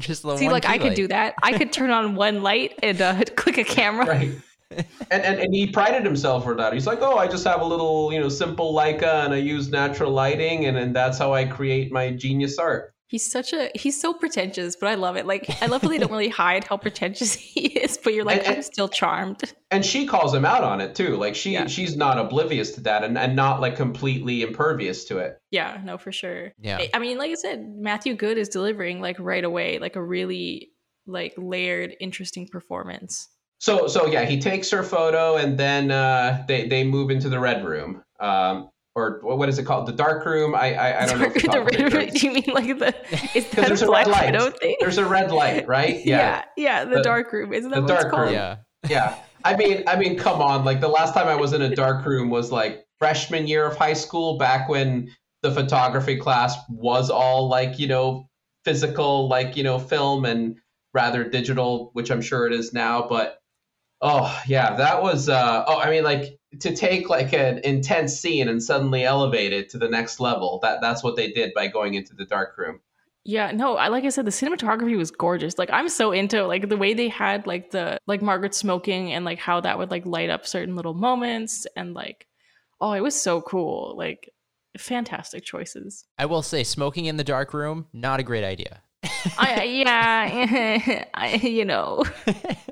just 0.00 0.22
the 0.22 0.28
See, 0.28 0.28
one 0.28 0.38
See, 0.38 0.48
like, 0.48 0.66
I 0.66 0.78
key 0.78 0.88
could 0.88 0.94
do 0.94 1.06
that. 1.08 1.36
I 1.40 1.56
could 1.56 1.72
turn 1.72 1.90
on 1.90 2.16
one 2.16 2.42
light 2.42 2.78
and 2.82 3.00
uh, 3.00 3.22
click 3.36 3.58
a 3.58 3.64
camera. 3.64 4.06
right. 4.06 4.32
And, 4.70 4.86
and 5.24 5.40
and 5.40 5.54
he 5.54 5.66
prided 5.66 6.04
himself 6.04 6.44
for 6.44 6.54
that. 6.54 6.72
He's 6.72 6.86
like, 6.86 7.00
oh, 7.02 7.16
I 7.16 7.26
just 7.26 7.44
have 7.44 7.60
a 7.60 7.64
little, 7.64 8.12
you 8.12 8.20
know, 8.20 8.28
simple 8.28 8.72
Leica, 8.74 9.24
and 9.24 9.34
I 9.34 9.38
use 9.38 9.68
natural 9.70 10.12
lighting, 10.12 10.66
and, 10.66 10.76
and 10.76 10.94
that's 10.94 11.18
how 11.18 11.34
I 11.34 11.44
create 11.44 11.90
my 11.92 12.10
genius 12.12 12.58
art. 12.58 12.94
He's 13.08 13.28
such 13.28 13.52
a 13.52 13.72
he's 13.74 14.00
so 14.00 14.14
pretentious, 14.14 14.76
but 14.76 14.88
I 14.88 14.94
love 14.94 15.16
it. 15.16 15.26
Like 15.26 15.60
I 15.60 15.66
love 15.66 15.82
how 15.82 15.88
they 15.88 15.98
don't 15.98 16.12
really 16.12 16.28
hide 16.28 16.62
how 16.62 16.76
pretentious 16.76 17.34
he 17.34 17.62
is, 17.66 17.98
but 17.98 18.14
you're 18.14 18.24
like, 18.24 18.38
And- 18.38 18.46
and- 18.46 18.56
I'm 18.58 18.62
still 18.62 18.88
charmed. 18.88 19.42
And 19.72 19.84
she 19.84 20.06
calls 20.06 20.32
him 20.32 20.44
out 20.44 20.62
on 20.62 20.80
it 20.80 20.94
too. 20.94 21.16
Like 21.16 21.34
she 21.34 21.54
Yeah. 21.54 21.66
she's 21.66 21.96
not 21.96 22.18
oblivious 22.18 22.70
to 22.76 22.80
that, 22.82 23.02
and, 23.02 23.18
and 23.18 23.34
not 23.34 23.60
like 23.60 23.74
completely 23.74 24.42
impervious 24.42 25.04
to 25.06 25.18
it. 25.18 25.38
Yeah, 25.50 25.80
no, 25.84 25.98
for 25.98 26.12
sure. 26.12 26.52
Yeah. 26.60 26.76
I- 26.78 26.90
I 26.94 26.98
mean, 27.00 27.18
like 27.18 27.32
I 27.32 27.34
said, 27.34 27.66
Matthew 27.76 28.14
Goode 28.14 28.38
is 28.38 28.48
delivering 28.48 29.00
like 29.00 29.16
right 29.18 29.42
away, 29.42 29.80
like 29.80 29.96
a 29.96 30.02
really 30.02 30.68
like 31.06 31.34
layered, 31.36 31.96
interesting 31.98 32.46
performance. 32.46 33.26
So 33.60 33.86
so 33.86 34.06
yeah, 34.06 34.24
he 34.24 34.40
takes 34.40 34.70
her 34.70 34.82
photo, 34.82 35.36
and 35.36 35.56
then 35.58 35.90
uh, 35.90 36.44
they 36.48 36.66
they 36.66 36.82
move 36.82 37.10
into 37.10 37.28
the 37.28 37.38
red 37.38 37.64
room. 37.64 38.02
Um, 38.18 38.70
or 38.96 39.20
what 39.22 39.48
is 39.48 39.58
it 39.58 39.64
called? 39.64 39.86
The 39.86 39.92
dark 39.92 40.24
room. 40.26 40.54
I 40.54 40.74
I, 40.74 41.02
I 41.02 41.06
don't 41.06 41.20
know. 41.20 41.28
The 41.28 41.62
red, 41.62 41.92
red, 41.92 42.10
do 42.14 42.26
you 42.26 42.32
mean 42.32 42.44
like 42.48 42.78
the? 42.78 42.94
Is 43.36 43.48
that 43.50 43.66
there's 43.68 43.82
a 43.82 43.86
Black 43.86 44.06
light. 44.06 44.34
Thing? 44.58 44.76
There's 44.80 44.98
a 44.98 45.04
red 45.04 45.30
light, 45.30 45.68
right? 45.68 46.04
yeah, 46.04 46.44
yeah, 46.56 46.84
the, 46.84 46.96
The- 46.96 47.02
dark 47.02 47.32
room. 47.32 47.52
Isn't 47.52 47.70
that 47.70 47.76
the 47.76 47.82
what 47.82 47.90
it's 47.92 48.02
dark 48.02 48.12
called? 48.14 48.24
room. 48.26 48.34
Yeah. 48.34 48.56
yeah. 48.88 49.14
I 49.44 49.56
mean, 49.56 49.84
I 49.86 49.96
mean, 49.96 50.18
come 50.18 50.42
on. 50.42 50.64
Like 50.64 50.80
the 50.80 50.88
last 50.88 51.14
time 51.14 51.28
I 51.28 51.36
was 51.36 51.52
in 51.52 51.62
a 51.62 51.74
dark 51.74 52.04
room 52.04 52.30
was 52.30 52.50
like 52.50 52.84
freshman 52.98 53.46
year 53.46 53.66
of 53.66 53.76
high 53.76 53.92
school, 53.94 54.38
back 54.38 54.68
when 54.68 55.10
the 55.42 55.50
photography 55.50 56.16
class 56.16 56.56
was 56.68 57.10
all 57.10 57.48
like 57.48 57.78
you 57.78 57.86
know 57.88 58.26
physical, 58.64 59.28
like 59.28 59.56
you 59.56 59.62
know 59.62 59.78
film 59.78 60.24
and 60.24 60.56
rather 60.94 61.24
digital, 61.24 61.90
which 61.92 62.10
I'm 62.10 62.20
sure 62.22 62.46
it 62.46 62.52
is 62.52 62.72
now. 62.72 63.06
But 63.08 63.39
oh 64.00 64.40
yeah, 64.46 64.76
that 64.76 65.02
was. 65.02 65.28
uh 65.28 65.64
Oh, 65.66 65.78
I 65.78 65.90
mean, 65.90 66.04
like 66.04 66.38
to 66.60 66.74
take 66.74 67.08
like 67.08 67.32
an 67.32 67.58
intense 67.58 68.18
scene 68.18 68.48
and 68.48 68.62
suddenly 68.62 69.04
elevate 69.04 69.52
it 69.52 69.70
to 69.70 69.78
the 69.78 69.88
next 69.88 70.20
level. 70.20 70.58
That 70.62 70.80
that's 70.80 71.02
what 71.02 71.16
they 71.16 71.30
did 71.30 71.52
by 71.54 71.68
going 71.68 71.94
into 71.94 72.14
the 72.14 72.24
dark 72.24 72.56
room. 72.58 72.80
Yeah, 73.24 73.52
no, 73.52 73.76
I 73.76 73.88
like 73.88 74.04
I 74.04 74.08
said, 74.08 74.24
the 74.24 74.30
cinematography 74.30 74.96
was 74.96 75.10
gorgeous. 75.10 75.58
Like 75.58 75.70
I'm 75.72 75.88
so 75.88 76.12
into 76.12 76.46
like 76.46 76.68
the 76.68 76.76
way 76.76 76.94
they 76.94 77.08
had 77.08 77.46
like 77.46 77.70
the 77.70 77.98
like 78.06 78.22
Margaret 78.22 78.54
smoking 78.54 79.12
and 79.12 79.24
like 79.24 79.38
how 79.38 79.60
that 79.60 79.78
would 79.78 79.90
like 79.90 80.06
light 80.06 80.30
up 80.30 80.46
certain 80.46 80.74
little 80.74 80.94
moments 80.94 81.66
and 81.76 81.94
like 81.94 82.26
oh, 82.80 82.92
it 82.92 83.00
was 83.00 83.20
so 83.20 83.40
cool. 83.42 83.94
Like 83.96 84.30
fantastic 84.78 85.44
choices. 85.44 86.04
I 86.18 86.26
will 86.26 86.42
say, 86.42 86.64
smoking 86.64 87.06
in 87.06 87.16
the 87.16 87.24
dark 87.24 87.52
room, 87.52 87.86
not 87.92 88.20
a 88.20 88.22
great 88.22 88.44
idea. 88.44 88.82
I 89.38 89.64
yeah, 89.64 91.04
I, 91.14 91.34
you 91.36 91.64
know. 91.64 92.04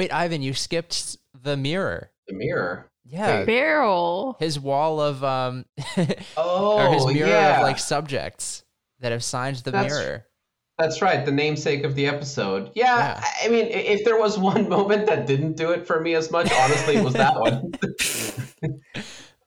Wait, 0.00 0.14
Ivan, 0.14 0.40
you 0.40 0.54
skipped 0.54 1.18
the 1.42 1.58
mirror. 1.58 2.10
The 2.26 2.32
mirror. 2.32 2.90
Yeah. 3.04 3.40
The 3.40 3.44
Beryl. 3.44 4.34
His 4.40 4.58
wall 4.58 4.98
of 4.98 5.22
um 5.22 5.66
Oh, 6.38 6.78
or 6.88 6.94
his 6.94 7.04
mirror 7.04 7.28
yeah. 7.28 7.56
of 7.58 7.64
like 7.64 7.78
subjects 7.78 8.64
that 9.00 9.12
have 9.12 9.22
signed 9.22 9.56
the 9.56 9.72
That's- 9.72 9.92
mirror. 9.92 10.24
That's 10.78 11.02
right, 11.02 11.26
the 11.26 11.32
namesake 11.32 11.84
of 11.84 11.94
the 11.96 12.06
episode. 12.06 12.70
Yeah, 12.74 12.96
Yeah. 12.96 13.20
I 13.22 13.44
I 13.44 13.48
mean, 13.50 13.66
if 13.66 14.06
there 14.06 14.16
was 14.18 14.38
one 14.52 14.70
moment 14.70 15.04
that 15.04 15.26
didn't 15.26 15.58
do 15.58 15.70
it 15.72 15.86
for 15.86 16.00
me 16.00 16.14
as 16.14 16.30
much, 16.30 16.50
honestly, 16.50 16.96
it 16.96 17.04
was 17.04 17.12
that 17.12 17.38
one. 17.38 17.72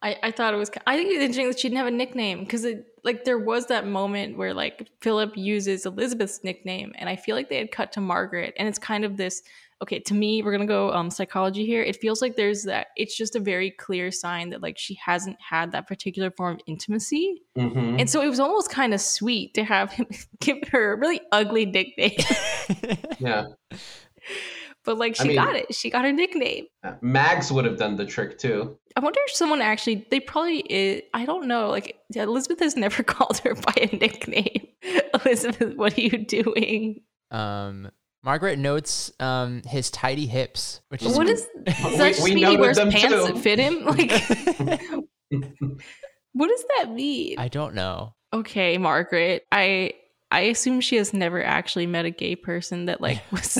I, 0.04 0.18
I 0.22 0.32
thought 0.32 0.54
it 0.54 0.58
was. 0.58 0.70
I 0.86 0.98
think 0.98 1.08
it's 1.10 1.22
interesting 1.22 1.48
that 1.48 1.58
she 1.60 1.70
didn't 1.70 1.78
have 1.80 1.88
a 1.88 1.92
nickname 1.92 2.42
because 2.42 2.66
it 2.66 2.86
like 3.06 3.24
there 3.24 3.40
was 3.40 3.68
that 3.68 3.88
moment 3.88 4.38
where 4.38 4.54
like 4.54 4.88
Philip 5.02 5.36
uses 5.36 5.86
Elizabeth's 5.88 6.44
nickname, 6.44 6.92
and 7.00 7.10
I 7.10 7.16
feel 7.16 7.36
like 7.38 7.50
they 7.50 7.58
had 7.58 7.72
cut 7.72 7.94
to 7.94 8.02
Margaret, 8.02 8.54
and 8.58 8.68
it's 8.68 8.78
kind 8.78 9.04
of 9.06 9.18
this. 9.18 9.42
Okay, 9.84 10.00
to 10.00 10.14
me, 10.14 10.42
we're 10.42 10.52
gonna 10.54 10.66
go 10.66 10.92
um 10.94 11.10
psychology 11.12 11.66
here. 11.66 11.84
It 11.84 11.98
feels 12.02 12.22
like 12.22 12.36
there's 12.36 12.64
that. 12.64 12.88
It's 12.96 13.16
just 13.16 13.36
a 13.36 13.40
very 13.40 13.70
clear 13.72 14.10
sign 14.12 14.50
that 14.50 14.62
like 14.62 14.78
she 14.80 14.96
hasn't 15.06 15.38
had 15.42 15.72
that 15.74 15.88
particular 15.88 16.32
form 16.32 16.56
of 16.56 16.62
intimacy, 16.66 17.44
Mhm. 17.58 18.00
and 18.00 18.10
so 18.10 18.22
it 18.22 18.30
was 18.30 18.40
almost 18.40 18.72
kind 18.72 18.94
of 18.94 19.02
sweet 19.02 19.54
to 19.54 19.64
have 19.64 19.92
him 19.92 20.08
give 20.40 20.58
her 20.72 20.94
a 20.94 20.98
really 20.98 21.22
ugly 21.32 21.66
nickname. 21.66 22.18
Yeah, 23.20 23.46
but 24.86 24.98
like 24.98 25.20
I 25.20 25.24
she 25.24 25.28
mean- 25.30 25.38
got 25.38 25.56
it. 25.56 25.74
She 25.76 25.90
got 25.90 26.04
her 26.06 26.12
nickname. 26.12 26.66
Mags 27.02 27.52
would 27.52 27.66
have 27.66 27.78
done 27.78 27.96
the 27.96 28.06
trick 28.06 28.38
too. 28.38 28.78
I 28.96 29.00
wonder 29.00 29.20
if 29.28 29.36
someone 29.36 29.62
actually, 29.62 30.06
they 30.12 30.20
probably, 30.20 30.64
i 30.70 31.02
I 31.22 31.26
don't 31.26 31.48
know. 31.48 31.70
Like, 31.70 31.98
yeah, 32.10 32.24
Elizabeth 32.24 32.60
has 32.60 32.76
never 32.76 33.02
called 33.14 33.40
her 33.40 33.56
by 33.56 33.74
a 33.82 33.96
nickname. 33.96 34.68
Elizabeth, 35.26 35.76
what 35.76 35.98
are 35.98 36.02
you 36.02 36.26
doing? 36.26 37.02
um 37.32 37.90
Margaret 38.24 38.58
notes 38.58 39.12
um 39.20 39.62
his 39.68 39.92
tidy 39.92 40.28
hips, 40.28 40.82
which 40.90 41.04
is 41.04 41.18
What 41.18 41.28
is, 41.28 41.46
We- 41.58 41.64
does 41.66 41.98
that 41.98 42.08
just 42.10 42.24
we 42.24 42.36
mean 42.36 42.48
he 42.48 42.58
wears 42.58 42.78
them 42.78 42.90
pants 42.92 43.08
too. 43.28 43.34
that 43.34 43.38
fit 43.40 43.60
him? 43.60 43.84
Like, 43.96 44.12
what 46.34 46.48
does 46.48 46.66
that 46.78 46.92
mean? 46.92 47.36
I 47.38 47.48
don't 47.48 47.76
know. 47.76 48.16
okay, 48.34 48.78
Margaret, 48.78 49.46
I, 49.52 49.94
I 50.32 50.42
assume 50.42 50.82
she 50.82 50.96
has 50.98 51.14
never 51.14 51.44
actually 51.44 51.86
met 51.88 52.06
a 52.06 52.12
gay 52.12 52.36
person 52.36 52.86
that 52.86 53.02
like 53.02 53.22
was. 53.32 53.56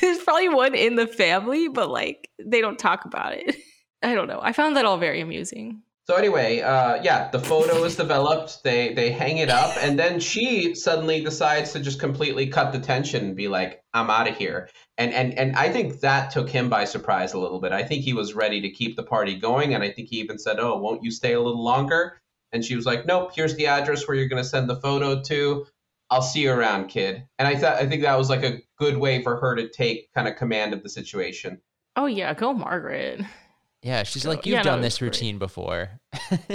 There's 0.00 0.18
probably 0.22 0.48
one 0.48 0.74
in 0.74 0.96
the 0.96 1.06
family, 1.06 1.68
but 1.68 1.90
like 1.90 2.28
they 2.44 2.60
don't 2.60 2.78
talk 2.78 3.04
about 3.04 3.34
it. 3.34 3.56
I 4.02 4.14
don't 4.14 4.28
know. 4.28 4.40
I 4.42 4.52
found 4.52 4.76
that 4.76 4.84
all 4.84 4.98
very 4.98 5.20
amusing. 5.20 5.82
So 6.06 6.16
anyway, 6.16 6.60
uh, 6.60 7.02
yeah, 7.02 7.30
the 7.30 7.38
photo 7.38 7.82
is 7.84 7.96
developed. 7.96 8.62
They 8.62 8.92
they 8.92 9.10
hang 9.10 9.38
it 9.38 9.48
up, 9.48 9.74
and 9.80 9.98
then 9.98 10.20
she 10.20 10.74
suddenly 10.74 11.24
decides 11.24 11.72
to 11.72 11.80
just 11.80 11.98
completely 11.98 12.48
cut 12.48 12.72
the 12.72 12.78
tension 12.78 13.24
and 13.24 13.36
be 13.36 13.48
like, 13.48 13.82
"I'm 13.94 14.10
out 14.10 14.28
of 14.28 14.36
here." 14.36 14.68
And 14.98 15.14
and 15.14 15.32
and 15.38 15.56
I 15.56 15.70
think 15.70 16.00
that 16.00 16.30
took 16.30 16.50
him 16.50 16.68
by 16.68 16.84
surprise 16.84 17.32
a 17.32 17.38
little 17.38 17.58
bit. 17.58 17.72
I 17.72 17.84
think 17.84 18.04
he 18.04 18.12
was 18.12 18.34
ready 18.34 18.60
to 18.60 18.70
keep 18.70 18.96
the 18.96 19.02
party 19.02 19.36
going, 19.36 19.72
and 19.74 19.82
I 19.82 19.90
think 19.90 20.08
he 20.08 20.16
even 20.16 20.38
said, 20.38 20.58
"Oh, 20.60 20.76
won't 20.76 21.02
you 21.02 21.10
stay 21.10 21.32
a 21.32 21.40
little 21.40 21.64
longer?" 21.64 22.20
And 22.52 22.62
she 22.62 22.76
was 22.76 22.84
like, 22.84 23.06
"Nope. 23.06 23.32
Here's 23.34 23.56
the 23.56 23.68
address 23.68 24.06
where 24.06 24.14
you're 24.14 24.28
going 24.28 24.42
to 24.42 24.48
send 24.48 24.68
the 24.68 24.76
photo 24.76 25.22
to. 25.22 25.66
I'll 26.10 26.20
see 26.20 26.42
you 26.42 26.52
around, 26.52 26.88
kid." 26.88 27.24
And 27.38 27.48
I 27.48 27.56
thought 27.56 27.76
I 27.76 27.86
think 27.86 28.02
that 28.02 28.18
was 28.18 28.28
like 28.28 28.44
a 28.44 28.60
good 28.78 28.98
way 28.98 29.22
for 29.22 29.36
her 29.36 29.56
to 29.56 29.70
take 29.70 30.12
kind 30.12 30.28
of 30.28 30.36
command 30.36 30.74
of 30.74 30.82
the 30.82 30.90
situation. 30.90 31.62
Oh 31.96 32.06
yeah, 32.06 32.34
go 32.34 32.52
Margaret. 32.52 33.22
Yeah, 33.84 34.02
she's 34.02 34.22
So- 34.22 34.30
like, 34.30 34.44
You've 34.46 34.54
yeah, 34.54 34.62
done 34.62 34.78
it's 34.80 34.86
this 34.94 34.98
great. 34.98 35.08
routine 35.12 35.38
before. 35.38 36.00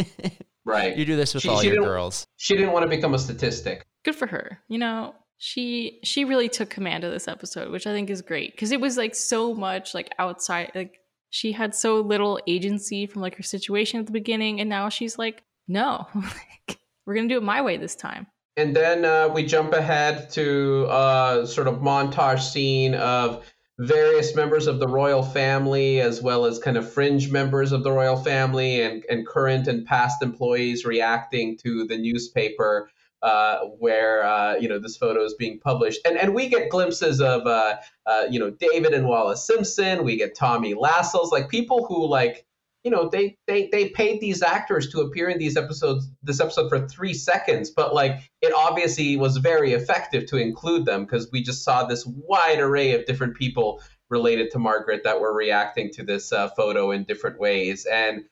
Right. 0.65 0.95
you 0.95 1.05
do 1.05 1.15
this 1.15 1.34
with 1.34 1.43
She- 1.43 1.49
all 1.49 1.61
she 1.61 1.67
your 1.69 1.84
girls. 1.84 2.27
She 2.38 2.55
didn't 2.55 2.73
want 2.73 2.84
to 2.84 2.89
become 2.89 3.13
a 3.15 3.19
statistic. 3.19 3.86
good 4.05 4.15
for 4.15 4.27
her 4.27 4.59
you 4.67 4.77
know 4.77 5.13
she 5.38 5.99
she 6.03 6.23
really 6.25 6.47
took 6.47 6.69
command 6.69 7.03
of 7.03 7.11
this 7.11 7.27
episode 7.27 7.69
which 7.71 7.86
i 7.88 7.91
think 7.91 8.09
is 8.09 8.21
great 8.21 8.51
because 8.53 8.71
it 8.71 8.80
was 8.80 8.95
like 8.97 9.13
so 9.15 9.53
much 9.53 9.93
like 9.93 10.09
outside 10.19 10.71
like 10.75 10.99
she 11.32 11.51
had 11.51 11.73
so 11.75 11.99
little 12.01 12.39
agency 12.47 13.05
from 13.05 13.21
like 13.21 13.36
her 13.36 13.43
situation 13.43 13.99
at 13.99 14.05
the 14.05 14.11
beginning 14.13 14.59
and 14.61 14.69
now 14.69 14.88
she's 14.89 15.17
like 15.17 15.43
no 15.67 16.07
like, 16.15 16.77
we're 17.05 17.15
gonna 17.15 17.27
do 17.27 17.38
it 17.38 17.43
my 17.43 17.61
way 17.61 17.75
this 17.77 17.95
time 17.95 18.25
And 18.57 18.73
then 18.75 19.03
uh, 19.05 19.27
we 19.34 19.43
jump 19.45 19.73
ahead 19.73 20.30
to 20.32 20.86
a 20.89 21.45
sort 21.47 21.67
of 21.67 21.75
montage 21.80 22.41
scene 22.41 22.93
of 22.95 23.45
various 23.80 24.36
members 24.36 24.67
of 24.67 24.80
the 24.80 24.88
royal 24.88 25.23
family, 25.23 26.01
as 26.01 26.21
well 26.21 26.45
as 26.45 26.59
kind 26.59 26.77
of 26.77 26.91
fringe 26.91 27.32
members 27.32 27.71
of 27.71 27.84
the 27.84 27.91
royal 27.91 28.17
family 28.17 28.82
and, 28.82 29.03
and 29.09 29.25
current 29.25 29.67
and 29.67 29.86
past 29.86 30.21
employees 30.21 30.86
reacting 30.86 31.57
to 31.57 31.86
the 31.88 31.97
newspaper 31.97 32.89
uh, 33.21 33.59
where 33.80 34.23
uh, 34.23 34.55
you 34.55 34.67
know 34.67 34.80
this 34.80 34.97
photo 34.97 35.23
is 35.23 35.34
being 35.34 35.59
published. 35.59 35.99
And 36.05 36.17
and 36.17 36.34
we 36.34 36.47
get 36.47 36.69
glimpses 36.69 37.21
of 37.21 37.47
uh, 37.47 37.77
uh, 38.05 38.25
you 38.30 38.39
know 38.39 38.49
David 38.49 38.93
and 38.93 39.07
Wallis 39.07 39.45
Simpson. 39.45 40.03
We 40.03 40.17
get 40.17 40.36
Tommy 40.36 40.73
Lascelles, 40.73 41.32
like 41.32 41.49
people 41.49 41.86
who 41.86 42.07
like 42.07 42.45
you 42.84 42.91
know 42.91 43.09
they 43.09 43.38
they 43.47 43.67
they 43.71 43.89
paid 43.89 44.21
these 44.21 44.41
actors 44.41 44.89
to 44.89 45.01
appear 45.01 45.30
in 45.30 45.38
these 45.38 45.57
episodes 45.57 46.09
this 46.23 46.39
episode 46.39 46.69
for 46.69 46.88
three 46.88 47.13
seconds 47.13 47.69
but 47.69 47.93
like 47.93 48.19
it 48.41 48.53
obviously 48.55 49.17
was 49.17 49.38
very 49.38 49.73
effective 49.73 50.25
to 50.25 50.38
include 50.38 50.86
them 50.86 51.03
because 51.03 51.30
we 51.32 51.41
just 51.41 51.63
saw 51.63 51.84
this 51.84 52.05
wide 52.05 52.59
array 52.59 52.93
of 52.93 53.05
different 53.05 53.36
people 53.36 53.82
related 54.09 54.49
to 54.51 54.59
margaret 54.59 55.01
that 55.03 55.19
were 55.19 55.34
reacting 55.34 55.91
to 55.91 56.03
this 56.03 56.32
uh, 56.32 56.49
photo 56.49 56.91
in 56.91 57.03
different 57.03 57.39
ways. 57.39 57.86
And 57.86 58.23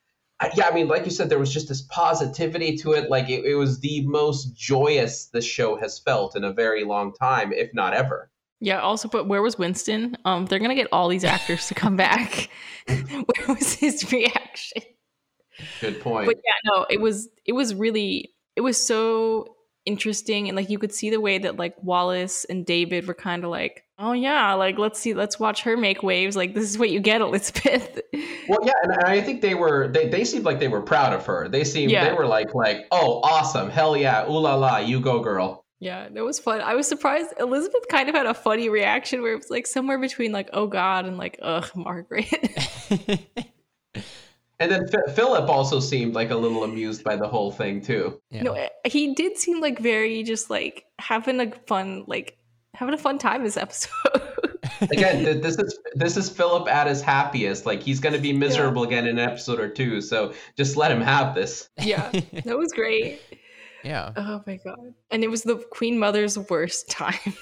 yeah 0.54 0.68
i 0.68 0.74
mean 0.74 0.86
like 0.86 1.04
you 1.04 1.10
said 1.10 1.28
there 1.28 1.38
was 1.38 1.52
just 1.52 1.68
this 1.68 1.82
positivity 1.82 2.76
to 2.76 2.92
it. 2.92 3.10
Like 3.10 3.28
it, 3.28 3.44
it 3.44 3.56
was 3.56 3.80
the 3.80 4.06
most 4.06 4.56
joyous 4.56 5.26
the 5.26 5.40
show 5.40 5.76
has 5.76 5.98
felt 5.98 6.36
in 6.36 6.44
a 6.44 6.52
very 6.52 6.84
long 6.84 7.12
time 7.12 7.52
if 7.52 7.74
not 7.74 7.92
ever 7.92 8.30
yeah 8.60 8.80
also 8.80 9.08
but 9.08 9.26
where 9.28 9.42
was 9.42 9.58
winston 9.58 10.16
um 10.24 10.46
they're 10.46 10.58
gonna 10.58 10.74
get 10.74 10.88
all 10.92 11.08
these 11.08 11.24
actors 11.24 11.66
to 11.68 11.74
come 11.74 11.96
back 11.96 12.48
where 12.86 13.46
was 13.48 13.74
his 13.74 14.10
reaction 14.12 14.82
good 15.80 16.00
point 16.00 16.26
but 16.26 16.36
yeah 16.44 16.70
no 16.72 16.86
it 16.90 17.00
was 17.00 17.28
it 17.44 17.52
was 17.52 17.74
really 17.74 18.32
it 18.56 18.60
was 18.60 18.80
so 18.84 19.54
interesting 19.86 20.48
and 20.48 20.56
like 20.56 20.68
you 20.68 20.78
could 20.78 20.92
see 20.92 21.08
the 21.10 21.20
way 21.20 21.38
that 21.38 21.56
like 21.56 21.74
wallis 21.82 22.44
and 22.46 22.66
david 22.66 23.06
were 23.06 23.14
kind 23.14 23.42
of 23.42 23.50
like 23.50 23.84
oh 23.98 24.12
yeah 24.12 24.52
like 24.54 24.76
let's 24.78 25.00
see 25.00 25.14
let's 25.14 25.40
watch 25.40 25.62
her 25.62 25.76
make 25.76 26.02
waves 26.02 26.36
like 26.36 26.54
this 26.54 26.64
is 26.64 26.78
what 26.78 26.90
you 26.90 27.00
get 27.00 27.20
elizabeth 27.20 28.00
Well, 28.48 28.60
yeah, 28.64 28.72
and 28.82 28.92
I 29.04 29.20
think 29.20 29.42
they 29.42 29.54
were 29.54 29.88
they, 29.88 30.08
they 30.08 30.24
seemed 30.24 30.46
like 30.46 30.58
they 30.58 30.68
were 30.68 30.80
proud 30.80 31.12
of 31.12 31.26
her. 31.26 31.48
They 31.48 31.64
seemed 31.64 31.92
Yeah. 31.92 32.08
they 32.08 32.14
were 32.16 32.26
like 32.26 32.54
like 32.54 32.86
oh 32.90 33.20
awesome 33.22 33.68
hell 33.68 33.94
yeah 33.94 34.24
ooh 34.26 34.38
la 34.38 34.54
la 34.54 34.78
you 34.78 35.00
go 35.00 35.20
girl. 35.20 35.66
Yeah 35.80 36.08
that 36.08 36.24
was 36.24 36.38
fun 36.38 36.60
i 36.60 36.74
was 36.74 36.86
surprised 36.88 37.32
elizabeth 37.38 37.86
kind 37.88 38.08
of 38.08 38.14
had 38.14 38.26
a 38.26 38.34
funny 38.34 38.68
reaction 38.68 39.22
where 39.22 39.32
it 39.32 39.36
was 39.36 39.50
like 39.50 39.66
somewhere 39.66 39.98
between 39.98 40.32
like 40.32 40.50
oh 40.52 40.66
god 40.66 41.04
and 41.06 41.18
like 41.18 41.38
ugh 41.42 41.70
margaret 41.74 42.26
And 44.60 44.72
then 44.72 44.86
F- 44.92 45.14
Philip 45.14 45.48
also 45.48 45.78
seemed 45.78 46.14
like 46.14 46.30
a 46.30 46.34
little 46.34 46.64
amused 46.64 47.04
by 47.04 47.14
the 47.14 47.28
whole 47.28 47.52
thing 47.52 47.80
too. 47.80 48.20
yeah. 48.30 48.42
no 48.42 48.54
eh, 48.54 48.68
he 48.86 49.14
did 49.14 49.38
seem 49.38 49.60
like 49.60 49.78
very 49.78 50.24
just 50.24 50.50
like 50.50 50.84
having 50.98 51.38
a 51.40 51.52
fun 51.68 52.02
like 52.08 52.36
having 52.74 52.92
a 52.92 52.98
fun 52.98 53.18
time 53.18 53.44
this 53.44 53.56
episode 53.56 53.92
Again, 54.80 55.24
th- 55.24 55.42
this 55.42 55.58
is 55.58 55.78
this 55.94 56.16
is 56.16 56.28
Philip 56.28 56.68
at 56.68 56.86
his 56.86 57.00
happiest. 57.02 57.66
Like 57.66 57.82
he's 57.82 57.98
going 58.00 58.14
to 58.14 58.20
be 58.20 58.32
miserable 58.32 58.84
again 58.84 59.06
in 59.06 59.18
an 59.18 59.28
episode 59.28 59.58
or 59.58 59.68
two. 59.68 60.00
So 60.00 60.34
just 60.56 60.76
let 60.76 60.92
him 60.92 61.00
have 61.00 61.34
this. 61.34 61.68
yeah 61.80 62.10
that 62.44 62.56
was 62.56 62.72
great 62.72 63.20
yeah. 63.84 64.12
oh 64.16 64.42
my 64.46 64.58
god 64.64 64.94
and 65.10 65.22
it 65.24 65.30
was 65.30 65.42
the 65.42 65.56
queen 65.70 65.98
mother's 65.98 66.38
worst 66.50 66.88
time 66.90 67.14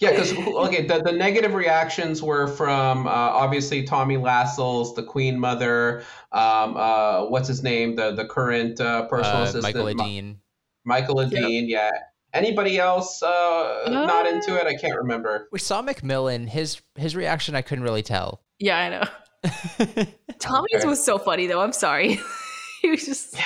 Yeah, 0.00 0.10
because 0.10 0.32
okay, 0.32 0.84
the, 0.84 1.00
the 1.00 1.12
negative 1.12 1.54
reactions 1.54 2.20
were 2.20 2.48
from 2.48 3.06
uh, 3.06 3.10
obviously 3.10 3.84
Tommy 3.84 4.16
Lascelles, 4.16 4.94
the 4.96 5.02
Queen 5.04 5.38
Mother. 5.38 6.02
Um, 6.32 6.76
uh, 6.76 7.26
what's 7.26 7.46
his 7.46 7.62
name? 7.62 7.94
The 7.94 8.10
the 8.10 8.24
current 8.24 8.80
uh, 8.80 9.06
personal 9.06 9.42
Uh, 9.42 9.44
assistant, 9.44 9.62
Michael 9.62 9.94
Ma- 9.94 10.02
Adeane. 10.04 10.36
Michael 10.84 11.14
Adeane. 11.16 11.68
Yeah. 11.68 11.90
Anybody 12.34 12.78
else 12.78 13.22
uh, 13.22 13.84
not 13.88 14.26
into 14.26 14.56
it? 14.60 14.66
I 14.66 14.74
can't 14.74 14.96
remember. 14.96 15.46
We 15.52 15.60
saw 15.60 15.80
Macmillan. 15.82 16.48
His 16.48 16.80
his 16.96 17.14
reaction 17.14 17.54
I 17.54 17.62
couldn't 17.62 17.84
really 17.84 18.02
tell. 18.02 18.42
Yeah, 18.58 18.78
I 18.78 18.88
know. 18.88 20.04
Tommy's 20.40 20.74
Okay. 20.80 20.86
was 20.88 21.04
so 21.04 21.16
funny 21.16 21.46
though. 21.46 21.60
I'm 21.60 21.72
sorry. 21.72 22.18
he 22.82 22.90
was 22.90 23.04
just 23.06 23.36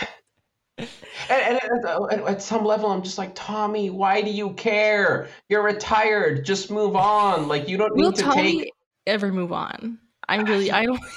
And, 1.29 1.61
and 1.63 2.25
at, 2.27 2.43
some 2.43 2.65
level, 2.65 2.91
I'm 2.91 3.03
just 3.03 3.19
like, 3.19 3.33
Tommy, 3.35 3.91
why 3.91 4.23
do 4.23 4.31
you 4.31 4.53
care? 4.55 5.29
You're 5.49 5.63
retired. 5.63 6.45
Just 6.45 6.71
move 6.71 6.97
on. 6.97 7.49
Like 7.49 7.69
you 7.69 7.77
don't 7.77 7.95
need 7.95 8.03
Will 8.03 8.13
to 8.13 8.23
Tommy 8.23 8.59
take. 8.59 8.73
ever 9.07 9.33
move 9.33 9.53
on? 9.53 9.99
I'm 10.29 10.47
really 10.47 10.71
I 10.71 10.87
don't 10.87 11.01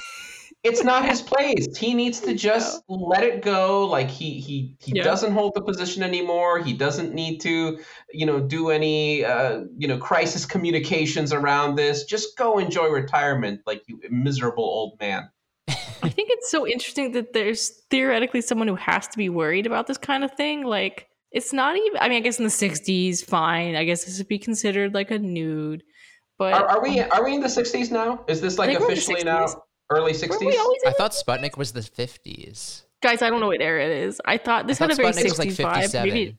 It's 0.64 0.82
not 0.82 1.06
his 1.06 1.22
place. 1.22 1.78
He 1.78 1.94
needs 1.94 2.22
to 2.22 2.34
just 2.36 2.84
let 2.88 3.24
it 3.24 3.42
go. 3.42 3.86
Like 3.86 4.10
he 4.10 4.40
he 4.40 4.78
he 4.80 4.94
Yeah. 4.94 5.04
doesn't 5.04 5.34
hold 5.34 5.52
the 5.56 5.62
position 5.62 6.04
anymore. 6.04 6.60
He 6.60 6.72
doesn't 6.72 7.14
need 7.14 7.40
to, 7.40 7.80
you 8.14 8.26
know, 8.26 8.40
do 8.40 8.70
any 8.70 9.26
uh, 9.26 9.66
you 9.78 9.90
know 9.90 9.98
crisis 9.98 10.46
communications 10.46 11.34
around 11.34 11.76
this. 11.76 12.06
Just 12.06 12.38
go 12.38 12.60
enjoy 12.60 12.88
retirement, 12.88 13.62
like 13.66 13.84
you 13.88 14.00
miserable 14.10 14.64
old 14.64 15.00
man. 15.02 15.30
I 16.04 16.10
think 16.10 16.30
it's 16.32 16.52
so 16.52 16.68
interesting 16.68 17.14
that 17.14 17.34
there's 17.34 17.70
theoretically 17.90 18.42
someone 18.42 18.68
who 18.68 18.76
has 18.76 19.08
to 19.08 19.18
be 19.18 19.30
worried 19.30 19.66
about 19.66 19.88
this 19.88 19.98
kind 19.98 20.24
of 20.24 20.32
thing. 20.34 20.64
Like, 20.66 21.08
it's 21.32 21.54
not 21.54 21.76
even, 21.78 21.98
I 22.00 22.10
mean, 22.10 22.18
I 22.18 22.22
guess 22.22 22.38
in 22.38 22.44
the 22.46 22.52
60s, 22.52 23.24
fine. 23.26 23.76
I 23.76 23.86
guess 23.86 24.06
this 24.06 24.18
would 24.18 24.28
be 24.28 24.40
considered 24.40 24.94
like 24.94 25.12
a 25.12 25.20
nude. 25.20 25.84
But 26.38 26.54
Are, 26.54 26.68
are 26.68 26.82
we 26.82 27.00
are 27.00 27.24
we 27.24 27.36
in 27.36 27.42
the 27.42 27.48
60s 27.48 27.92
now? 27.92 28.26
Is 28.28 28.42
this 28.42 28.58
like 28.58 28.70
think 28.70 28.80
we're 28.80 28.86
in 28.88 28.92
the 28.92 28.94
officially 28.94 29.24
now 29.24 29.46
early 29.90 30.14
60s? 30.14 30.54
I 30.86 30.92
thought 30.98 31.12
Sputnik 31.12 31.58
was 31.58 31.72
the 31.72 31.82
50s. 31.82 32.84
Guys, 33.02 33.22
I 33.22 33.30
don't 33.30 33.40
know 33.40 33.48
what 33.48 33.62
era 33.62 33.86
it 33.86 33.92
is. 33.92 34.20
I 34.26 34.38
thought 34.38 34.68
this 34.68 34.82
I 34.82 34.86
had 34.86 34.92
a 34.92 34.96
very 34.96 35.10
Sputnik 35.12 35.24
was 35.24 35.40
like 35.40 35.50
60s 35.50 35.92
vibe. 35.92 36.04
Maybe, 36.04 36.38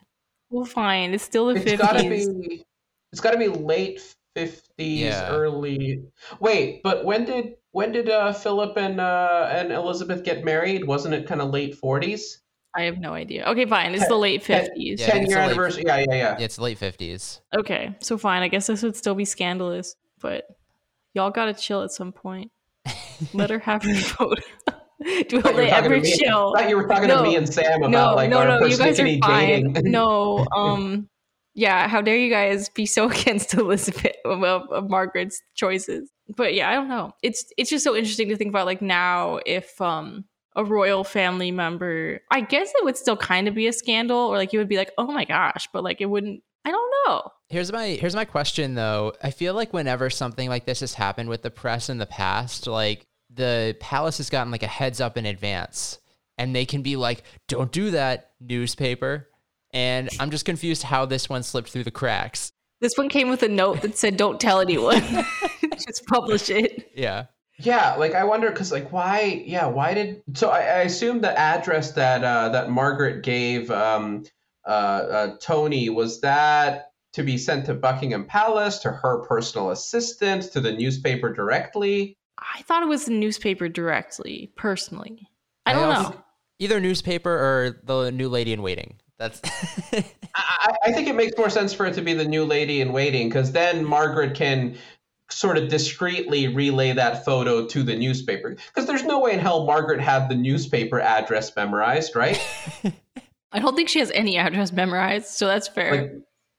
well, 0.50 0.64
fine. 0.64 1.14
It's 1.14 1.24
still 1.24 1.46
the 1.46 1.60
It's 1.60 1.72
50s. 1.72 1.78
gotta 1.78 2.08
be. 2.08 2.64
It's 3.12 3.20
gotta 3.20 3.38
be 3.38 3.48
late 3.48 4.13
50s, 4.36 4.60
Yeah. 4.78 5.28
early. 5.28 6.02
Wait, 6.40 6.82
but 6.82 7.04
when 7.04 7.24
did 7.24 7.54
when 7.72 7.92
did 7.92 8.08
uh, 8.08 8.32
Philip 8.32 8.76
and 8.76 9.00
uh, 9.00 9.48
and 9.52 9.72
Elizabeth 9.72 10.24
get 10.24 10.44
married? 10.44 10.84
Wasn't 10.86 11.12
it 11.14 11.26
kind 11.26 11.40
of 11.40 11.50
late 11.50 11.80
40s? 11.80 12.38
I 12.76 12.82
have 12.82 12.98
no 12.98 13.14
idea. 13.14 13.44
Okay, 13.46 13.66
fine. 13.66 13.94
It's 13.94 14.08
the 14.08 14.16
late 14.16 14.42
50s. 14.42 14.68
Yeah, 14.76 15.06
Ten 15.06 15.26
year 15.26 15.38
a 15.38 15.42
late- 15.42 15.46
anniversary. 15.50 15.84
Yeah, 15.86 15.98
yeah, 15.98 16.04
yeah. 16.08 16.16
Yeah, 16.38 16.44
it's 16.44 16.58
late 16.58 16.78
50s. 16.80 17.40
Okay, 17.56 17.94
so 18.00 18.18
fine. 18.18 18.42
I 18.42 18.48
guess 18.48 18.66
this 18.66 18.82
would 18.82 18.96
still 18.96 19.14
be 19.14 19.24
scandalous, 19.24 19.94
but 20.20 20.44
y'all 21.14 21.30
gotta 21.30 21.54
chill 21.54 21.82
at 21.82 21.92
some 21.92 22.10
point. 22.12 22.50
Let 23.32 23.50
her 23.50 23.60
have 23.60 23.82
her 23.84 23.94
vote. 24.18 24.40
Do 25.28 25.40
thought 25.40 25.50
you 25.50 25.56
were 25.56 25.62
they 25.62 25.70
talking 25.70 25.90
to 25.90 25.96
ever 25.96 26.00
me. 26.00 26.16
chill? 26.16 26.52
I 26.56 26.60
thought 26.62 26.68
you 26.70 26.76
were 26.76 26.86
talking 26.88 27.08
No. 27.08 27.18
to 27.18 27.22
me 27.22 27.36
and 27.36 27.52
Sam 27.52 27.82
about 27.82 27.90
no, 27.90 28.14
like 28.14 28.30
no, 28.30 28.38
our 28.38 28.60
no. 28.60 28.66
You 28.66 28.76
guys 28.78 28.98
are 28.98 29.06
fine. 29.18 29.72
dating. 29.72 29.90
no, 29.92 30.46
um, 30.56 31.08
yeah. 31.54 31.88
How 31.88 32.00
dare 32.00 32.16
you 32.16 32.30
guys 32.30 32.68
be 32.68 32.86
so 32.86 33.08
against 33.10 33.54
Elizabeth 33.54 34.16
of, 34.24 34.42
of 34.42 34.90
Margaret's 34.90 35.42
choices? 35.54 36.10
But 36.36 36.54
yeah, 36.54 36.70
I 36.70 36.74
don't 36.74 36.88
know. 36.88 37.12
It's 37.22 37.44
it's 37.56 37.70
just 37.70 37.84
so 37.84 37.94
interesting 37.94 38.28
to 38.28 38.36
think 38.36 38.50
about. 38.50 38.66
Like 38.66 38.82
now, 38.82 39.40
if 39.46 39.80
um 39.80 40.24
a 40.56 40.64
royal 40.64 41.04
family 41.04 41.50
member, 41.50 42.20
I 42.30 42.40
guess 42.40 42.70
it 42.76 42.84
would 42.84 42.96
still 42.96 43.16
kind 43.16 43.48
of 43.48 43.54
be 43.54 43.66
a 43.66 43.72
scandal, 43.72 44.18
or 44.18 44.36
like 44.36 44.52
you 44.52 44.58
would 44.58 44.68
be 44.68 44.76
like, 44.76 44.92
oh 44.98 45.06
my 45.06 45.24
gosh, 45.24 45.68
but 45.72 45.84
like 45.84 46.00
it 46.00 46.06
wouldn't. 46.06 46.42
I 46.64 46.70
don't 46.70 46.94
know. 47.06 47.30
Here's 47.48 47.70
my 47.70 47.88
here's 47.88 48.14
my 48.14 48.24
question 48.24 48.74
though. 48.74 49.12
I 49.22 49.30
feel 49.30 49.54
like 49.54 49.72
whenever 49.72 50.08
something 50.10 50.48
like 50.48 50.64
this 50.64 50.80
has 50.80 50.94
happened 50.94 51.28
with 51.28 51.42
the 51.42 51.50
press 51.50 51.90
in 51.90 51.98
the 51.98 52.06
past, 52.06 52.66
like 52.66 53.06
the 53.30 53.76
palace 53.80 54.16
has 54.16 54.30
gotten 54.30 54.50
like 54.50 54.62
a 54.62 54.68
heads 54.68 55.00
up 55.00 55.18
in 55.18 55.26
advance 55.26 55.98
and 56.38 56.54
they 56.54 56.64
can 56.64 56.82
be 56.82 56.96
like, 56.96 57.22
"Don't 57.48 57.70
do 57.70 57.90
that, 57.90 58.30
newspaper." 58.40 59.28
And 59.74 60.08
I'm 60.20 60.30
just 60.30 60.44
confused 60.44 60.84
how 60.84 61.04
this 61.04 61.28
one 61.28 61.42
slipped 61.42 61.68
through 61.68 61.84
the 61.84 61.90
cracks. 61.90 62.52
This 62.80 62.96
one 62.96 63.08
came 63.08 63.28
with 63.28 63.42
a 63.42 63.48
note 63.48 63.82
that 63.82 63.98
said, 63.98 64.16
"Don't 64.16 64.40
tell 64.40 64.60
anyone. 64.60 65.02
Just 65.72 66.06
publish 66.06 66.48
it." 66.48 66.90
Yeah. 66.94 67.26
Yeah, 67.58 67.94
like 67.94 68.14
I 68.14 68.24
wonder 68.24 68.50
because 68.50 68.72
like 68.72 68.92
why? 68.92 69.42
Yeah, 69.46 69.66
why 69.66 69.94
did? 69.94 70.22
So 70.34 70.48
I, 70.50 70.58
I 70.60 70.80
assume 70.82 71.20
the 71.20 71.36
address 71.38 71.92
that 71.92 72.22
uh, 72.24 72.48
that 72.50 72.70
Margaret 72.70 73.22
gave 73.22 73.70
um, 73.70 74.24
uh, 74.66 74.70
uh, 74.70 75.36
Tony 75.40 75.88
was 75.88 76.20
that 76.22 76.90
to 77.12 77.22
be 77.22 77.38
sent 77.38 77.66
to 77.66 77.74
Buckingham 77.74 78.24
Palace 78.26 78.78
to 78.78 78.90
her 78.90 79.24
personal 79.26 79.70
assistant 79.70 80.52
to 80.52 80.60
the 80.60 80.72
newspaper 80.72 81.32
directly. 81.32 82.16
I 82.38 82.62
thought 82.62 82.82
it 82.82 82.88
was 82.88 83.04
the 83.04 83.12
newspaper 83.12 83.68
directly, 83.68 84.52
personally. 84.56 85.28
I 85.64 85.70
I 85.70 85.74
don't 85.74 85.84
also- 85.92 86.10
know. 86.10 86.20
Either 86.60 86.78
newspaper 86.80 87.30
or 87.32 87.80
the 87.84 88.12
new 88.12 88.28
lady 88.28 88.52
in 88.52 88.62
waiting. 88.62 88.98
That's 89.18 89.40
I, 89.92 90.04
I- 90.34 90.76
I 90.86 90.92
think 90.92 91.08
it 91.08 91.14
makes 91.14 91.36
more 91.38 91.50
sense 91.50 91.72
for 91.72 91.86
it 91.86 91.94
to 91.94 92.02
be 92.02 92.14
the 92.14 92.24
new 92.24 92.44
lady 92.44 92.80
in 92.80 92.92
waiting 92.92 93.28
because 93.28 93.52
then 93.52 93.84
Margaret 93.84 94.34
can 94.34 94.76
sort 95.30 95.56
of 95.56 95.68
discreetly 95.68 96.48
relay 96.48 96.92
that 96.92 97.24
photo 97.24 97.66
to 97.66 97.82
the 97.82 97.96
newspaper 97.96 98.50
because 98.68 98.86
there's 98.86 99.04
no 99.04 99.20
way 99.20 99.32
in 99.32 99.38
hell 99.38 99.64
Margaret 99.66 100.00
had 100.00 100.28
the 100.28 100.34
newspaper 100.34 101.00
address 101.00 101.54
memorized, 101.56 102.14
right? 102.16 102.38
I 103.52 103.60
don't 103.60 103.76
think 103.76 103.88
she 103.88 104.00
has 104.00 104.10
any 104.10 104.36
address 104.36 104.72
memorized, 104.72 105.26
so 105.28 105.46
that's 105.46 105.68
fair. 105.68 105.92
Like, 106.02 106.12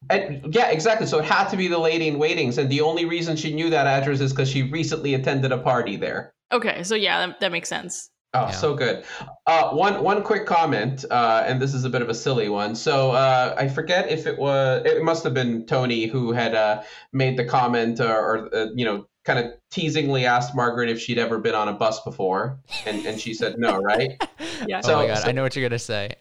and 0.10 0.54
yeah, 0.56 0.70
exactly. 0.70 1.08
So 1.08 1.20
it 1.20 1.26
had 1.26 1.50
to 1.50 1.58
be 1.58 1.68
the 1.68 1.78
lady 1.78 2.08
in 2.08 2.18
waitings, 2.20 2.58
and 2.58 2.70
the 2.70 2.82
only 2.82 3.06
reason 3.06 3.36
she 3.36 3.54
knew 3.54 3.70
that 3.72 3.86
address 3.86 4.22
is 4.22 4.32
because 4.32 4.50
she 4.50 4.64
recently 4.64 5.14
attended 5.14 5.52
a 5.52 5.58
party 5.58 5.98
there. 5.98 6.34
okay, 6.54 6.84
so 6.84 6.96
yeah, 6.96 7.26
that, 7.28 7.40
that 7.42 7.52
makes 7.52 7.68
sense. 7.70 8.10
Oh, 8.36 8.46
Yeah. 8.48 8.52
so 8.52 8.76
good. 8.76 9.04
Uh, 9.48 9.70
one 9.70 10.04
one 10.04 10.22
quick 10.24 10.46
comment, 10.46 11.06
uh, 11.10 11.44
and 11.48 11.62
this 11.62 11.74
is 11.74 11.86
a 11.86 11.90
bit 11.90 12.02
of 12.02 12.10
a 12.10 12.14
silly 12.14 12.50
one. 12.50 12.76
So 12.76 13.12
uh, 13.12 13.56
I 13.58 13.68
forget 13.68 14.10
if 14.12 14.28
it 14.28 14.38
was, 14.38 14.84
it 14.86 15.04
must 15.04 15.24
have 15.24 15.34
been 15.34 15.66
Tony 15.66 16.06
who 16.08 16.32
had 16.34 16.54
uh, 16.56 16.84
made 17.14 17.38
the 17.38 17.46
comment, 17.46 18.00
or, 18.00 18.14
or 18.16 18.56
uh, 18.56 18.68
you 18.76 18.84
know, 18.86 19.08
kind 19.24 19.40
of 19.40 19.54
teasingly 19.72 20.26
asked 20.26 20.54
Margaret 20.56 20.90
if 20.90 21.00
she'd 21.00 21.18
ever 21.18 21.40
been 21.40 21.56
on 21.56 21.68
a 21.68 21.74
bus 21.74 22.02
before, 22.04 22.60
and 22.86 23.06
and 23.06 23.20
she 23.20 23.34
said 23.34 23.58
no, 23.58 23.78
right? 23.78 24.12
Yeah. 24.68 24.82
oh 24.86 24.96
my 24.96 25.08
god, 25.08 25.18
so- 25.20 25.28
I 25.30 25.32
know 25.32 25.44
what 25.44 25.56
you're 25.56 25.68
gonna 25.68 25.78
say. 25.80 26.16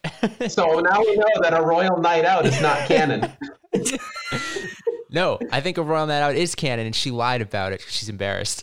so 0.48 0.80
now 0.80 1.00
we 1.00 1.16
know 1.16 1.24
that 1.42 1.52
a 1.58 1.62
royal 1.62 1.98
night 2.00 2.24
out 2.24 2.46
is 2.46 2.60
not 2.60 2.86
canon. 2.88 3.30
no, 5.10 5.38
I 5.50 5.60
think 5.60 5.78
a 5.78 5.82
Royal 5.82 6.06
Night 6.06 6.20
Out 6.20 6.36
is 6.36 6.54
canon, 6.54 6.86
and 6.86 6.94
she 6.94 7.10
lied 7.10 7.40
about 7.42 7.72
it. 7.72 7.80
'cause 7.82 7.92
She's 7.92 8.08
embarrassed. 8.08 8.62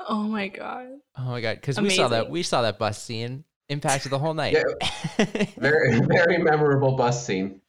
Oh 0.00 0.22
my 0.22 0.48
god. 0.48 0.86
oh 1.16 1.24
my 1.24 1.40
god, 1.40 1.56
because 1.56 1.80
we 1.80 1.90
saw 1.90 2.08
that 2.08 2.30
we 2.30 2.42
saw 2.42 2.62
that 2.62 2.78
bus 2.78 3.02
scene 3.02 3.44
impacted 3.68 4.12
the 4.12 4.18
whole 4.18 4.34
night. 4.34 4.56
Very 5.58 6.00
very 6.00 6.38
memorable 6.38 6.96
bus 6.96 7.24
scene. 7.24 7.60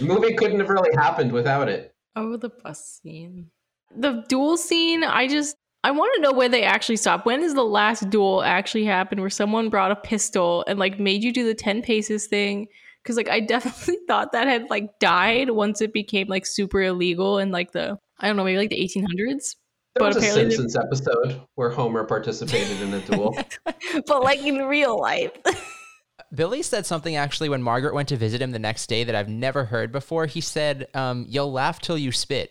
Movie 0.00 0.34
couldn't 0.34 0.60
have 0.60 0.68
really 0.68 0.94
happened 0.96 1.32
without 1.32 1.68
it. 1.68 1.94
Oh, 2.14 2.36
the 2.36 2.48
bus 2.48 3.00
scene. 3.02 3.50
The 3.94 4.24
duel 4.28 4.56
scene, 4.56 5.04
I 5.04 5.28
just 5.28 5.56
I 5.84 5.90
want 5.90 6.12
to 6.16 6.22
know 6.22 6.32
where 6.32 6.48
they 6.48 6.62
actually 6.62 6.96
stopped. 6.96 7.26
When 7.26 7.42
is 7.42 7.54
the 7.54 7.64
last 7.64 8.10
duel 8.10 8.42
actually 8.42 8.84
happened 8.84 9.20
where 9.20 9.30
someone 9.30 9.68
brought 9.68 9.92
a 9.92 9.96
pistol 9.96 10.64
and 10.66 10.78
like 10.78 10.98
made 10.98 11.22
you 11.22 11.32
do 11.32 11.44
the 11.44 11.54
10 11.54 11.82
paces 11.82 12.26
thing? 12.26 12.66
Cuz 13.04 13.16
like 13.16 13.28
I 13.28 13.40
definitely 13.54 13.98
thought 14.08 14.32
that 14.32 14.46
had 14.46 14.68
like 14.70 14.98
died 14.98 15.50
once 15.50 15.80
it 15.80 15.92
became 15.92 16.26
like 16.28 16.46
super 16.46 16.82
illegal 16.82 17.38
in 17.38 17.50
like 17.50 17.72
the 17.72 17.98
I 18.18 18.26
don't 18.26 18.36
know, 18.36 18.44
maybe 18.44 18.58
like 18.58 18.70
the 18.70 18.80
1800s. 18.80 19.56
There 19.98 20.10
But 20.10 20.14
was 20.14 20.16
a 20.16 20.18
apparently 20.28 20.44
they- 20.44 20.50
Simpsons 20.56 20.76
episode 20.76 21.40
where 21.54 21.70
Homer 21.70 22.04
participated 22.04 22.82
in 22.82 22.92
a 22.92 23.00
duel. 23.00 23.34
but 24.06 24.22
like 24.22 24.40
in 24.40 24.58
real 24.66 25.00
life. 25.00 25.32
Billy 26.34 26.60
said 26.60 26.84
something 26.84 27.16
actually 27.16 27.48
when 27.48 27.62
Margaret 27.62 27.94
went 27.94 28.08
to 28.10 28.16
visit 28.16 28.42
him 28.42 28.50
the 28.50 28.58
next 28.58 28.88
day 28.88 29.04
that 29.04 29.14
I've 29.14 29.28
never 29.28 29.64
heard 29.64 29.92
before. 29.92 30.26
He 30.26 30.42
said, 30.42 30.88
um, 30.92 31.24
"You'll 31.28 31.50
laugh 31.52 31.80
till 31.80 31.96
you 31.96 32.12
spit." 32.12 32.50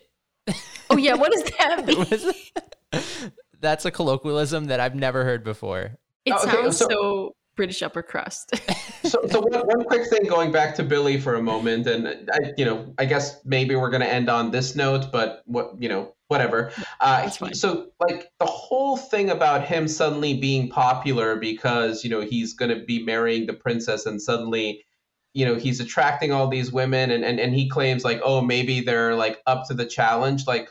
oh 0.90 0.96
yeah, 0.96 1.14
what 1.14 1.30
does 1.30 1.44
that 1.44 1.86
mean? 2.92 3.02
That's 3.60 3.84
a 3.84 3.90
colloquialism 3.92 4.64
that 4.66 4.80
I've 4.80 4.94
never 4.96 5.22
heard 5.24 5.44
before. 5.44 5.98
It 6.24 6.32
Oh, 6.32 6.42
okay, 6.42 6.50
sounds 6.50 6.76
so- 6.78 6.88
so 6.88 7.32
British 7.56 7.82
upper 7.82 8.02
crust. 8.02 8.54
so, 9.04 9.18
so 9.28 9.40
one, 9.40 9.60
one 9.60 9.84
quick 9.84 10.08
thing 10.08 10.24
going 10.28 10.52
back 10.52 10.74
to 10.76 10.82
Billy 10.82 11.18
for 11.18 11.34
a 11.34 11.42
moment, 11.42 11.86
and 11.86 12.06
I, 12.30 12.52
you 12.56 12.64
know, 12.64 12.92
I 12.98 13.06
guess 13.06 13.40
maybe 13.44 13.74
we're 13.74 13.90
going 13.90 14.02
to 14.02 14.12
end 14.12 14.28
on 14.28 14.50
this 14.50 14.76
note, 14.76 15.10
but 15.10 15.42
what, 15.46 15.80
you 15.80 15.88
know, 15.88 16.14
whatever. 16.28 16.72
Uh, 17.00 17.28
so, 17.30 17.88
like 18.00 18.30
the 18.38 18.46
whole 18.46 18.96
thing 18.96 19.30
about 19.30 19.64
him 19.64 19.88
suddenly 19.88 20.34
being 20.38 20.68
popular 20.68 21.36
because 21.36 22.04
you 22.04 22.10
know 22.10 22.20
he's 22.20 22.54
going 22.54 22.76
to 22.76 22.84
be 22.84 23.02
marrying 23.04 23.46
the 23.46 23.54
princess, 23.54 24.06
and 24.06 24.20
suddenly, 24.20 24.84
you 25.32 25.44
know, 25.44 25.54
he's 25.56 25.80
attracting 25.80 26.32
all 26.32 26.48
these 26.48 26.72
women, 26.72 27.10
and 27.10 27.24
and 27.24 27.40
and 27.40 27.54
he 27.54 27.68
claims 27.68 28.04
like, 28.04 28.20
oh, 28.22 28.40
maybe 28.40 28.80
they're 28.80 29.14
like 29.14 29.40
up 29.46 29.66
to 29.68 29.74
the 29.74 29.86
challenge. 29.86 30.46
Like, 30.46 30.68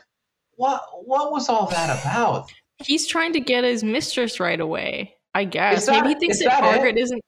what 0.52 0.82
what 1.04 1.32
was 1.32 1.48
all 1.48 1.66
that 1.70 2.00
about? 2.00 2.50
He's 2.78 3.06
trying 3.06 3.32
to 3.32 3.40
get 3.40 3.64
his 3.64 3.82
mistress 3.82 4.38
right 4.38 4.60
away. 4.60 5.15
I 5.36 5.44
guess 5.44 5.86
that- 5.86 6.02
maybe 6.02 6.14
he 6.14 6.20
thinks 6.20 6.38
that, 6.38 6.46
that? 6.46 6.62
Margaret 6.62 6.96
isn't. 6.96 7.22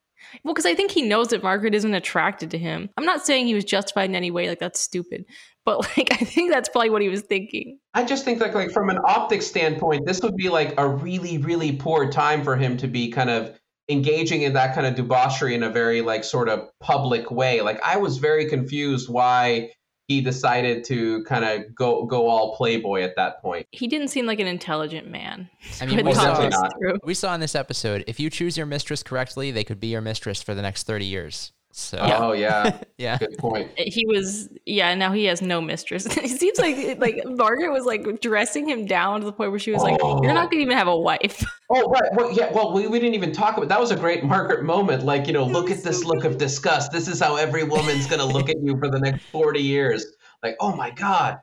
Well, 0.44 0.52
because 0.52 0.66
I 0.66 0.74
think 0.74 0.90
he 0.90 1.02
knows 1.02 1.28
that 1.28 1.42
Margaret 1.42 1.74
isn't 1.74 1.94
attracted 1.94 2.50
to 2.50 2.58
him. 2.58 2.90
I'm 2.96 3.04
not 3.04 3.24
saying 3.24 3.46
he 3.46 3.54
was 3.54 3.64
justified 3.64 4.10
in 4.10 4.16
any 4.16 4.30
way, 4.30 4.48
like 4.48 4.58
that's 4.58 4.80
stupid. 4.80 5.24
But 5.64 5.80
like 5.96 6.12
I 6.12 6.24
think 6.24 6.50
that's 6.50 6.68
probably 6.68 6.90
what 6.90 7.02
he 7.02 7.08
was 7.08 7.22
thinking. 7.22 7.78
I 7.94 8.04
just 8.04 8.24
think 8.24 8.40
like 8.40 8.54
like 8.54 8.70
from 8.70 8.88
an 8.88 8.98
optic 9.04 9.42
standpoint, 9.42 10.06
this 10.06 10.22
would 10.22 10.36
be 10.36 10.48
like 10.48 10.74
a 10.78 10.88
really, 10.88 11.38
really 11.38 11.72
poor 11.72 12.10
time 12.10 12.44
for 12.44 12.56
him 12.56 12.76
to 12.78 12.88
be 12.88 13.10
kind 13.10 13.30
of 13.30 13.58
engaging 13.90 14.42
in 14.42 14.54
that 14.54 14.74
kind 14.74 14.86
of 14.86 14.94
debauchery 14.94 15.54
in 15.54 15.62
a 15.62 15.70
very 15.70 16.00
like 16.00 16.24
sort 16.24 16.48
of 16.48 16.68
public 16.80 17.30
way. 17.30 17.60
Like 17.60 17.80
I 17.82 17.98
was 17.98 18.18
very 18.18 18.46
confused 18.46 19.08
why 19.08 19.70
he 20.08 20.22
decided 20.22 20.84
to 20.84 21.22
kind 21.24 21.44
of 21.44 21.74
go 21.74 22.06
go 22.06 22.26
all 22.28 22.56
playboy 22.56 23.02
at 23.02 23.14
that 23.16 23.40
point. 23.42 23.66
He 23.72 23.86
didn't 23.86 24.08
seem 24.08 24.26
like 24.26 24.40
an 24.40 24.46
intelligent 24.46 25.08
man. 25.08 25.48
I 25.80 25.86
mean, 25.86 25.98
we 25.98 26.02
Most 26.02 26.16
saw, 26.16 26.48
not. 26.48 26.72
we 27.04 27.14
saw 27.14 27.34
in 27.34 27.40
this 27.40 27.54
episode 27.54 28.04
if 28.06 28.18
you 28.18 28.30
choose 28.30 28.56
your 28.56 28.66
mistress 28.66 29.02
correctly, 29.02 29.50
they 29.50 29.64
could 29.64 29.78
be 29.78 29.88
your 29.88 30.00
mistress 30.00 30.42
for 30.42 30.54
the 30.54 30.62
next 30.62 30.84
30 30.84 31.04
years. 31.04 31.52
So, 31.78 31.96
yeah. 31.96 32.18
Oh 32.18 32.32
yeah, 32.32 32.80
yeah. 32.98 33.18
good 33.18 33.38
point. 33.38 33.70
He 33.76 34.04
was, 34.04 34.48
yeah. 34.66 34.92
Now 34.96 35.12
he 35.12 35.26
has 35.26 35.40
no 35.40 35.60
mistress. 35.60 36.06
it 36.16 36.28
seems 36.28 36.58
like 36.58 36.98
like 36.98 37.22
Margaret 37.24 37.70
was 37.70 37.84
like 37.84 38.20
dressing 38.20 38.68
him 38.68 38.84
down 38.84 39.20
to 39.20 39.26
the 39.26 39.32
point 39.32 39.52
where 39.52 39.60
she 39.60 39.70
was 39.70 39.82
like, 39.82 39.96
"You're 40.00 40.34
not 40.34 40.50
gonna 40.50 40.62
even 40.62 40.76
have 40.76 40.88
a 40.88 40.96
wife." 40.96 41.44
Oh 41.70 41.86
right, 41.90 42.10
well 42.14 42.32
yeah, 42.32 42.50
well 42.50 42.72
we, 42.72 42.86
we 42.86 42.98
didn't 42.98 43.14
even 43.14 43.30
talk 43.30 43.58
about 43.58 43.68
that 43.68 43.78
was 43.78 43.90
a 43.90 43.96
great 43.96 44.24
Margaret 44.24 44.64
moment. 44.64 45.04
Like 45.04 45.26
you 45.26 45.34
know, 45.34 45.44
look 45.44 45.70
at 45.70 45.82
this 45.82 46.02
look 46.02 46.24
of 46.24 46.38
disgust. 46.38 46.92
This 46.92 47.08
is 47.08 47.20
how 47.20 47.36
every 47.36 47.62
woman's 47.62 48.06
gonna 48.06 48.24
look 48.24 48.48
at 48.48 48.56
you 48.62 48.78
for 48.78 48.90
the 48.90 48.98
next 48.98 49.22
forty 49.24 49.60
years. 49.60 50.06
Like 50.42 50.56
oh 50.60 50.74
my 50.74 50.88
god, 50.88 51.36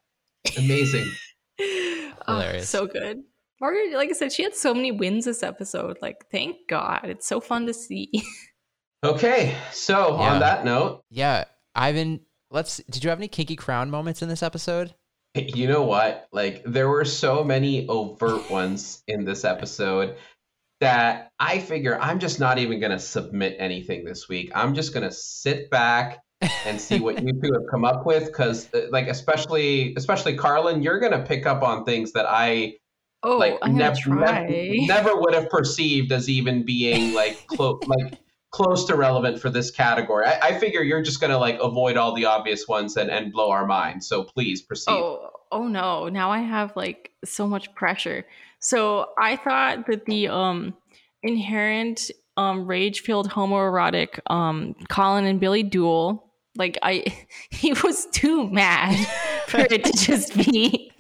amazing. 0.58 1.06
Oh, 1.60 2.12
Hilarious. 2.28 2.68
so 2.68 2.88
good. 2.88 3.20
Margaret, 3.62 3.94
like 3.94 4.10
I 4.10 4.14
said, 4.14 4.32
she 4.32 4.42
had 4.42 4.56
so 4.56 4.74
many 4.74 4.92
wins 4.92 5.26
this 5.26 5.44
episode. 5.44 6.00
Like, 6.02 6.26
thank 6.32 6.68
God. 6.68 7.02
It's 7.04 7.28
so 7.28 7.40
fun 7.40 7.68
to 7.68 7.74
see. 7.76 8.10
Okay, 9.06 9.56
so 9.72 10.18
Yeah. 10.20 10.34
on 10.34 10.40
that 10.40 10.66
note, 10.66 11.04
Yeah. 11.10 11.46
Ivan, 11.76 12.22
let's. 12.52 12.78
Did 12.90 13.04
you 13.04 13.10
have 13.10 13.20
any 13.20 13.28
kinky 13.28 13.56
crown 13.56 13.90
moments 13.92 14.22
in 14.22 14.30
this 14.30 14.44
episode? 14.44 14.94
You 15.36 15.68
know 15.68 15.84
what? 15.84 16.30
Like 16.32 16.64
there 16.66 16.88
were 16.88 17.04
so 17.04 17.44
many 17.44 17.86
overt 17.90 18.50
ones 18.60 19.04
in 19.08 19.26
this 19.26 19.44
episode 19.44 20.16
that 20.80 21.30
I 21.40 21.60
figure 21.60 21.98
I'm 22.00 22.20
just 22.20 22.40
not 22.40 22.58
even 22.58 22.80
going 22.80 22.92
to 22.94 23.00
submit 23.00 23.56
anything 23.60 24.06
this 24.06 24.30
week. 24.30 24.52
I'm 24.56 24.74
just 24.74 24.94
going 24.94 25.04
to 25.04 25.12
sit 25.12 25.70
back 25.70 26.20
and 26.66 26.80
see 26.80 27.00
what 27.02 27.22
you 27.22 27.34
two 27.44 27.52
have 27.54 27.64
come 27.70 27.84
up 27.84 28.06
with 28.06 28.32
cuz 28.34 28.70
uh, 28.74 28.84
like 28.92 29.08
especially 29.10 29.94
especially 29.98 30.38
Carlin, 30.38 30.82
you're 30.82 31.00
going 31.00 31.12
to 31.12 31.24
pick 31.24 31.46
up 31.46 31.64
on 31.64 31.84
things 31.84 32.14
that 32.14 32.26
I 32.30 32.76
Oh, 33.24 33.38
like 33.38 33.58
I'm 33.62 33.76
gonna 33.78 33.94
try. 33.96 34.46
nev- 34.48 34.88
never 34.88 35.20
would 35.20 35.34
have 35.34 35.50
perceived 35.50 36.12
as 36.14 36.30
even 36.30 36.64
being 36.64 37.14
like 37.14 37.46
close 37.48 37.80
like 37.88 38.20
close 38.56 38.86
to 38.86 38.96
relevant 38.96 39.38
for 39.38 39.50
this 39.50 39.70
category. 39.70 40.26
I, 40.26 40.40
I 40.42 40.60
figure 40.60 40.82
you're 40.82 41.02
just 41.02 41.20
going 41.20 41.32
to 41.32 41.38
like 41.38 41.60
avoid 41.62 41.98
all 41.98 42.16
the 42.16 42.24
obvious 42.24 42.70
ones 42.70 42.96
and, 42.96 43.12
and 43.12 43.34
blow 43.34 43.52
our 43.52 43.66
minds. 43.66 44.08
So 44.08 44.24
please 44.24 44.62
proceed. 44.62 44.94
Oh, 44.94 45.30
oh 45.52 45.68
no. 45.68 46.08
Now 46.08 46.32
I 46.32 46.40
have 46.40 46.74
like 46.78 47.12
so 47.26 47.48
much 47.48 47.76
pressure. 47.76 48.26
So 48.60 49.10
I 49.20 49.36
thought 49.36 49.88
that 49.88 50.06
the 50.06 50.30
um 50.30 50.74
inherent 51.22 52.12
um 52.38 52.66
rage-filled 52.66 53.30
homoerotic 53.30 54.20
um 54.28 54.74
Colin 54.88 55.26
and 55.26 55.38
Billy 55.38 55.64
duel, 55.64 56.32
like 56.56 56.78
I 56.82 57.04
he 57.52 57.74
was 57.84 58.06
too 58.14 58.50
mad 58.50 58.96
for 59.48 59.60
it 59.60 59.84
to 59.84 59.92
just 59.92 60.34
be 60.34 60.94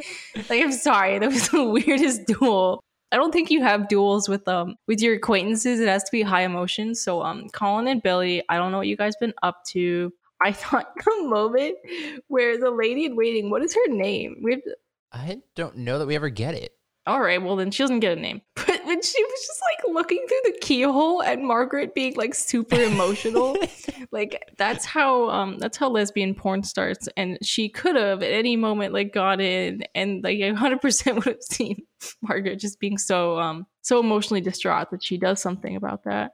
like 0.49 0.61
I'm 0.61 0.73
sorry, 0.73 1.19
that 1.19 1.29
was 1.31 1.47
the 1.47 1.63
weirdest 1.87 2.25
duel. 2.27 2.83
I 3.15 3.17
don't 3.17 3.31
think 3.31 3.49
you 3.49 3.63
have 3.63 3.87
duels 3.87 4.27
with 4.27 4.45
um 4.45 4.75
with 4.87 4.99
your 4.99 5.15
acquaintances. 5.15 5.79
It 5.79 5.87
has 5.87 6.03
to 6.03 6.11
be 6.11 6.21
high 6.21 6.41
emotion. 6.41 6.93
So 6.93 7.21
um 7.21 7.47
Colin 7.53 7.87
and 7.87 8.03
Billy, 8.03 8.43
I 8.49 8.57
don't 8.57 8.73
know 8.73 8.79
what 8.79 8.87
you 8.87 8.97
guys 8.97 9.15
been 9.15 9.33
up 9.41 9.63
to. 9.67 10.11
I 10.41 10.51
thought 10.51 10.93
the 10.97 11.23
moment 11.23 11.77
where 12.27 12.59
the 12.59 12.71
lady 12.71 13.05
in 13.05 13.15
waiting, 13.15 13.49
what 13.49 13.61
is 13.61 13.73
her 13.73 13.87
name? 13.87 14.41
We 14.43 14.51
have 14.51 14.61
I 15.13 15.41
don't 15.55 15.77
know 15.77 15.97
that 15.97 16.07
we 16.07 16.15
ever 16.15 16.27
get 16.27 16.55
it. 16.55 16.73
all 17.07 17.21
right, 17.21 17.41
well 17.41 17.55
then 17.55 17.71
she 17.71 17.83
doesn't 17.83 18.01
get 18.01 18.17
a 18.17 18.21
name. 18.21 18.41
But 18.85 18.89
when 18.89 19.01
she 19.01 19.23
was 19.23 19.47
just 19.47 19.61
like 19.61 19.95
looking 19.95 20.23
through 20.27 20.51
the 20.51 20.59
keyhole 20.59 21.23
at 21.23 21.39
Margaret 21.39 21.95
being 21.95 22.15
like 22.15 22.35
super 22.35 22.79
emotional, 22.79 23.57
like 24.11 24.53
that's 24.57 24.85
how 24.85 25.29
um 25.29 25.57
that's 25.57 25.77
how 25.77 25.89
lesbian 25.89 26.35
porn 26.35 26.63
starts. 26.63 27.09
And 27.17 27.39
she 27.41 27.67
could 27.67 27.95
have 27.95 28.21
at 28.21 28.31
any 28.31 28.55
moment 28.55 28.93
like 28.93 29.13
got 29.13 29.41
in 29.41 29.83
and 29.95 30.23
like 30.23 30.39
hundred 30.55 30.81
percent 30.81 31.17
would 31.17 31.25
have 31.25 31.41
seen 31.41 31.83
Margaret 32.21 32.59
just 32.59 32.79
being 32.79 32.97
so 32.97 33.39
um 33.39 33.65
so 33.81 33.99
emotionally 33.99 34.41
distraught 34.41 34.91
that 34.91 35.03
she 35.03 35.17
does 35.17 35.41
something 35.41 35.75
about 35.75 36.03
that. 36.03 36.31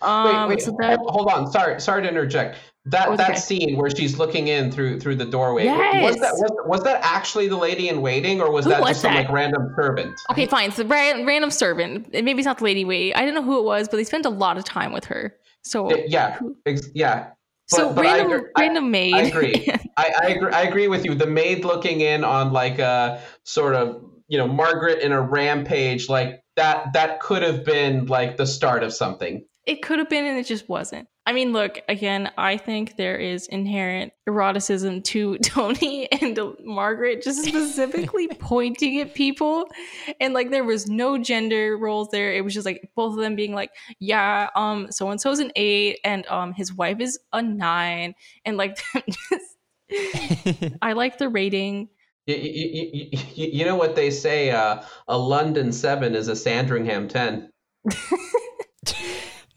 Um, 0.00 0.48
wait, 0.48 0.56
wait, 0.56 0.62
so 0.62 0.76
that 0.78 0.98
hold, 0.98 1.10
hold 1.10 1.28
on. 1.28 1.50
Sorry, 1.50 1.80
sorry 1.80 2.02
to 2.02 2.08
interject. 2.08 2.58
That 2.90 3.08
Oh, 3.08 3.16
that 3.16 3.30
okay. 3.30 3.38
scene 3.38 3.76
where 3.76 3.90
she's 3.90 4.18
looking 4.18 4.48
in 4.48 4.70
through 4.72 5.00
through 5.00 5.16
the 5.16 5.24
doorway. 5.26 5.66
Was 5.66 6.16
that 6.20 6.32
was, 6.34 6.50
was 6.66 6.82
that 6.84 7.00
actually 7.04 7.48
the 7.48 7.56
lady 7.56 7.88
in 7.88 8.00
waiting, 8.00 8.40
or 8.40 8.50
was 8.50 8.64
Who 8.64 8.70
that 8.70 8.80
was 8.80 8.90
just 8.90 9.02
some 9.02 9.14
like 9.14 9.30
random 9.30 9.72
servant? 9.76 10.14
Okay, 10.30 10.46
fine. 10.46 10.70
So 10.72 10.84
ran, 10.86 11.26
random 11.26 11.50
servant. 11.50 12.10
Maybe 12.12 12.32
it's 12.32 12.46
not 12.46 12.58
the 12.58 12.64
lady 12.64 12.84
wait. 12.84 13.14
I 13.14 13.24
don't 13.24 13.34
know 13.34 13.42
who 13.42 13.58
it 13.58 13.64
was, 13.64 13.88
but 13.88 13.96
they 13.98 14.04
spent 14.04 14.24
a 14.26 14.30
lot 14.30 14.56
of 14.56 14.64
time 14.64 14.92
with 14.92 15.04
her. 15.06 15.34
So 15.64 15.90
Uh, 15.90 15.96
yeah, 16.06 16.38
ex- 16.66 16.88
yeah. 16.94 17.30
so 17.66 17.88
but- 17.88 17.96
but 17.96 18.06
I 18.06 18.16
random 18.18 18.32
agree- 18.38 18.50
I- 18.56 18.60
random 18.62 18.90
maid. 18.90 19.14
I 19.14 19.20
agree. 19.22 19.68
I, 19.98 20.12
I 20.22 20.26
agree. 20.28 20.52
I 20.52 20.62
agree 20.62 20.88
with 20.88 21.04
you. 21.04 21.14
The 21.14 21.26
maid 21.26 21.64
looking 21.64 22.00
in 22.00 22.24
on 22.24 22.52
like 22.52 22.78
a 22.78 23.20
sort 23.44 23.74
of 23.74 24.02
you 24.28 24.38
know 24.38 24.46
Margaret 24.48 25.00
in 25.02 25.12
a 25.12 25.20
rampage 25.20 26.08
like 26.08 26.42
that. 26.56 26.92
That 26.94 27.20
could 27.20 27.42
have 27.42 27.64
been 27.64 28.06
like 28.06 28.36
the 28.38 28.46
start 28.46 28.82
of 28.82 28.94
something. 28.94 29.44
It 29.68 29.82
could 29.82 29.98
have 29.98 30.08
been, 30.08 30.24
and 30.24 30.38
it 30.38 30.46
just 30.46 30.66
wasn't. 30.66 31.08
I 31.26 31.34
mean, 31.34 31.52
look 31.52 31.82
again. 31.90 32.30
I 32.38 32.56
think 32.56 32.96
there 32.96 33.18
is 33.18 33.46
inherent 33.48 34.14
eroticism 34.26 35.02
to 35.02 35.36
Tony 35.44 36.10
and 36.10 36.40
Margaret, 36.64 37.22
just 37.22 37.44
specifically 37.44 38.28
pointing 38.38 38.98
at 39.00 39.12
people, 39.12 39.66
and 40.20 40.32
like 40.32 40.50
there 40.50 40.64
was 40.64 40.88
no 40.88 41.18
gender 41.18 41.76
roles 41.76 42.08
there. 42.08 42.32
It 42.32 42.42
was 42.42 42.54
just 42.54 42.64
like 42.64 42.90
both 42.96 43.12
of 43.12 43.18
them 43.18 43.36
being 43.36 43.54
like, 43.54 43.70
"Yeah, 44.00 44.48
um, 44.56 44.90
so 44.90 45.10
and 45.10 45.20
so's 45.20 45.38
an 45.38 45.52
eight, 45.54 45.98
and 46.02 46.26
um, 46.28 46.54
his 46.54 46.72
wife 46.72 46.98
is 46.98 47.18
a 47.34 47.42
nine, 47.42 48.14
and 48.46 48.56
like, 48.56 48.78
just, 48.94 50.78
I 50.80 50.94
like 50.94 51.18
the 51.18 51.28
rating. 51.28 51.90
You, 52.24 52.36
you, 52.36 52.90
you, 52.92 53.08
you, 53.34 53.46
you 53.52 53.64
know 53.66 53.76
what 53.76 53.96
they 53.96 54.10
say? 54.10 54.50
Uh, 54.50 54.82
a 55.08 55.18
London 55.18 55.72
seven 55.72 56.14
is 56.14 56.28
a 56.28 56.36
Sandringham 56.36 57.06
ten. 57.06 57.50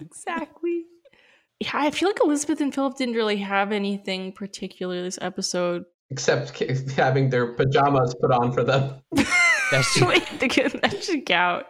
Exactly. 0.01 0.85
Yeah, 1.59 1.69
I 1.73 1.91
feel 1.91 2.09
like 2.09 2.19
Elizabeth 2.23 2.59
and 2.61 2.73
Philip 2.73 2.97
didn't 2.97 3.15
really 3.15 3.37
have 3.37 3.71
anything 3.71 4.31
particular 4.33 5.01
this 5.03 5.19
episode. 5.21 5.83
Except 6.09 6.57
having 6.95 7.29
their 7.29 7.53
pajamas 7.53 8.15
put 8.19 8.31
on 8.31 8.51
for 8.51 8.63
them. 8.63 8.95
That's 9.71 9.93
true. 9.93 10.07
Wait, 10.07 10.25
to 10.39 10.47
get 10.47 10.81
that 10.81 11.03
should 11.03 11.25
count. 11.25 11.65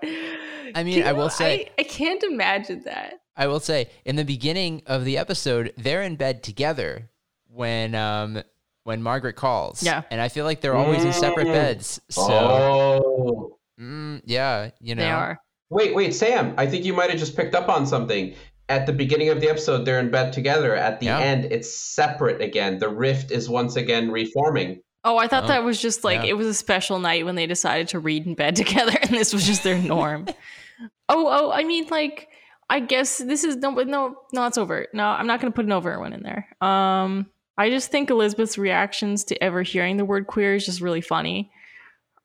I 0.74 0.84
mean, 0.84 1.00
You 1.00 1.04
I 1.04 1.12
will 1.12 1.30
say- 1.30 1.70
I, 1.78 1.82
I 1.82 1.84
can't 1.84 2.24
imagine 2.24 2.84
that. 2.86 3.16
I 3.36 3.48
will 3.48 3.60
say, 3.60 3.90
in 4.06 4.16
the 4.18 4.26
beginning 4.26 4.82
of 4.86 5.06
the 5.06 5.18
episode, 5.18 5.74
they're 5.78 6.02
in 6.02 6.16
bed 6.16 6.44
together 6.44 7.10
when 7.48 7.94
um 7.96 8.42
when 8.84 9.02
Margaret 9.04 9.36
calls. 9.36 9.84
Yeah. 9.84 10.02
and 10.10 10.20
I 10.20 10.28
feel 10.30 10.44
like 10.46 10.62
they're 10.62 10.76
always 10.76 11.04
in 11.04 11.14
separate 11.14 11.48
Mm. 11.48 11.54
beds. 11.54 12.02
So 12.10 12.24
Oh. 12.24 13.58
mm, 13.80 14.22
yeah, 14.26 14.72
you 14.80 14.96
know, 14.96 15.04
They 15.04 15.10
are. 15.12 15.38
Wait, 15.72 15.96
wait, 15.96 16.14
Sam. 16.14 16.54
I 16.58 16.68
think 16.68 16.86
you 16.86 16.94
might 16.94 17.10
have 17.10 17.18
just 17.20 17.36
picked 17.36 17.56
up 17.56 17.70
on 17.70 17.88
something. 17.88 18.36
At 18.70 18.86
the 18.86 18.94
beginning 18.94 19.30
of 19.30 19.42
the 19.42 19.50
episode, 19.50 19.86
they're 19.86 20.00
in 20.00 20.12
bed 20.12 20.34
together. 20.34 20.76
At 20.76 21.00
the 21.00 21.08
Yeah. 21.08 21.20
end, 21.20 21.46
it's 21.46 21.74
separate 21.74 22.42
again. 22.42 22.78
The 22.78 22.90
rift 22.90 23.32
is 23.32 23.50
once 23.50 23.76
again 23.78 24.12
reforming. 24.12 24.82
Oh, 25.04 25.18
I 25.18 25.28
thought 25.28 25.46
Oh, 25.46 25.48
that 25.48 25.64
was 25.64 25.82
just 25.82 26.04
like 26.04 26.24
yeah. 26.24 26.30
it 26.30 26.34
was 26.38 26.46
a 26.46 26.54
special 26.54 27.00
night 27.00 27.26
when 27.26 27.36
they 27.36 27.48
decided 27.48 27.88
to 27.90 28.00
read 28.00 28.28
in 28.28 28.36
bed 28.36 28.56
together, 28.64 28.94
and 29.02 29.12
this 29.12 29.34
was 29.34 29.46
just 29.48 29.64
their 29.64 29.78
norm. 29.78 30.28
oh, 31.10 31.28
oh, 31.28 31.52
I 31.52 31.64
mean, 31.64 31.88
like, 31.90 32.28
I 32.70 32.80
guess 32.82 33.18
this 33.18 33.44
is 33.44 33.56
no, 33.58 33.72
no, 33.72 34.16
no, 34.34 34.46
it's 34.46 34.58
over. 34.58 34.88
No, 34.94 35.06
I'm 35.06 35.26
not 35.28 35.42
going 35.42 35.52
to 35.52 35.56
put 35.56 35.66
an 35.66 35.72
over 35.72 36.00
one 36.00 36.14
in 36.14 36.22
there. 36.24 36.48
Um, 36.62 37.28
I 37.58 37.70
just 37.70 37.92
think 37.92 38.10
Elizabeth's 38.10 38.58
reactions 38.58 39.24
to 39.26 39.44
ever 39.44 39.64
hearing 39.64 39.98
the 39.98 40.06
word 40.06 40.28
queer 40.28 40.56
is 40.56 40.66
just 40.66 40.82
really 40.82 41.02
funny. 41.02 41.52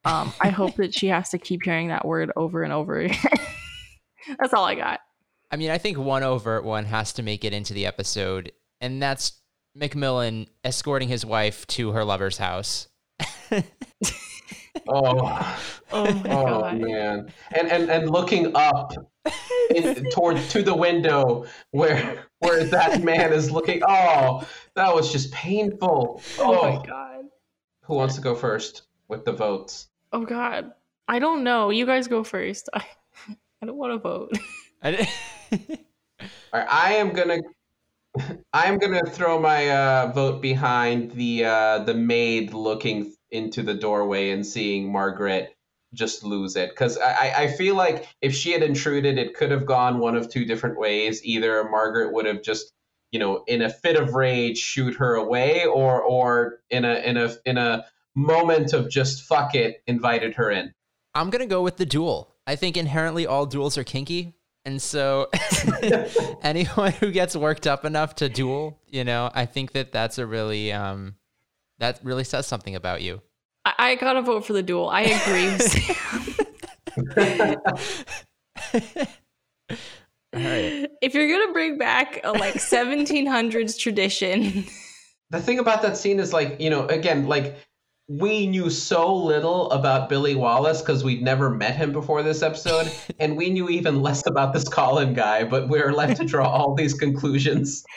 Um, 0.06 0.32
I 0.40 0.48
hope 0.50 0.76
that 0.76 0.94
she 0.94 1.08
has 1.08 1.30
to 1.30 1.38
keep 1.38 1.64
hearing 1.64 1.88
that 1.88 2.04
word 2.06 2.30
over 2.36 2.62
and 2.62 2.72
over 2.72 3.00
again. 3.00 3.18
That's 4.38 4.54
all 4.54 4.64
I 4.64 4.74
got. 4.74 5.00
I 5.50 5.56
mean, 5.56 5.70
I 5.70 5.78
think 5.78 5.98
one 5.98 6.22
overt 6.22 6.64
one 6.64 6.84
has 6.86 7.12
to 7.14 7.22
make 7.22 7.44
it 7.44 7.52
into 7.52 7.74
the 7.74 7.86
episode, 7.86 8.52
and 8.80 9.02
that's 9.02 9.40
Macmillan 9.74 10.46
escorting 10.64 11.08
his 11.08 11.24
wife 11.26 11.66
to 11.68 11.90
her 11.92 12.04
lover's 12.04 12.38
house. 12.38 12.88
Oh, 14.88 15.58
Oh 15.90 16.04
my 16.04 16.30
oh 16.30 16.60
god. 16.60 16.78
man! 16.80 17.32
And 17.52 17.68
and 17.72 17.90
and 17.90 18.10
looking 18.10 18.54
up 18.54 18.92
in, 19.74 20.04
toward 20.10 20.36
to 20.50 20.62
the 20.62 20.74
window 20.76 21.46
where 21.70 22.26
where 22.40 22.62
that 22.64 23.02
man 23.02 23.32
is 23.32 23.50
looking. 23.50 23.80
Oh, 23.88 24.46
that 24.74 24.94
was 24.94 25.10
just 25.10 25.32
painful. 25.32 26.22
Oh 26.38 26.58
Oh, 26.60 26.78
my 26.78 26.86
god. 26.86 27.24
who 27.84 27.94
wants 27.94 28.14
to 28.16 28.20
go 28.20 28.34
first 28.34 28.82
with 29.08 29.24
the 29.24 29.32
votes? 29.32 29.88
Oh 30.12 30.24
god. 30.24 30.72
I 31.08 31.18
don't 31.18 31.44
know. 31.44 31.70
You 31.70 31.86
guys 31.86 32.08
go 32.08 32.24
first. 32.24 32.68
I, 32.74 32.84
I 33.62 33.66
don't 33.66 33.76
want 33.76 33.92
to 33.92 33.98
vote. 33.98 34.32
I 34.82 34.90
di- 34.92 35.08
All 36.52 36.60
right, 36.60 36.68
I 36.68 36.94
am 36.94 37.12
gonna 37.12 37.38
I'm 38.52 38.78
gonna 38.78 39.04
throw 39.04 39.38
my 39.38 39.70
uh, 39.70 40.12
vote 40.12 40.40
behind 40.40 41.12
the 41.12 41.44
uh, 41.44 41.78
the 41.80 41.94
maid 41.94 42.52
looking 42.52 43.14
into 43.30 43.62
the 43.62 43.74
doorway 43.74 44.30
and 44.30 44.46
seeing 44.46 44.90
Margaret 44.90 45.54
just 45.92 46.24
lose 46.24 46.56
it 46.56 46.70
because 46.70 46.98
I, 46.98 47.32
I 47.36 47.46
feel 47.48 47.74
like 47.74 48.06
if 48.20 48.34
she 48.34 48.52
had 48.52 48.62
intruded, 48.62 49.18
it 49.18 49.34
could 49.34 49.50
have 49.50 49.66
gone 49.66 49.98
one 49.98 50.16
of 50.16 50.28
two 50.28 50.44
different 50.44 50.78
ways. 50.78 51.24
Either 51.24 51.68
Margaret 51.68 52.12
would 52.12 52.26
have 52.26 52.42
just 52.42 52.72
you 53.10 53.18
know 53.18 53.44
in 53.46 53.62
a 53.62 53.70
fit 53.70 53.96
of 53.96 54.14
rage 54.14 54.58
shoot 54.58 54.96
her 54.96 55.14
away, 55.14 55.66
or 55.66 56.02
or 56.02 56.60
in 56.70 56.84
a 56.84 56.94
in 56.94 57.16
a 57.16 57.34
in 57.44 57.58
a 57.58 57.84
moment 58.16 58.72
of 58.72 58.90
just 58.90 59.22
fuck 59.22 59.54
it 59.54 59.82
invited 59.86 60.34
her 60.34 60.50
in. 60.50 60.72
I'm 61.14 61.30
gonna 61.30 61.46
go 61.46 61.62
with 61.62 61.76
the 61.76 61.86
duel. 61.86 62.34
I 62.46 62.56
think 62.56 62.76
inherently 62.76 63.26
all 63.26 63.46
duels 63.46 63.78
are 63.78 63.84
kinky. 63.84 64.34
And 64.64 64.82
so, 64.82 65.30
anyone 66.42 66.90
who 66.92 67.12
gets 67.12 67.36
worked 67.36 67.68
up 67.68 67.84
enough 67.84 68.16
to 68.16 68.28
duel, 68.28 68.80
you 68.88 69.04
know, 69.04 69.30
I 69.32 69.46
think 69.46 69.72
that 69.72 69.92
that's 69.92 70.18
a 70.18 70.26
really, 70.26 70.72
um, 70.72 71.14
that 71.78 72.00
really 72.02 72.24
says 72.24 72.48
something 72.48 72.74
about 72.74 73.00
you. 73.00 73.22
I, 73.64 73.74
I 73.78 73.94
gotta 73.94 74.22
vote 74.22 74.44
for 74.44 74.54
the 74.54 74.64
duel. 74.64 74.88
I 74.88 75.02
agree. 75.02 75.50
All 80.34 80.42
right. 80.42 80.88
If 81.00 81.14
you're 81.14 81.28
gonna 81.28 81.52
bring 81.52 81.78
back 81.78 82.20
a 82.24 82.32
like 82.32 82.54
1700s 82.54 83.78
tradition, 83.78 84.64
the 85.30 85.40
thing 85.40 85.58
about 85.58 85.82
that 85.82 85.96
scene 85.96 86.18
is 86.18 86.32
like, 86.32 86.60
you 86.60 86.70
know, 86.70 86.86
again, 86.88 87.26
like 87.26 87.56
we 88.08 88.46
knew 88.46 88.70
so 88.70 89.14
little 89.14 89.70
about 89.70 90.08
Billy 90.08 90.34
Wallace 90.34 90.80
because 90.80 91.02
we'd 91.02 91.22
never 91.22 91.50
met 91.50 91.74
him 91.74 91.92
before 91.92 92.22
this 92.22 92.42
episode, 92.42 92.90
and 93.18 93.36
we 93.36 93.50
knew 93.50 93.68
even 93.68 94.02
less 94.02 94.26
about 94.26 94.52
this 94.52 94.68
Colin 94.68 95.12
guy, 95.14 95.44
but 95.44 95.68
we 95.68 95.80
are 95.80 95.92
left 95.92 96.20
to 96.20 96.24
draw 96.24 96.48
all 96.48 96.74
these 96.74 96.94
conclusions. 96.94 97.84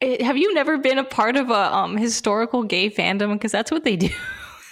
Eh, 0.00 0.22
have 0.24 0.36
you 0.36 0.52
never 0.52 0.76
been 0.76 0.98
a 0.98 1.04
part 1.04 1.36
of 1.36 1.50
a 1.50 1.74
um, 1.74 1.96
historical 1.96 2.64
gay 2.64 2.90
fandom? 2.90 3.32
Because 3.32 3.52
that's 3.52 3.70
what 3.70 3.84
they 3.84 3.94
do. 3.94 4.10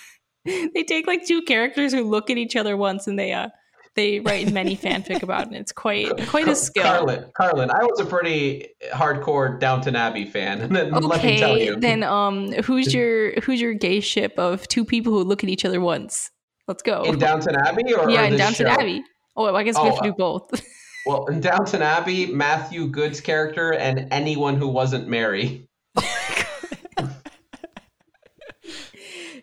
they 0.44 0.82
take 0.82 1.06
like 1.06 1.24
two 1.24 1.42
characters 1.42 1.92
who 1.92 2.02
look 2.02 2.28
at 2.28 2.36
each 2.36 2.56
other 2.56 2.76
once 2.76 3.06
and 3.06 3.16
they 3.16 3.32
uh 3.32 3.48
they 3.94 4.20
write 4.20 4.52
many 4.52 4.76
fanfic 4.76 5.22
about. 5.22 5.46
And 5.46 5.56
it's 5.56 5.72
quite 5.72 6.16
quite 6.28 6.48
a 6.48 6.54
skill. 6.54 6.82
Carlin, 6.82 7.26
Carlin, 7.36 7.70
I 7.70 7.84
was 7.84 8.00
a 8.00 8.04
pretty 8.04 8.68
hardcore 8.92 9.58
Downton 9.58 9.96
Abbey 9.96 10.24
fan. 10.24 10.60
And 10.60 10.74
then 10.76 10.94
okay, 10.94 11.06
let 11.06 11.24
me 11.24 11.38
tell 11.38 11.58
you. 11.58 11.76
Then 11.76 12.02
um 12.02 12.52
who's 12.64 12.92
your 12.92 13.40
who's 13.40 13.60
your 13.60 13.74
gay 13.74 14.00
ship 14.00 14.38
of 14.38 14.66
two 14.68 14.84
people 14.84 15.12
who 15.12 15.24
look 15.24 15.42
at 15.42 15.50
each 15.50 15.64
other 15.64 15.80
once? 15.80 16.30
Let's 16.68 16.82
go. 16.82 17.02
In 17.02 17.18
Downton 17.18 17.56
Abbey 17.56 17.92
or 17.92 18.08
Yeah, 18.08 18.22
or 18.22 18.24
in 18.26 18.36
Downton 18.36 18.66
show? 18.66 18.72
Abbey. 18.72 19.02
Oh, 19.34 19.54
I 19.54 19.62
guess 19.62 19.78
we 19.78 19.88
have 19.88 19.98
to 19.98 20.04
do 20.04 20.14
oh, 20.18 20.40
both. 20.40 20.62
well, 21.06 21.26
in 21.26 21.40
Downton 21.40 21.82
Abbey, 21.82 22.26
Matthew 22.26 22.86
Goode's 22.86 23.20
character 23.20 23.72
and 23.72 24.08
anyone 24.12 24.56
who 24.56 24.68
wasn't 24.68 25.08
Mary. 25.08 25.68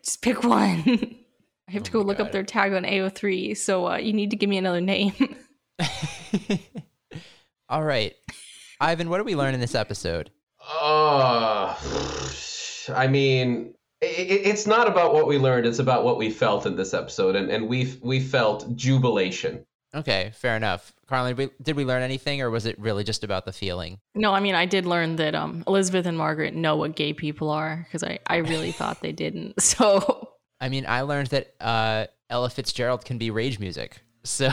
Just 0.04 0.22
pick 0.22 0.44
one. 0.44 1.18
I 1.70 1.72
have 1.74 1.84
oh 1.84 1.86
to 1.86 1.92
go 1.92 2.02
look 2.02 2.18
God. 2.18 2.28
up 2.28 2.32
their 2.32 2.44
tag 2.44 2.74
on 2.74 2.84
AO3, 2.84 3.56
so 3.56 3.88
uh, 3.90 3.98
you 3.98 4.12
need 4.12 4.32
to 4.32 4.36
give 4.36 4.50
me 4.50 4.58
another 4.58 4.82
name. 4.82 5.14
All 7.70 7.84
right. 7.84 8.16
Ivan, 8.82 9.08
what 9.08 9.18
did 9.18 9.28
we 9.28 9.36
learn 9.36 9.54
in 9.54 9.60
this 9.60 9.76
episode? 9.76 10.32
Uh, 10.60 11.76
I 12.96 13.08
mean, 13.08 13.76
it, 14.02 14.08
it's 14.48 14.66
not 14.66 14.88
about 14.88 15.14
what 15.14 15.28
we 15.28 15.38
learned, 15.38 15.68
it's 15.68 15.78
about 15.78 16.04
what 16.04 16.18
we 16.18 16.32
felt 16.32 16.66
in 16.66 16.76
this 16.76 16.96
episode, 16.96 17.36
and, 17.36 17.52
and 17.52 17.68
we 17.68 17.96
we 18.02 18.20
felt 18.20 18.76
jubilation. 18.76 19.64
Okay, 19.94 20.32
fair 20.34 20.56
enough. 20.56 20.92
Carlin, 21.06 21.36
did 21.36 21.50
we, 21.50 21.64
did 21.64 21.76
we 21.76 21.86
learn 21.86 22.02
anything, 22.02 22.42
or 22.42 22.50
was 22.50 22.66
it 22.66 22.80
really 22.80 23.04
just 23.04 23.24
about 23.24 23.46
the 23.46 23.54
feeling? 23.54 24.00
No, 24.16 24.34
I 24.34 24.40
mean, 24.40 24.56
I 24.56 24.66
did 24.66 24.88
learn 24.88 25.18
that 25.18 25.36
um, 25.36 25.64
Elizabeth 25.68 26.08
and 26.08 26.18
Margaret 26.18 26.56
know 26.56 26.76
what 26.78 26.96
gay 26.96 27.14
people 27.14 27.52
are 27.52 27.86
because 27.88 28.04
I, 28.04 28.18
I 28.26 28.38
really 28.38 28.72
thought 28.72 29.02
they 29.02 29.12
didn't. 29.12 29.54
So 29.62 30.29
I 30.62 30.70
mean, 30.70 30.86
I 30.88 31.02
learned 31.02 31.28
that 31.28 31.54
uh, 31.60 32.08
Ella 32.30 32.50
Fitzgerald 32.50 33.06
can 33.06 33.18
be 33.18 33.32
rage 33.32 33.60
music. 33.60 34.02
So 34.24 34.50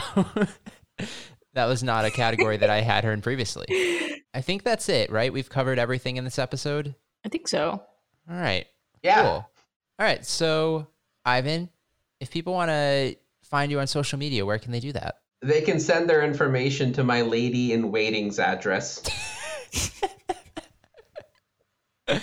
that 1.54 1.66
was 1.66 1.82
not 1.82 2.04
a 2.04 2.10
category 2.10 2.56
that 2.58 2.70
I 2.70 2.80
had 2.80 3.04
her 3.04 3.12
in 3.12 3.22
previously. 3.22 3.66
I 4.32 4.40
think 4.40 4.62
that's 4.62 4.88
it, 4.88 5.10
right? 5.10 5.32
We've 5.32 5.48
covered 5.48 5.78
everything 5.78 6.16
in 6.16 6.24
this 6.24 6.38
episode. 6.38 6.94
I 7.24 7.28
think 7.28 7.48
so. 7.48 7.82
All 8.30 8.36
right. 8.36 8.66
Yeah. 9.02 9.22
Cool. 9.22 9.30
All 9.30 9.50
right. 9.98 10.24
So, 10.24 10.86
Ivan, 11.24 11.70
if 12.20 12.30
people 12.30 12.52
want 12.52 12.70
to 12.70 13.16
find 13.42 13.70
you 13.70 13.80
on 13.80 13.86
social 13.86 14.18
media, 14.18 14.44
where 14.44 14.58
can 14.58 14.72
they 14.72 14.80
do 14.80 14.92
that? 14.92 15.16
They 15.42 15.60
can 15.62 15.80
send 15.80 16.08
their 16.08 16.22
information 16.22 16.92
to 16.94 17.04
my 17.04 17.22
lady 17.22 17.72
in 17.72 17.90
waiting's 17.92 18.38
address. 18.38 19.02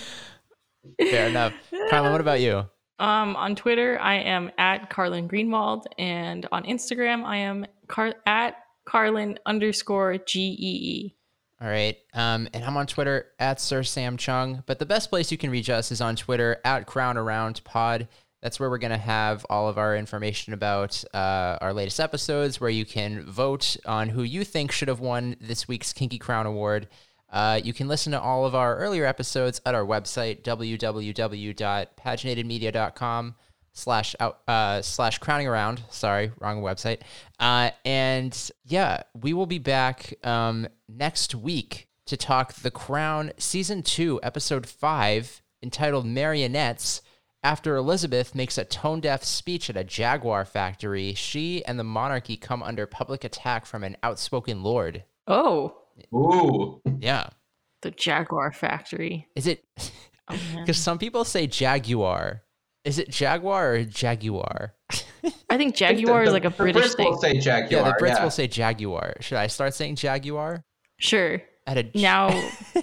Fair 0.98 1.28
enough. 1.28 1.52
Carlin, 1.90 2.12
what 2.12 2.20
about 2.20 2.40
you? 2.40 2.66
Um, 2.98 3.34
on 3.36 3.56
Twitter, 3.56 3.98
I 4.00 4.14
am 4.16 4.52
at 4.56 4.88
Carlin 4.88 5.28
Greenwald, 5.28 5.84
and 5.98 6.46
on 6.52 6.64
Instagram, 6.64 7.24
I 7.24 7.38
am 7.38 7.66
Car- 7.88 8.14
at 8.26 8.56
Carlin 8.84 9.38
underscore 9.46 10.18
G 10.18 10.40
E 10.40 10.56
E. 10.58 11.14
All 11.60 11.68
right. 11.68 11.96
Um, 12.12 12.48
and 12.52 12.62
I'm 12.64 12.76
on 12.76 12.86
Twitter 12.86 13.26
at 13.38 13.60
Sir 13.60 13.82
Sam 13.82 14.16
Chung. 14.16 14.62
But 14.66 14.78
the 14.78 14.86
best 14.86 15.08
place 15.08 15.32
you 15.32 15.38
can 15.38 15.50
reach 15.50 15.70
us 15.70 15.90
is 15.90 16.00
on 16.00 16.16
Twitter 16.16 16.60
at 16.64 16.86
Crown 16.86 17.16
Around 17.16 17.62
Pod. 17.64 18.08
That's 18.42 18.60
where 18.60 18.68
we're 18.68 18.78
going 18.78 18.90
to 18.90 18.98
have 18.98 19.46
all 19.48 19.68
of 19.68 19.78
our 19.78 19.96
information 19.96 20.52
about 20.52 21.02
uh, 21.14 21.56
our 21.62 21.72
latest 21.72 21.98
episodes, 21.98 22.60
where 22.60 22.68
you 22.68 22.84
can 22.84 23.24
vote 23.24 23.76
on 23.86 24.10
who 24.10 24.22
you 24.22 24.44
think 24.44 24.70
should 24.70 24.88
have 24.88 25.00
won 25.00 25.36
this 25.40 25.66
week's 25.66 25.94
Kinky 25.94 26.18
Crown 26.18 26.44
Award. 26.44 26.86
Uh, 27.34 27.60
you 27.62 27.72
can 27.72 27.88
listen 27.88 28.12
to 28.12 28.20
all 28.20 28.46
of 28.46 28.54
our 28.54 28.76
earlier 28.76 29.04
episodes 29.04 29.60
at 29.66 29.74
our 29.74 29.84
website, 29.84 30.42
www.paginatedmedia.com 30.42 33.34
slash 33.72 34.14
out 34.20 34.38
uh, 34.46 34.80
slash 34.80 35.18
crowning 35.18 35.48
around. 35.48 35.82
Sorry, 35.90 36.30
wrong 36.38 36.62
website. 36.62 37.00
Uh, 37.40 37.70
and 37.84 38.50
yeah, 38.64 39.02
we 39.20 39.32
will 39.32 39.46
be 39.46 39.58
back 39.58 40.14
um, 40.22 40.68
next 40.88 41.34
week 41.34 41.88
to 42.06 42.16
talk 42.16 42.52
The 42.54 42.70
Crown 42.70 43.32
season 43.36 43.82
two, 43.82 44.20
episode 44.22 44.64
five, 44.66 45.42
entitled 45.60 46.06
Marionettes. 46.06 47.02
After 47.42 47.74
Elizabeth 47.76 48.32
makes 48.34 48.58
a 48.58 48.64
tone 48.64 49.00
deaf 49.00 49.24
speech 49.24 49.68
at 49.68 49.76
a 49.76 49.82
Jaguar 49.82 50.44
factory, 50.44 51.14
she 51.14 51.64
and 51.64 51.80
the 51.80 51.84
monarchy 51.84 52.36
come 52.36 52.62
under 52.62 52.86
public 52.86 53.24
attack 53.24 53.66
from 53.66 53.82
an 53.82 53.96
outspoken 54.04 54.62
lord. 54.62 55.02
Oh. 55.26 55.78
Ooh. 56.14 56.80
Yeah. 57.00 57.28
The 57.82 57.90
Jaguar 57.90 58.52
factory. 58.52 59.28
Is 59.36 59.46
it? 59.46 59.64
Because 60.28 60.68
oh, 60.68 60.72
some 60.72 60.98
people 60.98 61.24
say 61.24 61.46
Jaguar. 61.46 62.42
Is 62.84 62.98
it 62.98 63.08
Jaguar 63.08 63.74
or 63.74 63.84
Jaguar? 63.84 64.74
I 65.48 65.56
think 65.56 65.74
Jaguar 65.76 66.22
the, 66.22 66.26
is 66.28 66.32
like 66.32 66.44
a 66.44 66.50
British 66.50 66.90
the 66.90 66.96
thing. 66.96 67.10
will 67.10 67.18
say 67.18 67.38
Jaguar. 67.38 67.70
Yeah, 67.70 67.88
the 67.88 68.04
Brits 68.04 68.16
yeah. 68.16 68.22
will 68.22 68.30
say 68.30 68.46
Jaguar. 68.46 69.14
Should 69.20 69.38
I 69.38 69.46
start 69.46 69.74
saying 69.74 69.96
Jaguar? 69.96 70.64
Sure. 70.98 71.42
At 71.66 71.78
a 71.78 71.90
now. 71.94 72.28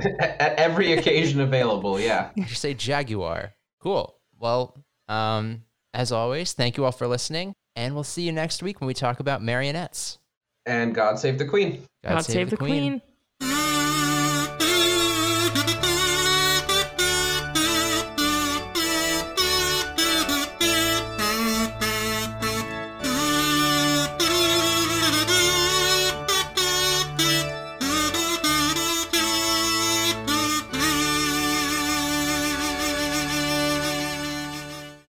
at 0.00 0.54
every 0.58 0.92
occasion 0.92 1.40
available, 1.40 2.00
yeah. 2.00 2.30
You 2.34 2.46
say 2.46 2.74
Jaguar. 2.74 3.54
Cool. 3.80 4.16
Well, 4.38 4.82
um, 5.08 5.62
as 5.94 6.10
always, 6.10 6.52
thank 6.52 6.76
you 6.76 6.84
all 6.84 6.92
for 6.92 7.06
listening, 7.06 7.54
and 7.76 7.94
we'll 7.94 8.04
see 8.04 8.22
you 8.22 8.32
next 8.32 8.62
week 8.62 8.80
when 8.80 8.88
we 8.88 8.94
talk 8.94 9.20
about 9.20 9.42
marionettes. 9.42 10.18
And 10.66 10.94
God 10.94 11.18
save 11.18 11.38
the 11.38 11.46
Queen. 11.46 11.82
God, 12.04 12.14
God 12.14 12.24
save, 12.24 12.34
save, 12.34 12.50
the, 12.50 12.56
queen. 12.56 13.00
queen. 13.00 13.02